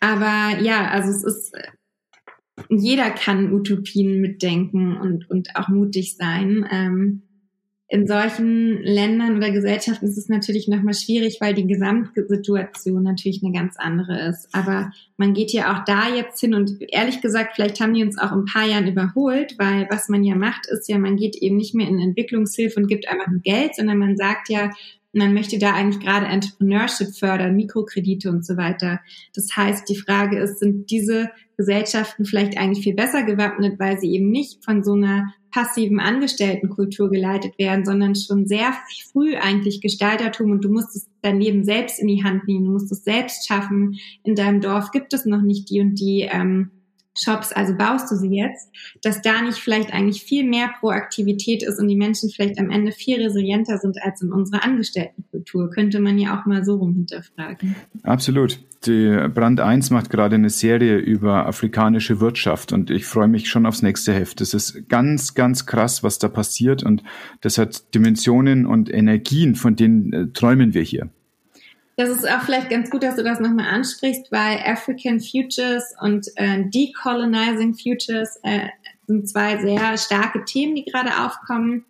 aber 0.00 0.60
ja, 0.60 0.88
also 0.88 1.10
es 1.10 1.24
ist, 1.24 1.54
jeder 2.68 3.10
kann 3.10 3.52
Utopien 3.52 4.20
mitdenken 4.20 4.96
und, 4.96 5.30
und 5.30 5.56
auch 5.56 5.68
mutig 5.68 6.16
sein. 6.16 6.66
Ähm, 6.70 7.22
in 7.88 8.06
solchen 8.06 8.82
Ländern 8.82 9.36
oder 9.36 9.50
Gesellschaften 9.50 10.06
ist 10.06 10.16
es 10.16 10.28
natürlich 10.28 10.68
nochmal 10.68 10.94
schwierig, 10.94 11.38
weil 11.40 11.54
die 11.54 11.66
Gesamtsituation 11.66 13.02
natürlich 13.02 13.42
eine 13.44 13.52
ganz 13.52 13.76
andere 13.76 14.28
ist. 14.30 14.48
Aber 14.52 14.90
man 15.16 15.34
geht 15.34 15.52
ja 15.52 15.72
auch 15.72 15.84
da 15.84 16.08
jetzt 16.14 16.40
hin 16.40 16.54
und 16.54 16.76
ehrlich 16.88 17.20
gesagt, 17.20 17.52
vielleicht 17.54 17.80
haben 17.80 17.94
die 17.94 18.02
uns 18.02 18.18
auch 18.18 18.32
ein 18.32 18.46
paar 18.46 18.66
Jahren 18.66 18.88
überholt, 18.88 19.54
weil 19.58 19.86
was 19.90 20.08
man 20.08 20.24
ja 20.24 20.34
macht, 20.34 20.66
ist 20.66 20.88
ja, 20.88 20.98
man 20.98 21.16
geht 21.16 21.36
eben 21.36 21.56
nicht 21.56 21.74
mehr 21.74 21.86
in 21.86 22.00
Entwicklungshilfe 22.00 22.80
und 22.80 22.88
gibt 22.88 23.06
einfach 23.06 23.30
Geld, 23.42 23.76
sondern 23.76 23.98
man 23.98 24.16
sagt 24.16 24.48
ja, 24.48 24.70
man 25.14 25.34
möchte 25.34 25.58
da 25.58 25.72
eigentlich 25.72 26.04
gerade 26.04 26.26
Entrepreneurship 26.26 27.14
fördern, 27.14 27.56
Mikrokredite 27.56 28.30
und 28.30 28.44
so 28.44 28.56
weiter. 28.56 29.00
Das 29.34 29.56
heißt, 29.56 29.88
die 29.88 29.96
Frage 29.96 30.38
ist, 30.38 30.58
sind 30.58 30.90
diese 30.90 31.30
Gesellschaften 31.56 32.24
vielleicht 32.24 32.58
eigentlich 32.58 32.84
viel 32.84 32.94
besser 32.94 33.22
gewappnet, 33.22 33.78
weil 33.78 33.98
sie 33.98 34.12
eben 34.12 34.30
nicht 34.30 34.64
von 34.64 34.82
so 34.82 34.92
einer 34.94 35.32
passiven 35.52 36.00
Angestelltenkultur 36.00 37.10
geleitet 37.10 37.56
werden, 37.58 37.84
sondern 37.84 38.16
schon 38.16 38.46
sehr 38.46 38.74
früh 39.12 39.36
eigentlich 39.36 39.80
Gestaltertum 39.80 40.50
und 40.50 40.64
du 40.64 40.68
musst 40.68 40.96
es 40.96 41.06
daneben 41.22 41.64
selbst 41.64 42.00
in 42.00 42.08
die 42.08 42.24
Hand 42.24 42.48
nehmen, 42.48 42.64
du 42.64 42.72
musst 42.72 42.90
es 42.90 43.04
selbst 43.04 43.46
schaffen. 43.46 43.96
In 44.24 44.34
deinem 44.34 44.60
Dorf 44.60 44.90
gibt 44.90 45.14
es 45.14 45.26
noch 45.26 45.42
nicht 45.42 45.70
die 45.70 45.80
und 45.80 45.94
die 45.94 46.22
ähm, 46.22 46.72
Shops, 47.16 47.52
also 47.52 47.74
baust 47.76 48.10
du 48.10 48.16
sie 48.16 48.34
jetzt, 48.34 48.70
dass 49.02 49.22
da 49.22 49.40
nicht 49.42 49.58
vielleicht 49.58 49.92
eigentlich 49.92 50.22
viel 50.22 50.44
mehr 50.44 50.70
Proaktivität 50.80 51.62
ist 51.62 51.80
und 51.80 51.88
die 51.88 51.96
Menschen 51.96 52.30
vielleicht 52.30 52.58
am 52.58 52.70
Ende 52.70 52.92
viel 52.92 53.22
resilienter 53.22 53.78
sind 53.78 54.02
als 54.02 54.20
in 54.20 54.32
unserer 54.32 54.64
Angestelltenkultur, 54.64 55.70
könnte 55.70 56.00
man 56.00 56.18
ja 56.18 56.38
auch 56.38 56.46
mal 56.46 56.64
so 56.64 56.76
rum 56.76 56.94
hinterfragen. 56.94 57.76
Absolut. 58.02 58.58
Die 58.86 59.28
Brand 59.32 59.60
1 59.60 59.90
macht 59.90 60.10
gerade 60.10 60.34
eine 60.34 60.50
Serie 60.50 60.96
über 60.96 61.46
afrikanische 61.46 62.20
Wirtschaft 62.20 62.72
und 62.72 62.90
ich 62.90 63.06
freue 63.06 63.28
mich 63.28 63.48
schon 63.48 63.64
aufs 63.64 63.80
nächste 63.80 64.12
Heft. 64.12 64.40
Das 64.40 64.52
ist 64.52 64.88
ganz, 64.88 65.34
ganz 65.34 65.64
krass, 65.64 66.02
was 66.02 66.18
da 66.18 66.28
passiert 66.28 66.82
und 66.82 67.02
das 67.40 67.56
hat 67.56 67.94
Dimensionen 67.94 68.66
und 68.66 68.92
Energien, 68.92 69.54
von 69.54 69.76
denen 69.76 70.12
äh, 70.12 70.26
träumen 70.32 70.74
wir 70.74 70.82
hier. 70.82 71.08
Das 71.96 72.08
ist 72.08 72.28
auch 72.28 72.42
vielleicht 72.42 72.70
ganz 72.70 72.90
gut, 72.90 73.02
dass 73.02 73.16
du 73.16 73.22
das 73.22 73.38
nochmal 73.38 73.68
ansprichst, 73.68 74.32
weil 74.32 74.58
African 74.64 75.20
Futures 75.20 75.94
und 76.00 76.26
äh, 76.36 76.64
Decolonizing 76.68 77.74
Futures 77.74 78.38
äh, 78.42 78.68
sind 79.06 79.28
zwei 79.28 79.58
sehr 79.58 79.96
starke 79.96 80.44
Themen, 80.44 80.74
die 80.74 80.84
gerade 80.84 81.24
aufkommen. 81.24 81.84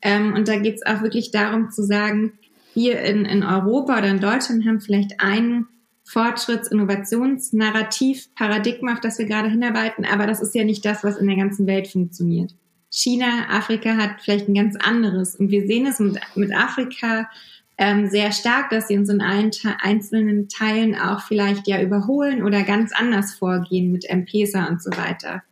Ähm, 0.00 0.34
und 0.34 0.46
da 0.46 0.58
geht 0.58 0.76
es 0.76 0.86
auch 0.86 1.02
wirklich 1.02 1.32
darum 1.32 1.70
zu 1.70 1.82
sagen, 1.82 2.38
wir 2.74 3.00
in, 3.00 3.24
in 3.24 3.42
Europa 3.42 3.98
oder 3.98 4.08
in 4.08 4.20
Deutschland 4.20 4.64
haben 4.64 4.80
vielleicht 4.80 5.20
ein 5.20 5.66
Fortschritts-, 6.08 6.70
Innovationsnarrativ, 6.70 8.32
Paradigma, 8.36 8.92
auf 8.92 9.00
das 9.00 9.18
wir 9.18 9.26
gerade 9.26 9.50
hinarbeiten, 9.50 10.04
aber 10.04 10.26
das 10.26 10.40
ist 10.40 10.54
ja 10.54 10.64
nicht 10.64 10.84
das, 10.84 11.02
was 11.02 11.16
in 11.16 11.26
der 11.26 11.36
ganzen 11.36 11.66
Welt 11.66 11.88
funktioniert. 11.88 12.54
China, 12.90 13.48
Afrika 13.50 13.96
hat 13.96 14.22
vielleicht 14.22 14.48
ein 14.48 14.54
ganz 14.54 14.76
anderes. 14.76 15.34
Und 15.34 15.50
wir 15.50 15.66
sehen 15.66 15.86
es 15.86 15.98
mit, 15.98 16.18
mit 16.36 16.54
Afrika 16.54 17.28
ähm, 17.78 18.08
sehr 18.08 18.32
stark, 18.32 18.70
dass 18.70 18.88
sie 18.88 18.98
uns 18.98 19.08
in 19.08 19.20
allen 19.20 19.50
einzelnen 19.80 20.48
Teilen 20.48 20.96
auch 20.96 21.22
vielleicht 21.22 21.68
ja 21.68 21.80
überholen 21.80 22.42
oder 22.42 22.64
ganz 22.64 22.92
anders 22.92 23.34
vorgehen 23.34 23.92
mit 23.92 24.04
M-Pesa 24.08 24.66
und 24.66 24.82
so 24.82 24.90
weiter. 24.90 25.42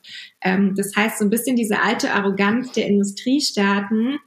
Ähm, 0.41 0.75
das 0.75 0.95
heißt, 0.95 1.19
so 1.19 1.25
ein 1.25 1.31
bisschen 1.31 1.57
diese 1.57 1.81
alte 1.81 2.13
Arroganz 2.13 2.73
der 2.73 2.87
Industriestaaten, 2.89 4.19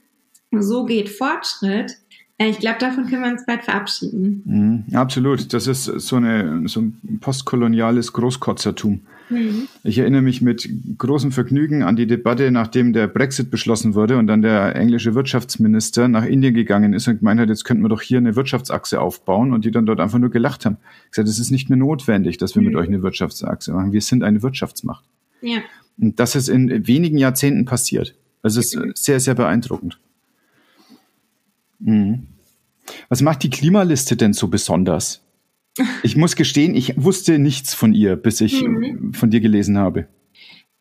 so 0.52 0.86
geht 0.86 1.10
Fortschritt, 1.10 1.98
äh, 2.40 2.50
ich 2.50 2.60
glaube, 2.60 2.80
davon 2.80 3.08
können 3.08 3.24
wir 3.24 3.32
uns 3.32 3.46
bald 3.46 3.64
verabschieden. 3.64 4.42
Mhm, 4.46 4.96
absolut. 4.96 5.54
Das 5.54 5.68
ist 5.68 5.84
so, 5.84 6.16
eine, 6.16 6.68
so 6.68 6.82
ein 6.82 7.20
postkoloniales 7.22 8.14
Großkotzertum. 8.14 9.02
Mhm. 9.30 9.68
Ich 9.84 9.98
erinnere 9.98 10.22
mich 10.22 10.42
mit 10.42 10.70
großem 10.98 11.32
Vergnügen 11.32 11.84
an 11.84 11.96
die 11.96 12.08
Debatte, 12.08 12.52
nachdem 12.52 12.94
der 12.94 13.08
Brexit 13.08 13.52
beschlossen 13.52 13.94
wurde 13.96 14.18
und 14.18 14.28
dann 14.28 14.42
der 14.42 14.76
englische 14.76 15.16
Wirtschaftsminister 15.16 16.08
nach 16.08 16.26
Indien 16.26 16.54
gegangen 16.54 16.94
ist 16.94 17.08
und 17.08 17.20
gemeint 17.20 17.40
hat, 17.40 17.50
jetzt 17.50 17.64
könnten 17.64 17.84
wir 17.84 17.90
doch 17.90 18.02
hier 18.02 18.18
eine 18.18 18.36
Wirtschaftsachse 18.36 19.00
aufbauen 19.00 19.54
und 19.54 19.66
die 19.66 19.72
dann 19.72 19.86
dort 19.86 20.00
einfach 20.00 20.20
nur 20.20 20.32
gelacht 20.32 20.66
haben. 20.66 20.78
Ich 21.06 21.12
gesagt, 21.12 21.30
es 21.30 21.40
ist 21.40 21.52
nicht 21.52 21.70
mehr 21.70 21.78
notwendig, 21.78 22.38
dass 22.38 22.56
wir 22.56 22.62
mhm. 22.62 22.70
mit 22.70 22.76
euch 22.78 22.88
eine 22.88 23.02
Wirtschaftsachse 23.04 23.74
machen. 23.74 23.94
Wir 23.94 24.02
sind 24.02 24.24
eine 24.24 24.42
Wirtschaftsmacht. 24.42 25.06
Ja. 25.42 25.60
Und 26.00 26.20
das 26.20 26.36
ist 26.36 26.48
in 26.48 26.88
wenigen 26.88 27.18
Jahrzehnten 27.18 27.66
passiert. 27.66 28.16
Also 28.42 28.60
es 28.60 28.74
ist 28.74 29.04
sehr, 29.04 29.20
sehr 29.20 29.36
beeindruckend. 29.36 30.00
Mhm. 31.80 32.28
Was 33.10 33.22
macht 33.22 33.44
die 33.44 33.50
Klimaliste 33.50 34.16
denn 34.16 34.34
so 34.34 34.48
besonders? 34.48 35.22
Ich 36.04 36.16
muss 36.16 36.36
gestehen, 36.36 36.76
ich 36.76 36.94
wusste 36.98 37.40
nichts 37.40 37.74
von 37.74 37.94
ihr, 37.94 38.16
bis 38.16 38.42
ich 38.42 38.62
mhm. 38.62 39.14
von 39.14 39.30
dir 39.30 39.40
gelesen 39.40 39.78
habe. 39.78 40.08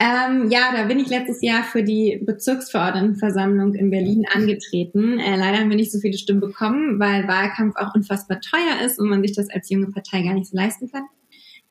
Ähm, 0.01 0.48
ja, 0.51 0.70
da 0.72 0.85
bin 0.85 1.01
ich 1.01 1.09
letztes 1.09 1.42
Jahr 1.42 1.64
für 1.64 1.83
die 1.83 2.22
Bezirksverordnetenversammlung 2.24 3.74
in 3.74 3.90
Berlin 3.90 4.27
angetreten. 4.33 5.18
Äh, 5.18 5.37
leider 5.37 5.59
haben 5.59 5.71
wir 5.71 5.77
nicht 5.77 5.90
so 5.90 5.98
viele 5.98 6.17
Stimmen 6.17 6.40
bekommen, 6.40 7.00
weil 7.00 7.27
Wahlkampf 7.27 7.75
auch 7.77 7.94
unfassbar 7.96 8.40
teuer 8.40 8.87
ist 8.87 9.00
und 9.00 9.08
man 9.08 9.23
sich 9.23 9.35
das 9.35 9.50
als 9.50 9.69
junge 9.71 9.88
Partei 9.88 10.23
gar 10.23 10.35
nicht 10.35 10.46
so 10.46 10.56
leisten 10.56 10.88
kann. 10.88 11.02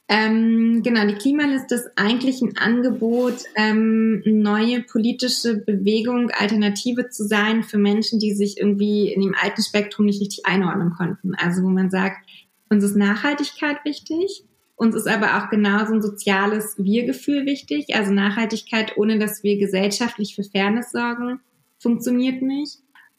Ähm, 0.09 0.83
genau, 0.83 1.05
die 1.05 1.15
Klimaliste 1.15 1.75
ist 1.75 1.89
eigentlich 1.95 2.41
ein 2.41 2.57
Angebot, 2.57 3.43
ähm, 3.55 4.21
neue 4.25 4.81
politische 4.81 5.57
Bewegung, 5.57 6.29
Alternative 6.31 7.09
zu 7.09 7.25
sein 7.25 7.63
für 7.63 7.77
Menschen, 7.77 8.19
die 8.19 8.33
sich 8.33 8.57
irgendwie 8.57 9.11
in 9.11 9.21
dem 9.21 9.35
alten 9.41 9.61
Spektrum 9.61 10.05
nicht 10.05 10.21
richtig 10.21 10.45
einordnen 10.45 10.91
konnten. 10.91 11.33
Also 11.35 11.61
wo 11.63 11.67
man 11.67 11.89
sagt, 11.89 12.25
uns 12.69 12.83
ist 12.83 12.95
Nachhaltigkeit 12.95 13.83
wichtig, 13.83 14.43
uns 14.77 14.95
ist 14.95 15.07
aber 15.07 15.37
auch 15.37 15.49
genauso 15.49 15.93
ein 15.93 16.01
soziales 16.03 16.75
Wir-Gefühl 16.77 17.47
wichtig. 17.47 17.95
Also 17.95 18.13
Nachhaltigkeit, 18.13 18.95
ohne 18.95 19.17
dass 19.17 19.43
wir 19.43 19.57
gesellschaftlich 19.57 20.35
für 20.35 20.43
Fairness 20.43 20.91
sorgen, 20.91 21.39
funktioniert 21.79 22.43
nicht. 22.43 22.77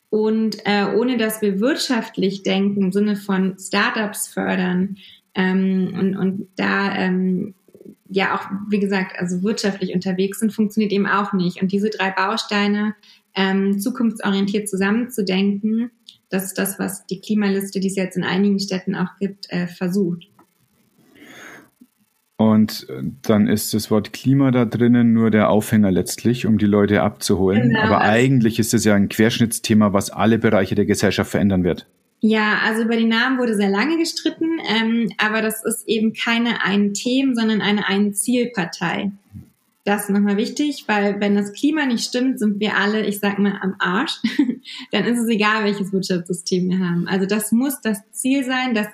Und 0.09 0.59
äh, 0.65 0.87
ohne 0.97 1.17
dass 1.17 1.43
wir 1.43 1.59
wirtschaftlich 1.61 2.45
denken, 2.45 2.85
im 2.85 2.93
Sinne 2.93 3.17
von 3.17 3.59
Startups 3.59 4.29
fördern 4.29 4.97
ähm, 5.35 5.95
und, 5.99 6.17
und 6.17 6.49
da 6.57 6.95
ähm, 6.97 7.55
ja 8.09 8.37
auch, 8.37 8.49
wie 8.71 8.79
gesagt, 8.79 9.19
also 9.19 9.43
wirtschaftlich 9.43 9.95
unterwegs 9.95 10.39
sind, 10.39 10.53
funktioniert 10.53 10.93
eben 10.93 11.07
auch 11.07 11.33
nicht. 11.33 11.61
Und 11.61 11.73
diese 11.73 11.91
drei 11.91 12.11
Bausteine 12.11 12.95
ähm, 13.35 13.79
zukunftsorientiert 13.81 14.69
zusammenzudenken, 14.69 15.91
das 16.31 16.45
ist 16.45 16.59
das, 16.59 16.79
was 16.79 17.07
die 17.07 17.21
Klimaliste, 17.21 17.81
die 17.81 17.89
es 17.89 17.97
jetzt 17.97 18.17
in 18.17 18.25
einigen 18.25 18.59
Städten 18.59 18.95
auch 18.95 19.19
gibt, 19.19 19.51
äh, 19.51 19.67
versucht. 19.67 20.29
Und 22.37 22.87
äh, 22.89 23.03
dann 23.23 23.49
ist 23.49 23.75
das 23.75 23.91
Wort 23.91 24.13
Klima 24.13 24.53
da 24.53 24.65
drinnen 24.65 25.13
nur 25.13 25.31
der 25.31 25.51
Aufhänger 25.51 25.91
letztlich, 25.91 26.47
um 26.47 26.57
die 26.57 26.67
Leute 26.67 27.03
abzuholen. 27.03 27.71
Genau. 27.71 27.81
Aber 27.81 28.01
eigentlich 28.01 28.61
ist 28.61 28.73
es 28.75 28.85
ja 28.85 28.95
ein 28.95 29.09
Querschnittsthema, 29.09 29.93
was 29.93 30.11
alle 30.11 30.39
Bereiche 30.39 30.77
der 30.77 30.87
Gesellschaft 30.87 31.33
verändern 31.33 31.65
wird. 31.65 31.87
Ja, 32.21 32.59
also 32.65 32.83
über 32.83 32.97
die 32.97 33.07
Namen 33.07 33.39
wurde 33.39 33.57
sehr 33.57 33.71
lange 33.71 33.97
gestritten, 33.97 34.59
ähm, 34.69 35.09
aber 35.19 35.41
das 35.41 35.65
ist 35.65 35.87
eben 35.89 36.13
keine 36.13 36.65
ein 36.65 36.93
Themen, 36.95 37.35
sondern 37.35 37.61
eine 37.61 37.87
Ein-Ziel-Partei. 37.87 39.13
Das 39.89 40.03
ist 40.03 40.11
nochmal 40.11 40.37
wichtig, 40.37 40.85
weil 40.87 41.19
wenn 41.19 41.35
das 41.35 41.55
Klima 41.55 41.87
nicht 41.87 42.05
stimmt, 42.05 42.39
sind 42.39 42.61
wir 42.61 42.77
alle, 42.77 43.07
ich 43.07 43.21
sag 43.21 43.39
mal, 43.39 43.59
am 43.63 43.75
Arsch. 43.79 44.21
Dann 44.93 45.07
ist 45.07 45.19
es 45.19 45.29
egal, 45.31 45.65
welches 45.65 45.95
Wirtschaftssystem 45.95 46.69
wir 46.69 46.79
haben. 46.79 47.09
Also 47.09 47.25
das 47.25 47.53
muss 47.53 47.81
das 47.81 47.99
Ziel 48.13 48.45
sein, 48.45 48.75
dass 48.75 48.89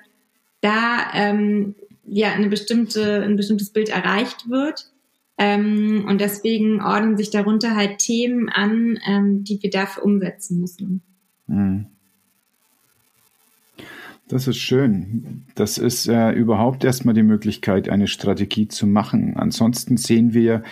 da 0.60 0.98
ähm, 1.14 1.74
ja 2.06 2.30
eine 2.30 2.48
bestimmte, 2.48 3.24
ein 3.24 3.34
bestimmtes 3.34 3.70
Bild 3.70 3.88
erreicht 3.88 4.48
wird. 4.48 4.92
Ähm, 5.36 6.04
und 6.08 6.20
deswegen 6.20 6.80
ordnen 6.80 7.16
sich 7.16 7.30
darunter 7.30 7.74
halt 7.74 7.98
Themen 7.98 8.48
an, 8.48 8.96
ähm, 9.04 9.42
die 9.42 9.60
wir 9.60 9.70
dafür 9.70 10.04
umsetzen 10.04 10.60
müssen. 10.60 11.02
Mhm. 11.48 11.86
Das 14.28 14.48
ist 14.48 14.56
schön. 14.56 15.44
Das 15.54 15.76
ist 15.76 16.08
äh, 16.08 16.32
überhaupt 16.32 16.84
erstmal 16.84 17.14
die 17.14 17.22
Möglichkeit, 17.22 17.88
eine 17.88 18.06
Strategie 18.06 18.68
zu 18.68 18.86
machen. 18.86 19.36
Ansonsten 19.36 19.96
sehen 19.96 20.32
wir 20.32 20.62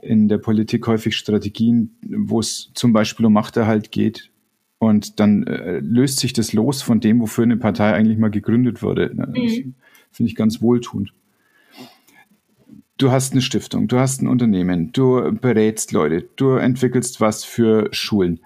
in 0.00 0.28
der 0.28 0.38
Politik 0.38 0.86
häufig 0.86 1.16
Strategien, 1.16 1.96
wo 2.02 2.40
es 2.40 2.70
zum 2.74 2.92
Beispiel 2.92 3.26
um 3.26 3.32
Machterhalt 3.32 3.90
geht. 3.90 4.30
Und 4.78 5.20
dann 5.20 5.46
äh, 5.46 5.78
löst 5.78 6.18
sich 6.18 6.32
das 6.32 6.52
los 6.52 6.82
von 6.82 7.00
dem, 7.00 7.20
wofür 7.20 7.44
eine 7.44 7.56
Partei 7.56 7.92
eigentlich 7.92 8.18
mal 8.18 8.30
gegründet 8.30 8.82
wurde. 8.82 9.12
Mhm. 9.14 9.74
Finde 10.10 10.28
ich 10.30 10.36
ganz 10.36 10.60
wohltuend. 10.60 11.12
Du 12.98 13.10
hast 13.10 13.32
eine 13.32 13.42
Stiftung, 13.42 13.88
du 13.88 13.98
hast 13.98 14.22
ein 14.22 14.28
Unternehmen, 14.28 14.92
du 14.92 15.32
berätst 15.32 15.92
Leute, 15.92 16.28
du 16.36 16.50
entwickelst 16.50 17.20
was 17.20 17.42
für 17.42 17.88
Schulen 17.90 18.40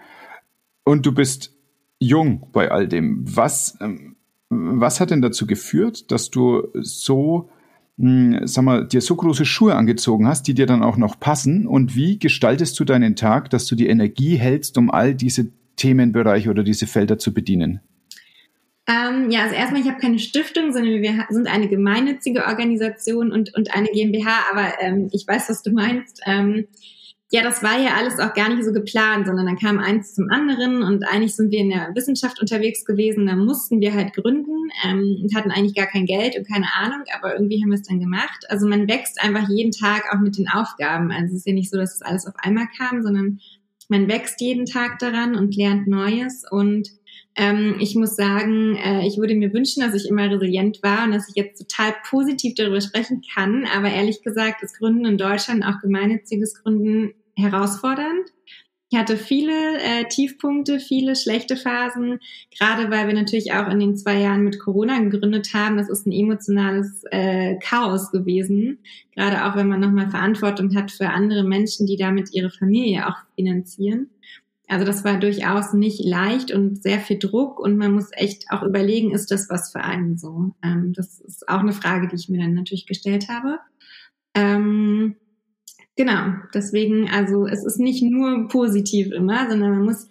und 0.85 1.05
du 1.05 1.13
bist 1.13 1.55
jung 1.99 2.47
bei 2.53 2.71
all 2.71 2.89
dem. 2.89 3.25
Was, 3.37 3.77
ähm, 3.81 4.16
was 4.49 5.01
hat 5.01 5.11
denn 5.11 5.23
dazu 5.23 5.47
geführt, 5.47 6.11
dass 6.11 6.31
du 6.31 6.69
so, 6.75 7.51
mh, 7.97 8.39
hm, 8.39 8.47
sag 8.47 8.65
mal, 8.65 8.87
dir 8.87 9.01
so 9.01 9.17
große 9.17 9.45
Schuhe 9.45 9.75
angezogen 9.75 10.27
hast, 10.27 10.45
die 10.45 10.55
dir 10.55 10.67
dann 10.67 10.83
auch 10.83 10.97
noch 10.97 11.19
passen? 11.19 11.67
Und 11.67 11.97
wie 11.97 12.19
gestaltest 12.19 12.79
du 12.79 12.85
deinen 12.85 13.17
Tag, 13.17 13.51
dass 13.51 13.67
du 13.67 13.75
die 13.75 13.89
Energie 13.89 14.37
hältst, 14.37 14.79
um 14.79 14.91
all 14.91 15.15
diese 15.15 15.49
Themenbereiche 15.77 16.51
oder 16.51 16.63
diese 16.63 16.87
Felder 16.87 17.19
zu 17.19 17.35
bedienen? 17.35 17.81
Ähm, 18.89 19.31
ja, 19.31 19.43
also 19.43 19.55
erstmal, 19.57 19.81
ich 19.81 19.89
habe 19.89 19.99
keine 19.99 20.21
Stiftung, 20.21 20.73
sondern 20.73 21.03
wir 21.03 21.27
sind 21.31 21.49
eine 21.49 21.69
gemeinnützige 21.69 22.47
Organisation 22.47 23.33
und, 23.33 23.53
und 23.57 23.75
eine 23.75 23.89
GmbH, 23.89 24.45
aber 24.53 24.81
ähm, 24.81 25.09
ich 25.13 25.27
weiß, 25.27 25.49
was 25.49 25.63
du 25.65 25.73
meinst. 25.73 26.23
Ähm, 26.25 26.69
ja, 27.31 27.43
das 27.43 27.63
war 27.63 27.79
ja 27.79 27.95
alles 27.97 28.21
auch 28.21 28.35
gar 28.35 28.49
nicht 28.49 28.65
so 28.65 28.73
geplant, 28.73 29.27
sondern 29.27 29.47
dann 29.47 29.59
kam 29.59 29.79
eins 29.79 30.15
zum 30.15 30.31
anderen 30.31 30.83
und 30.83 31.05
eigentlich 31.09 31.35
sind 31.35 31.51
wir 31.51 31.59
in 31.59 31.71
der 31.71 31.91
Wissenschaft 31.95 32.41
unterwegs 32.41 32.85
gewesen, 32.85 33.27
da 33.27 33.35
mussten 33.35 33.81
wir 33.81 33.95
halt 33.95 34.15
gründen 34.15 34.71
ähm, 34.85 35.19
und 35.23 35.35
hatten 35.35 35.51
eigentlich 35.51 35.75
gar 35.75 35.87
kein 35.87 36.07
Geld 36.07 36.37
und 36.39 36.47
keine 36.47 36.73
Ahnung, 36.75 37.03
aber 37.17 37.35
irgendwie 37.35 37.61
haben 37.63 37.71
wir 37.71 37.79
es 37.79 37.87
dann 37.89 37.99
gemacht. 37.99 38.45
Also 38.49 38.69
man 38.69 38.89
wächst 38.89 39.21
einfach 39.21 39.49
jeden 39.49 39.73
Tag 39.73 40.05
auch 40.13 40.21
mit 40.21 40.39
den 40.39 40.49
Aufgaben. 40.49 41.11
Also 41.11 41.35
es 41.35 41.41
ist 41.41 41.47
ja 41.47 41.53
nicht 41.53 41.71
so, 41.71 41.79
dass 41.79 41.97
es 41.97 42.03
alles 42.03 42.27
auf 42.27 42.35
einmal 42.39 42.69
kam, 42.79 43.03
sondern 43.03 43.41
man 43.89 44.09
wächst 44.09 44.41
jeden 44.41 44.67
Tag 44.67 45.01
daran 45.01 45.35
und 45.35 45.57
lernt 45.57 45.89
Neues 45.89 46.45
und 46.49 46.89
ähm, 47.37 47.77
ich 47.81 47.95
muss 47.95 48.17
sagen, 48.17 48.77
äh, 48.77 49.07
ich 49.07 49.19
würde 49.19 49.35
mir 49.35 49.53
wünschen, 49.53 49.83
dass 49.83 49.95
ich 49.95 50.09
immer 50.09 50.31
resilient 50.31 50.83
war 50.83 51.05
und 51.05 51.13
dass 51.13 51.29
ich 51.29 51.37
jetzt 51.37 51.59
total 51.59 51.95
positiv 52.09 52.55
darüber 52.55 52.81
sprechen 52.81 53.23
kann. 53.35 53.67
Aber 53.67 53.91
ehrlich 53.91 54.23
gesagt 54.23 54.63
ist 54.63 54.79
Gründen 54.79 55.05
in 55.05 55.19
Deutschland, 55.19 55.65
auch 55.65 55.81
gemeinnütziges 55.81 56.63
Gründen, 56.63 57.15
herausfordernd. 57.37 58.33
Ich 58.89 58.97
hatte 58.97 59.17
viele 59.17 59.79
äh, 59.81 60.05
Tiefpunkte, 60.09 60.79
viele 60.79 61.17
schlechte 61.17 61.57
Phasen, 61.57 62.21
gerade 62.57 62.89
weil 62.91 63.09
wir 63.09 63.15
natürlich 63.15 63.53
auch 63.53 63.69
in 63.69 63.81
den 63.81 63.97
zwei 63.97 64.21
Jahren 64.21 64.45
mit 64.45 64.61
Corona 64.61 65.01
gegründet 65.01 65.53
haben. 65.55 65.77
Das 65.77 65.91
ist 65.91 66.07
ein 66.07 66.13
emotionales 66.13 67.03
äh, 67.11 67.57
Chaos 67.59 68.13
gewesen, 68.13 68.79
gerade 69.15 69.45
auch 69.45 69.57
wenn 69.57 69.69
man 69.69 69.81
nochmal 69.81 70.09
Verantwortung 70.09 70.75
hat 70.77 70.93
für 70.93 71.11
andere 71.11 71.43
Menschen, 71.43 71.87
die 71.87 71.97
damit 71.97 72.33
ihre 72.33 72.51
Familie 72.51 73.09
auch 73.09 73.17
finanzieren. 73.35 74.09
Also 74.69 74.85
das 74.85 75.05
war 75.05 75.19
durchaus 75.19 75.73
nicht 75.73 76.05
leicht 76.05 76.53
und 76.53 76.83
sehr 76.83 76.99
viel 76.99 77.19
Druck 77.19 77.61
und 77.61 77.77
man 77.77 77.93
muss 77.93 78.09
echt 78.13 78.51
auch 78.51 78.63
überlegen, 78.63 79.13
ist 79.13 79.31
das 79.31 79.49
was 79.49 79.71
für 79.71 79.81
einen 79.81 80.19
so? 80.19 80.55
Ähm, 80.63 80.93
das 80.93 81.21
ist 81.21 81.49
auch 81.49 81.61
eine 81.61 81.73
Frage, 81.73 82.09
die 82.09 82.17
ich 82.17 82.29
mir 82.29 82.41
dann 82.41 82.55
natürlich 82.55 82.87
gestellt 82.87 83.29
habe. 83.29 83.61
Ähm, 84.35 85.17
genau, 85.95 86.33
deswegen, 86.53 87.09
also 87.09 87.47
es 87.47 87.65
ist 87.65 87.79
nicht 87.79 88.03
nur 88.03 88.49
positiv 88.49 89.13
immer, 89.13 89.49
sondern 89.49 89.71
man 89.71 89.85
muss 89.85 90.09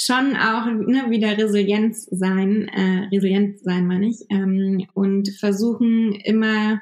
schon 0.00 0.34
auch 0.36 0.66
ne, 0.66 1.10
wieder 1.10 1.36
Resilienz 1.36 2.06
sein, 2.10 2.68
äh, 2.68 3.08
resilient 3.12 3.60
sein, 3.60 3.86
meine 3.86 4.08
ich, 4.08 4.24
ähm, 4.30 4.86
und 4.94 5.28
versuchen 5.28 6.12
immer 6.12 6.80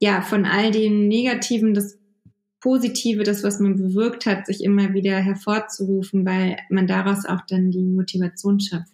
ja 0.00 0.20
von 0.20 0.44
all 0.44 0.70
den 0.70 1.08
Negativen 1.08 1.74
das 1.74 1.98
Positive, 2.62 3.24
das, 3.24 3.42
was 3.42 3.58
man 3.58 3.76
bewirkt 3.76 4.24
hat, 4.24 4.46
sich 4.46 4.62
immer 4.62 4.94
wieder 4.94 5.18
hervorzurufen, 5.18 6.24
weil 6.24 6.56
man 6.70 6.86
daraus 6.86 7.26
auch 7.26 7.40
dann 7.48 7.70
die 7.72 7.82
Motivation 7.82 8.60
schafft. 8.60 8.92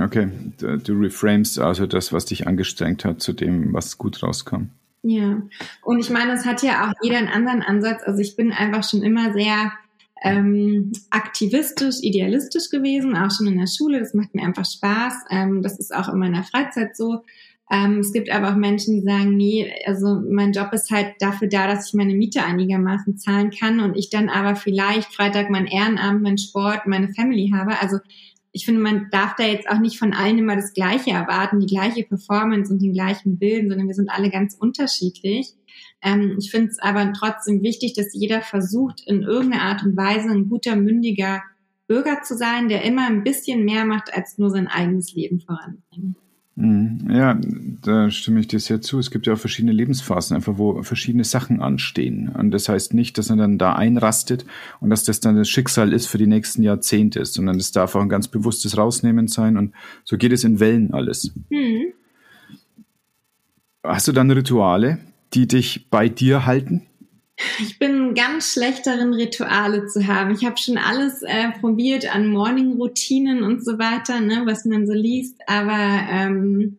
Okay, 0.00 0.28
du 0.58 0.92
reframest 0.94 1.58
also 1.58 1.86
das, 1.86 2.12
was 2.12 2.26
dich 2.26 2.46
angestrengt 2.46 3.04
hat, 3.04 3.22
zu 3.22 3.32
dem, 3.32 3.72
was 3.72 3.98
gut 3.98 4.22
rauskam. 4.22 4.70
Ja, 5.02 5.42
und 5.82 5.98
ich 5.98 6.10
meine, 6.10 6.32
es 6.32 6.44
hat 6.44 6.62
ja 6.62 6.88
auch 6.88 6.92
jeder 7.02 7.18
einen 7.18 7.28
anderen 7.28 7.62
Ansatz. 7.62 8.02
Also 8.04 8.20
ich 8.20 8.36
bin 8.36 8.52
einfach 8.52 8.88
schon 8.88 9.02
immer 9.02 9.32
sehr 9.32 9.72
ähm, 10.22 10.92
aktivistisch, 11.10 11.96
idealistisch 12.02 12.70
gewesen, 12.70 13.16
auch 13.16 13.30
schon 13.30 13.48
in 13.48 13.58
der 13.58 13.66
Schule. 13.66 13.98
Das 13.98 14.14
macht 14.14 14.34
mir 14.34 14.42
einfach 14.42 14.64
Spaß. 14.64 15.14
Ähm, 15.30 15.62
das 15.62 15.78
ist 15.78 15.94
auch 15.94 16.08
in 16.08 16.18
meiner 16.18 16.44
Freizeit 16.44 16.96
so. 16.96 17.24
Ähm, 17.72 18.00
es 18.00 18.12
gibt 18.12 18.30
aber 18.30 18.50
auch 18.50 18.56
Menschen, 18.56 18.94
die 18.94 19.00
sagen, 19.00 19.34
nee, 19.34 19.72
also 19.86 20.20
mein 20.28 20.52
Job 20.52 20.74
ist 20.74 20.90
halt 20.90 21.14
dafür 21.20 21.48
da, 21.48 21.66
dass 21.66 21.88
ich 21.88 21.94
meine 21.94 22.14
Miete 22.14 22.44
einigermaßen 22.44 23.16
zahlen 23.16 23.50
kann 23.50 23.80
und 23.80 23.96
ich 23.96 24.10
dann 24.10 24.28
aber 24.28 24.56
vielleicht 24.56 25.14
Freitag 25.14 25.48
mein 25.48 25.66
Ehrenamt, 25.66 26.22
mein 26.22 26.36
Sport, 26.36 26.86
meine 26.86 27.08
Family 27.14 27.50
habe. 27.54 27.80
Also 27.80 27.96
ich 28.52 28.66
finde, 28.66 28.82
man 28.82 29.08
darf 29.10 29.36
da 29.36 29.44
jetzt 29.44 29.70
auch 29.70 29.78
nicht 29.78 29.98
von 29.98 30.12
allen 30.12 30.36
immer 30.36 30.54
das 30.54 30.74
Gleiche 30.74 31.12
erwarten, 31.12 31.60
die 31.60 31.74
gleiche 31.74 32.04
Performance 32.04 32.70
und 32.70 32.82
den 32.82 32.92
gleichen 32.92 33.38
Bilden, 33.38 33.70
sondern 33.70 33.88
wir 33.88 33.94
sind 33.94 34.10
alle 34.10 34.28
ganz 34.28 34.54
unterschiedlich. 34.54 35.54
Ähm, 36.02 36.36
ich 36.38 36.50
finde 36.50 36.68
es 36.68 36.78
aber 36.78 37.10
trotzdem 37.14 37.62
wichtig, 37.62 37.94
dass 37.94 38.12
jeder 38.12 38.42
versucht, 38.42 39.02
in 39.06 39.22
irgendeiner 39.22 39.62
Art 39.62 39.82
und 39.82 39.96
Weise 39.96 40.28
ein 40.28 40.50
guter, 40.50 40.76
mündiger 40.76 41.40
Bürger 41.86 42.20
zu 42.22 42.36
sein, 42.36 42.68
der 42.68 42.84
immer 42.84 43.06
ein 43.06 43.24
bisschen 43.24 43.64
mehr 43.64 43.86
macht, 43.86 44.12
als 44.12 44.36
nur 44.36 44.50
sein 44.50 44.68
eigenes 44.68 45.14
Leben 45.14 45.40
voranbringt. 45.40 46.21
Mhm. 46.54 47.10
Ja, 47.10 47.40
da 47.82 48.10
stimme 48.10 48.40
ich 48.40 48.48
dir 48.48 48.60
sehr 48.60 48.82
zu. 48.82 48.98
Es 48.98 49.10
gibt 49.10 49.26
ja 49.26 49.32
auch 49.32 49.38
verschiedene 49.38 49.72
Lebensphasen, 49.72 50.36
einfach 50.36 50.58
wo 50.58 50.82
verschiedene 50.82 51.24
Sachen 51.24 51.62
anstehen. 51.62 52.28
Und 52.28 52.50
das 52.50 52.68
heißt 52.68 52.92
nicht, 52.92 53.16
dass 53.16 53.30
er 53.30 53.36
dann 53.36 53.58
da 53.58 53.72
einrastet 53.72 54.44
und 54.80 54.90
dass 54.90 55.04
das 55.04 55.20
dann 55.20 55.36
das 55.36 55.48
Schicksal 55.48 55.92
ist 55.92 56.06
für 56.06 56.18
die 56.18 56.26
nächsten 56.26 56.62
Jahrzehnte, 56.62 57.24
sondern 57.24 57.56
es 57.56 57.72
darf 57.72 57.94
auch 57.94 58.02
ein 58.02 58.08
ganz 58.08 58.28
bewusstes 58.28 58.76
Rausnehmen 58.76 59.28
sein. 59.28 59.56
Und 59.56 59.72
so 60.04 60.18
geht 60.18 60.32
es 60.32 60.44
in 60.44 60.60
Wellen 60.60 60.92
alles. 60.92 61.32
Mhm. 61.48 61.92
Hast 63.82 64.06
du 64.06 64.12
dann 64.12 64.30
Rituale, 64.30 64.98
die 65.34 65.48
dich 65.48 65.88
bei 65.90 66.08
dir 66.08 66.46
halten? 66.46 66.82
Ich 67.60 67.78
bin 67.78 68.14
ganz 68.14 68.52
schlecht 68.52 68.86
darin, 68.86 69.12
Rituale 69.12 69.86
zu 69.86 70.06
haben. 70.06 70.32
Ich 70.32 70.44
habe 70.44 70.56
schon 70.58 70.78
alles 70.78 71.22
äh, 71.22 71.50
probiert 71.60 72.14
an 72.14 72.28
Morning-Routinen 72.28 73.42
und 73.42 73.64
so 73.64 73.78
weiter, 73.78 74.20
ne, 74.20 74.42
was 74.44 74.64
man 74.64 74.86
so 74.86 74.92
liest. 74.92 75.36
Aber 75.46 76.06
ähm, 76.10 76.78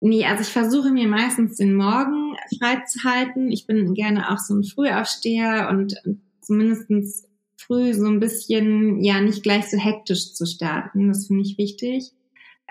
nee, 0.00 0.24
also 0.24 0.42
ich 0.42 0.48
versuche 0.48 0.90
mir 0.90 1.08
meistens 1.08 1.56
den 1.56 1.74
Morgen 1.74 2.36
freizuhalten. 2.58 3.50
Ich 3.50 3.66
bin 3.66 3.94
gerne 3.94 4.30
auch 4.30 4.38
so 4.38 4.54
ein 4.54 4.64
Frühaufsteher 4.64 5.68
und, 5.70 5.94
und 6.04 6.20
zumindestens 6.40 7.24
früh 7.56 7.94
so 7.94 8.06
ein 8.06 8.20
bisschen, 8.20 9.02
ja, 9.02 9.20
nicht 9.20 9.42
gleich 9.42 9.70
so 9.70 9.78
hektisch 9.78 10.34
zu 10.34 10.46
starten. 10.46 11.08
Das 11.08 11.26
finde 11.26 11.42
ich 11.42 11.58
wichtig. 11.58 12.12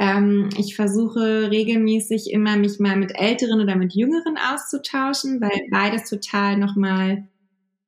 Ähm, 0.01 0.49
ich 0.57 0.75
versuche 0.75 1.51
regelmäßig 1.51 2.31
immer 2.33 2.57
mich 2.57 2.79
mal 2.79 2.97
mit 2.97 3.13
Älteren 3.15 3.61
oder 3.61 3.75
mit 3.75 3.93
Jüngeren 3.93 4.37
auszutauschen, 4.37 5.41
weil 5.41 5.67
beides 5.69 6.09
total 6.09 6.57
nochmal 6.57 7.27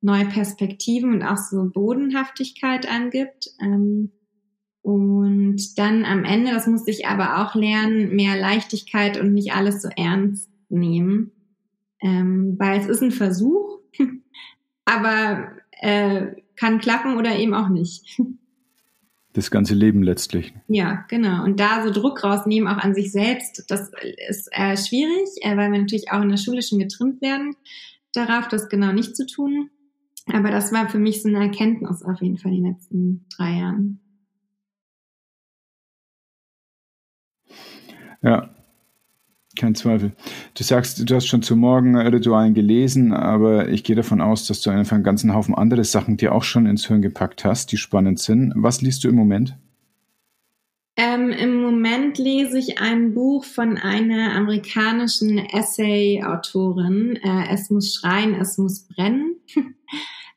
neue 0.02 0.26
Perspektiven 0.28 1.14
und 1.14 1.24
auch 1.24 1.38
so 1.38 1.70
Bodenhaftigkeit 1.74 2.88
angibt. 2.90 3.50
Ähm, 3.62 4.12
Und 4.82 5.78
dann 5.80 6.06
am 6.06 6.26
Ende, 6.26 6.52
das 6.54 6.68
musste 6.68 6.92
ich 6.92 7.08
aber 7.08 7.40
auch 7.44 7.56
lernen, 7.56 8.16
mehr 8.16 8.38
Leichtigkeit 8.40 9.20
und 9.20 9.34
nicht 9.34 9.54
alles 9.54 9.82
so 9.82 9.90
ernst 9.96 10.50
nehmen. 10.70 11.32
Ähm, 12.02 12.56
weil 12.60 12.80
es 12.82 12.88
ist 12.88 13.02
ein 13.02 13.12
Versuch, 13.12 13.80
aber 14.86 15.50
äh, 15.82 16.28
kann 16.58 16.80
klappen 16.80 17.18
oder 17.18 17.38
eben 17.38 17.54
auch 17.54 17.70
nicht. 17.70 18.20
Das 19.34 19.50
ganze 19.50 19.74
Leben 19.74 20.04
letztlich. 20.04 20.54
Ja, 20.68 21.06
genau. 21.10 21.44
Und 21.44 21.60
da 21.60 21.84
so 21.84 21.92
Druck 21.92 22.24
rausnehmen, 22.24 22.68
auch 22.68 22.78
an 22.78 22.94
sich 22.94 23.12
selbst, 23.12 23.66
das 23.68 23.92
ist 24.30 24.48
äh, 24.52 24.78
schwierig, 24.78 25.28
äh, 25.42 25.58
weil 25.58 25.72
wir 25.72 25.80
natürlich 25.80 26.12
auch 26.12 26.22
in 26.22 26.30
der 26.30 26.38
Schule 26.38 26.62
schon 26.62 26.78
getrimmt 26.78 27.20
werden, 27.22 27.56
darauf 28.14 28.48
das 28.48 28.70
genau 28.70 28.92
nicht 28.92 29.16
zu 29.16 29.26
tun. 29.26 29.72
Aber 30.32 30.52
das 30.52 30.72
war 30.72 30.88
für 30.88 31.00
mich 31.00 31.22
so 31.22 31.30
eine 31.30 31.40
Erkenntnis 31.40 32.04
auf 32.04 32.22
jeden 32.22 32.38
Fall 32.38 32.54
in 32.54 32.64
den 32.64 32.74
letzten 32.74 33.26
drei 33.36 33.58
Jahren. 33.58 34.00
Ja, 38.22 38.54
kein 39.58 39.76
Zweifel. 39.76 40.14
Du 40.56 40.64
sagst, 40.64 41.10
du 41.10 41.16
hast 41.16 41.28
schon 41.28 41.44
zu 41.44 41.56
Morgenritualen 41.56 42.54
gelesen, 42.54 43.14
aber 43.14 43.70
ich 43.70 43.84
gehe 43.84 43.96
davon 43.96 44.22
aus, 44.22 44.48
dass 44.48 44.62
du 44.62 44.70
einfach 44.70 44.96
einen 44.96 45.04
ganzen 45.04 45.34
Haufen 45.34 45.56
andere 45.56 45.84
Sachen 45.84 46.18
dir 46.18 46.34
auch 46.34 46.44
schon 46.44 46.66
ins 46.66 46.88
Hirn 46.88 47.02
gepackt 47.02 47.46
hast, 47.46 47.72
die 47.72 47.78
spannend 47.78 48.20
sind. 48.20 48.54
Was 48.56 48.82
liest 48.82 49.04
du 49.04 49.10
im 49.10 49.16
Moment? 49.16 49.56
Ähm, 50.96 51.32
Im 51.32 51.62
Moment 51.62 52.20
lese 52.20 52.60
ich 52.60 52.80
ein 52.80 53.16
Buch 53.16 53.46
von 53.46 53.78
einer 53.78 54.34
amerikanischen 54.34 55.40
Essay-Autorin. 55.40 57.16
Äh, 57.16 57.52
es 57.52 57.72
muss 57.72 57.96
schreien, 57.96 58.36
es 58.36 58.60
muss 58.60 58.88
brennen. 58.88 59.38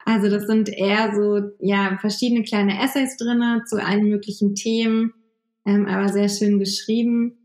also 0.06 0.30
das 0.30 0.46
sind 0.46 0.70
eher 0.70 1.14
so 1.14 1.50
ja 1.60 1.98
verschiedene 2.00 2.42
kleine 2.42 2.82
Essays 2.82 3.18
drinne 3.18 3.64
zu 3.66 3.84
allen 3.84 4.08
möglichen 4.08 4.54
Themen, 4.54 5.12
ähm, 5.66 5.86
aber 5.86 6.08
sehr 6.08 6.30
schön 6.30 6.58
geschrieben. 6.58 7.36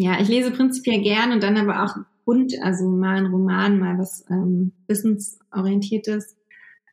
Ja, 0.00 0.20
ich 0.20 0.28
lese 0.28 0.52
prinzipiell 0.52 1.02
gern 1.02 1.32
und 1.32 1.42
dann 1.42 1.56
aber 1.56 1.82
auch 1.82 1.96
bunt, 2.24 2.54
also 2.62 2.88
mal 2.88 3.16
ein 3.16 3.26
Roman, 3.26 3.80
mal 3.80 3.98
was 3.98 4.24
ähm, 4.30 4.70
wissensorientiertes. 4.86 6.36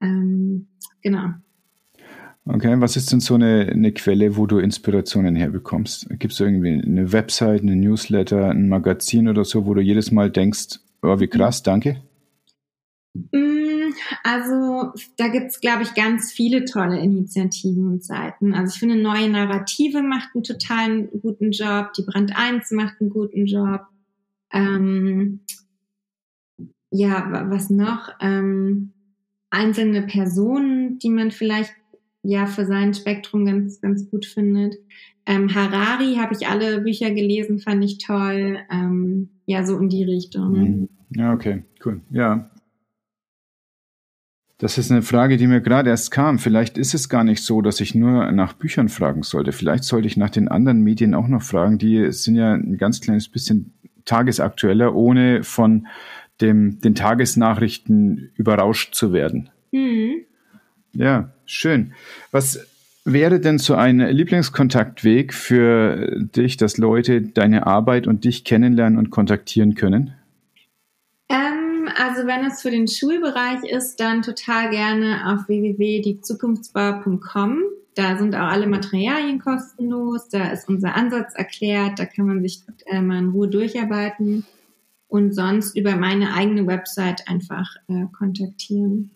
Ähm, 0.01 0.69
genau. 1.03 1.29
Okay, 2.45 2.73
was 2.81 2.95
ist 2.97 3.11
denn 3.11 3.19
so 3.19 3.35
eine, 3.35 3.69
eine 3.71 3.91
Quelle, 3.91 4.37
wo 4.37 4.47
du 4.47 4.57
Inspirationen 4.57 5.35
herbekommst? 5.35 6.09
Gibt 6.17 6.33
es 6.33 6.39
irgendwie 6.39 6.81
eine 6.83 7.11
Website, 7.11 7.61
eine 7.61 7.75
Newsletter, 7.75 8.49
ein 8.49 8.69
Magazin 8.69 9.27
oder 9.27 9.45
so, 9.45 9.67
wo 9.67 9.75
du 9.75 9.81
jedes 9.81 10.11
Mal 10.11 10.31
denkst, 10.31 10.79
oh, 11.03 11.19
wie 11.19 11.27
krass, 11.27 11.61
danke? 11.61 12.01
Mm, 13.13 13.64
also 14.25 14.91
da 15.17 15.27
gibt's, 15.27 15.61
glaube 15.61 15.83
ich, 15.83 15.93
ganz 15.93 16.31
viele 16.31 16.65
tolle 16.65 16.99
Initiativen 16.99 17.85
und 17.85 18.03
Seiten. 18.03 18.55
Also 18.55 18.73
ich 18.73 18.79
finde, 18.79 18.95
Neue 18.95 19.29
Narrative 19.29 20.01
macht 20.01 20.29
einen 20.33 20.43
total 20.43 21.03
guten 21.03 21.51
Job, 21.51 21.93
die 21.93 22.01
Brand 22.01 22.35
1 22.35 22.71
macht 22.71 22.95
einen 22.99 23.11
guten 23.11 23.45
Job. 23.45 23.81
Ähm, 24.51 25.41
ja, 26.89 27.45
was 27.51 27.69
noch? 27.69 28.09
Ähm, 28.19 28.93
einzelne 29.51 30.01
Personen, 30.01 30.97
die 30.97 31.11
man 31.11 31.29
vielleicht 31.29 31.75
ja 32.23 32.47
für 32.47 32.65
sein 32.65 32.95
Spektrum 32.95 33.45
ganz, 33.45 33.79
ganz 33.79 34.09
gut 34.09 34.25
findet. 34.25 34.73
Ähm, 35.27 35.53
Harari 35.53 36.15
habe 36.15 36.33
ich 36.33 36.47
alle 36.47 36.81
Bücher 36.81 37.11
gelesen, 37.11 37.59
fand 37.59 37.83
ich 37.83 37.99
toll. 37.99 38.57
Ähm, 38.71 39.29
ja, 39.45 39.63
so 39.63 39.77
in 39.77 39.89
die 39.89 40.03
Richtung. 40.03 40.51
Mhm. 40.51 40.89
Ja, 41.11 41.31
okay, 41.31 41.63
cool. 41.85 42.01
Ja, 42.09 42.49
das 44.57 44.77
ist 44.77 44.89
eine 44.89 45.01
Frage, 45.01 45.35
die 45.37 45.47
mir 45.47 45.59
gerade 45.59 45.89
erst 45.89 46.11
kam. 46.11 46.39
Vielleicht 46.39 46.77
ist 46.77 46.93
es 46.93 47.09
gar 47.09 47.25
nicht 47.25 47.43
so, 47.43 47.61
dass 47.61 47.81
ich 47.81 47.93
nur 47.93 48.31
nach 48.31 48.53
Büchern 48.53 48.87
fragen 48.87 49.23
sollte. 49.23 49.51
Vielleicht 49.51 49.83
sollte 49.83 50.07
ich 50.07 50.15
nach 50.15 50.29
den 50.29 50.47
anderen 50.47 50.81
Medien 50.81 51.13
auch 51.13 51.27
noch 51.27 51.41
fragen. 51.41 51.77
Die 51.77 52.11
sind 52.11 52.35
ja 52.35 52.53
ein 52.53 52.77
ganz 52.77 53.01
kleines 53.01 53.27
bisschen 53.27 53.73
tagesaktueller, 54.05 54.95
ohne 54.95 55.43
von 55.43 55.87
dem, 56.39 56.79
den 56.79 56.95
Tagesnachrichten 56.95 58.31
überrauscht 58.35 58.95
zu 58.95 59.11
werden. 59.11 59.49
Mhm. 59.71 60.21
Ja, 60.93 61.31
schön. 61.45 61.93
Was 62.31 62.65
wäre 63.03 63.41
denn 63.41 63.57
so 63.57 63.75
ein 63.75 63.99
Lieblingskontaktweg 63.99 65.33
für 65.33 66.17
dich, 66.17 66.55
dass 66.55 66.77
Leute 66.77 67.21
deine 67.21 67.67
Arbeit 67.67 68.07
und 68.07 68.23
dich 68.23 68.45
kennenlernen 68.45 68.97
und 68.97 69.09
kontaktieren 69.09 69.75
können? 69.75 70.13
Also 71.95 72.27
wenn 72.27 72.45
es 72.45 72.61
für 72.61 72.71
den 72.71 72.87
Schulbereich 72.87 73.63
ist, 73.63 73.99
dann 73.99 74.21
total 74.21 74.69
gerne 74.69 75.33
auf 75.33 75.47
www.diezukunftsbau.com. 75.47 77.63
Da 77.95 78.17
sind 78.17 78.35
auch 78.35 78.51
alle 78.51 78.67
Materialien 78.67 79.39
kostenlos, 79.39 80.29
da 80.29 80.51
ist 80.51 80.67
unser 80.67 80.93
Ansatz 80.95 81.33
erklärt, 81.33 81.97
da 81.97 82.05
kann 82.05 82.27
man 82.27 82.41
sich 82.41 82.61
äh, 82.87 83.01
mal 83.01 83.19
in 83.19 83.29
Ruhe 83.29 83.47
durcharbeiten 83.47 84.43
und 85.07 85.33
sonst 85.33 85.77
über 85.77 85.95
meine 85.95 86.33
eigene 86.33 86.67
Website 86.67 87.29
einfach 87.29 87.77
äh, 87.87 88.07
kontaktieren. 88.11 89.11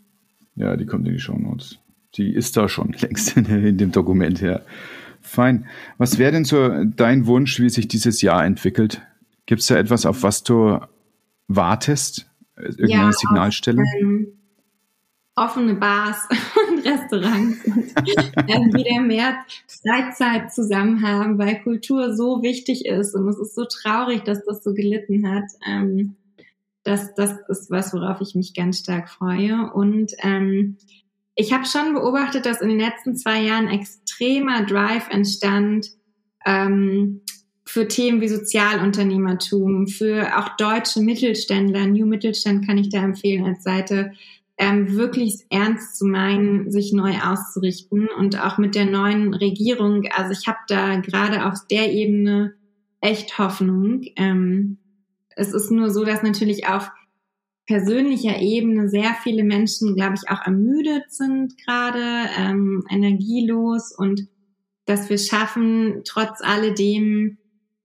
Ja, 0.56 0.78
die 0.78 0.86
kommt 0.86 1.06
in 1.08 1.14
die 1.14 1.20
Show 1.20 1.38
Notes. 1.38 1.78
Die 2.16 2.34
ist 2.34 2.56
da 2.56 2.70
schon 2.70 2.94
längst 3.02 3.36
in, 3.36 3.46
in 3.46 3.78
dem 3.78 3.92
Dokument 3.92 4.42
her. 4.42 4.64
Fein. 5.20 5.66
Was 5.98 6.18
wäre 6.18 6.32
denn 6.32 6.46
so 6.46 6.86
dein 6.86 7.26
Wunsch, 7.26 7.60
wie 7.60 7.70
sich 7.70 7.90
dieses 7.90 8.22
Jahr 8.22 8.46
entwickelt? 8.46 9.02
Gibt 9.46 9.60
es 9.60 9.68
da 9.68 9.76
etwas, 9.76 10.06
auf 10.06 10.24
was 10.24 10.44
du 10.44 10.80
wartest? 11.50 12.29
Irgendeine 12.60 12.92
ja, 12.92 13.12
Signalstelle? 13.12 13.82
Auf, 13.82 14.02
ähm, 14.02 14.40
offene 15.36 15.76
Bars 15.76 16.28
und 16.70 16.86
Restaurants 16.86 17.66
und 17.66 17.94
ähm, 18.48 18.74
wieder 18.74 19.02
mehr 19.02 19.38
Freizeit 19.68 20.54
zusammen 20.54 21.02
haben, 21.02 21.38
weil 21.38 21.62
Kultur 21.64 22.16
so 22.16 22.42
wichtig 22.44 22.86
ist 22.86 23.16
und 23.16 23.28
es 23.28 23.40
ist 23.40 23.56
so 23.56 23.66
traurig, 23.66 24.24
dass 24.24 24.44
das 24.46 24.64
so 24.64 24.74
gelitten 24.74 25.30
hat. 25.30 25.46
Ähm, 25.68 26.16
das, 26.84 27.14
das 27.16 27.36
ist 27.48 27.72
was, 27.72 27.94
worauf 27.94 28.22
ich 28.22 28.36
mich 28.36 28.54
ganz 28.54 28.80
stark 28.80 29.10
freue. 29.10 29.72
Und 29.74 30.14
ähm, 30.20 30.78
ich 31.36 31.54
habe 31.54 31.66
schon 31.66 31.94
beobachtet, 31.94 32.46
dass 32.46 32.62
in 32.62 32.70
den 32.70 32.80
letzten 32.80 33.16
zwei 33.16 33.42
Jahren 33.42 33.68
extremer 33.68 34.66
Drive 34.66 35.10
entstand, 35.10 35.88
ähm, 36.46 37.22
für 37.72 37.88
Themen 37.88 38.20
wie 38.20 38.28
Sozialunternehmertum, 38.28 39.88
für 39.88 40.40
auch 40.40 40.56
deutsche 40.58 41.02
Mittelständler, 41.02 41.86
New 41.86 42.08
Mittelstand 42.08 42.66
kann 42.66 42.80
ich 42.80 42.90
da 42.90 43.04
empfehlen 43.04 43.46
als 43.46 43.64
Seite, 43.64 44.14
ähm, 44.58 44.96
wirklich 44.96 45.46
ernst 45.52 45.96
zu 45.96 46.08
meinen, 46.08 46.72
sich 46.72 46.94
neu 46.94 47.14
auszurichten 47.24 48.08
und 48.18 48.44
auch 48.44 48.58
mit 48.58 48.74
der 48.74 48.86
neuen 48.86 49.36
Regierung. 49.36 50.08
Also 50.16 50.32
ich 50.32 50.48
habe 50.48 50.58
da 50.68 50.96
gerade 50.96 51.46
auf 51.46 51.60
der 51.70 51.94
Ebene 51.94 52.56
echt 53.02 53.38
Hoffnung. 53.38 54.02
Ähm, 54.16 54.80
es 55.36 55.54
ist 55.54 55.70
nur 55.70 55.92
so, 55.92 56.04
dass 56.04 56.24
natürlich 56.24 56.66
auf 56.66 56.90
persönlicher 57.68 58.42
Ebene 58.42 58.90
sehr 58.90 59.14
viele 59.22 59.44
Menschen, 59.44 59.96
glaube 59.96 60.16
ich, 60.16 60.28
auch 60.28 60.44
ermüdet 60.44 61.12
sind 61.12 61.54
gerade, 61.64 62.32
ähm, 62.36 62.84
energielos 62.90 63.94
und 63.96 64.28
dass 64.86 65.08
wir 65.12 65.20
schaffen, 65.20 66.02
trotz 66.04 66.42
alledem 66.42 67.38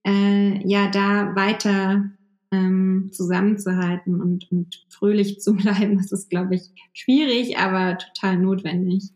äh, 0.05 0.67
ja 0.67 0.89
da 0.89 1.35
weiter 1.35 2.05
ähm, 2.51 3.09
zusammenzuhalten 3.11 4.21
und, 4.21 4.51
und 4.51 4.85
fröhlich 4.89 5.39
zu 5.41 5.53
bleiben. 5.55 5.97
Das 5.97 6.11
ist, 6.11 6.29
glaube 6.29 6.55
ich, 6.55 6.69
schwierig, 6.93 7.57
aber 7.57 7.97
total 7.97 8.37
notwendig. 8.37 9.09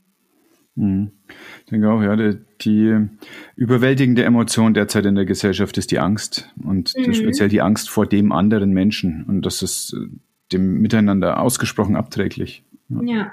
Mhm. 0.76 1.12
Ich 1.60 1.72
denke 1.72 1.92
auch, 1.92 2.02
ja, 2.02 2.16
die, 2.16 2.38
die, 2.62 3.08
überwältigende 3.56 4.24
Emotion 4.24 4.74
derzeit 4.74 5.06
in 5.06 5.16
der 5.16 5.26
Gesellschaft 5.26 5.78
ist 5.78 5.92
die 5.92 6.00
Angst 6.00 6.54
und 6.64 6.94
mhm. 6.96 7.14
speziell 7.14 7.50
die 7.50 7.62
Angst 7.62 7.90
vor 7.90 8.06
dem 8.06 8.32
anderen 8.32 8.72
Menschen 8.72 9.26
und 9.26 9.46
das 9.46 9.62
ist 9.62 9.94
äh, 9.94 10.08
dem 10.52 10.82
Miteinander 10.82 11.40
ausgesprochen 11.42 11.96
abträglich. 11.96 12.64
Ja. 12.90 13.02
ja. 13.04 13.32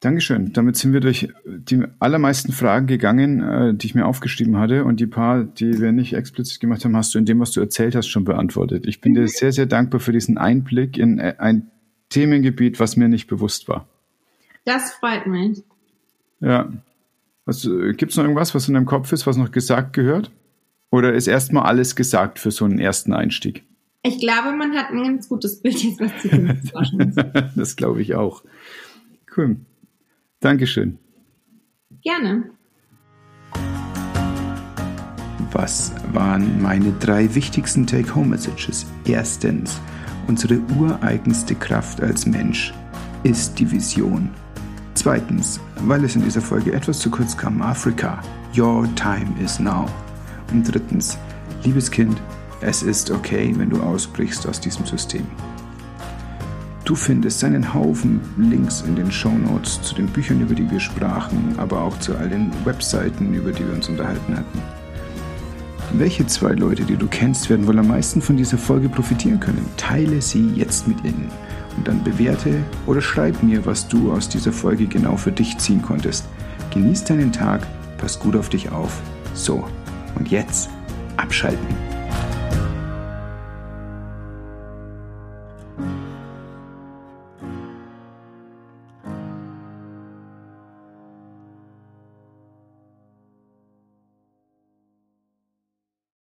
Dankeschön. 0.00 0.54
Damit 0.54 0.76
sind 0.76 0.94
wir 0.94 1.00
durch 1.00 1.28
die 1.44 1.84
allermeisten 1.98 2.52
Fragen 2.52 2.86
gegangen, 2.86 3.42
äh, 3.42 3.74
die 3.74 3.86
ich 3.86 3.94
mir 3.94 4.06
aufgeschrieben 4.06 4.56
hatte. 4.56 4.86
Und 4.86 4.98
die 4.98 5.06
paar, 5.06 5.44
die 5.44 5.78
wir 5.78 5.92
nicht 5.92 6.14
explizit 6.14 6.58
gemacht 6.58 6.84
haben, 6.86 6.96
hast 6.96 7.14
du 7.14 7.18
in 7.18 7.26
dem, 7.26 7.38
was 7.38 7.52
du 7.52 7.60
erzählt 7.60 7.94
hast, 7.94 8.08
schon 8.08 8.24
beantwortet. 8.24 8.86
Ich 8.86 9.02
bin 9.02 9.12
dir 9.12 9.22
mhm. 9.22 9.28
sehr, 9.28 9.52
sehr 9.52 9.66
dankbar 9.66 10.00
für 10.00 10.12
diesen 10.12 10.38
Einblick 10.38 10.96
in 10.96 11.18
äh, 11.18 11.34
ein 11.38 11.70
Themengebiet, 12.08 12.80
was 12.80 12.96
mir 12.96 13.08
nicht 13.08 13.26
bewusst 13.26 13.68
war. 13.68 13.86
Das 14.64 14.92
freut 14.94 15.26
mich. 15.26 15.62
Ja. 16.40 16.72
Äh, 17.46 17.92
Gibt 17.92 18.12
es 18.12 18.16
noch 18.16 18.24
irgendwas, 18.24 18.54
was 18.54 18.68
in 18.68 18.74
deinem 18.74 18.86
Kopf 18.86 19.12
ist, 19.12 19.26
was 19.26 19.36
noch 19.36 19.52
gesagt 19.52 19.92
gehört? 19.92 20.30
Oder 20.90 21.12
ist 21.12 21.26
erstmal 21.26 21.64
alles 21.64 21.94
gesagt 21.94 22.38
für 22.38 22.50
so 22.50 22.64
einen 22.64 22.78
ersten 22.78 23.12
Einstieg? 23.12 23.64
Ich 24.02 24.18
glaube, 24.18 24.56
man 24.56 24.72
hat 24.72 24.92
ein 24.92 25.04
ganz 25.04 25.28
gutes 25.28 25.60
Bild 25.60 25.82
jetzt, 25.82 26.00
was 26.00 26.92
ist. 26.94 27.16
das 27.56 27.76
glaube 27.76 28.00
ich 28.00 28.14
auch. 28.14 28.42
Cool. 29.36 29.58
Dankeschön. 30.40 30.98
Gerne. 32.02 32.50
Was 35.52 35.92
waren 36.14 36.62
meine 36.62 36.92
drei 36.92 37.34
wichtigsten 37.34 37.86
Take-Home-Messages? 37.86 38.86
Erstens, 39.04 39.78
unsere 40.28 40.58
ureigenste 40.78 41.54
Kraft 41.54 42.00
als 42.00 42.24
Mensch 42.24 42.72
ist 43.22 43.58
die 43.58 43.70
Vision. 43.70 44.30
Zweitens, 44.94 45.60
weil 45.80 46.04
es 46.04 46.16
in 46.16 46.22
dieser 46.22 46.40
Folge 46.40 46.72
etwas 46.72 47.00
zu 47.00 47.10
kurz 47.10 47.36
kam, 47.36 47.60
Afrika. 47.60 48.22
Your 48.56 48.88
time 48.94 49.28
is 49.42 49.60
now. 49.60 49.86
Und 50.52 50.64
drittens, 50.72 51.18
liebes 51.64 51.90
Kind, 51.90 52.20
es 52.62 52.82
ist 52.82 53.10
okay, 53.10 53.52
wenn 53.56 53.68
du 53.68 53.82
ausbrichst 53.82 54.46
aus 54.46 54.58
diesem 54.58 54.86
System. 54.86 55.26
Du 56.84 56.94
findest 56.94 57.44
einen 57.44 57.72
Haufen 57.74 58.20
Links 58.36 58.82
in 58.82 58.96
den 58.96 59.12
Show 59.12 59.30
Notes 59.30 59.80
zu 59.82 59.94
den 59.94 60.06
Büchern, 60.06 60.40
über 60.40 60.54
die 60.54 60.68
wir 60.70 60.80
sprachen, 60.80 61.54
aber 61.58 61.82
auch 61.82 61.98
zu 61.98 62.16
all 62.16 62.28
den 62.28 62.50
Webseiten, 62.64 63.32
über 63.34 63.52
die 63.52 63.66
wir 63.66 63.74
uns 63.74 63.88
unterhalten 63.88 64.36
hatten. 64.36 64.60
Welche 65.92 66.26
zwei 66.26 66.52
Leute, 66.52 66.84
die 66.84 66.96
du 66.96 67.06
kennst, 67.08 67.50
werden 67.50 67.66
wohl 67.66 67.78
am 67.78 67.88
meisten 67.88 68.22
von 68.22 68.36
dieser 68.36 68.58
Folge 68.58 68.88
profitieren 68.88 69.40
können? 69.40 69.66
Teile 69.76 70.22
sie 70.22 70.48
jetzt 70.54 70.86
mit 70.86 71.04
ihnen 71.04 71.30
und 71.76 71.86
dann 71.88 72.02
bewerte 72.04 72.54
oder 72.86 73.00
schreib 73.00 73.42
mir, 73.42 73.66
was 73.66 73.88
du 73.88 74.12
aus 74.12 74.28
dieser 74.28 74.52
Folge 74.52 74.86
genau 74.86 75.16
für 75.16 75.32
dich 75.32 75.58
ziehen 75.58 75.82
konntest. 75.82 76.26
Genieß 76.72 77.04
deinen 77.04 77.32
Tag, 77.32 77.66
pass 77.98 78.18
gut 78.18 78.36
auf 78.36 78.48
dich 78.48 78.70
auf. 78.70 79.00
So, 79.34 79.64
und 80.14 80.30
jetzt 80.30 80.70
abschalten. 81.16 81.89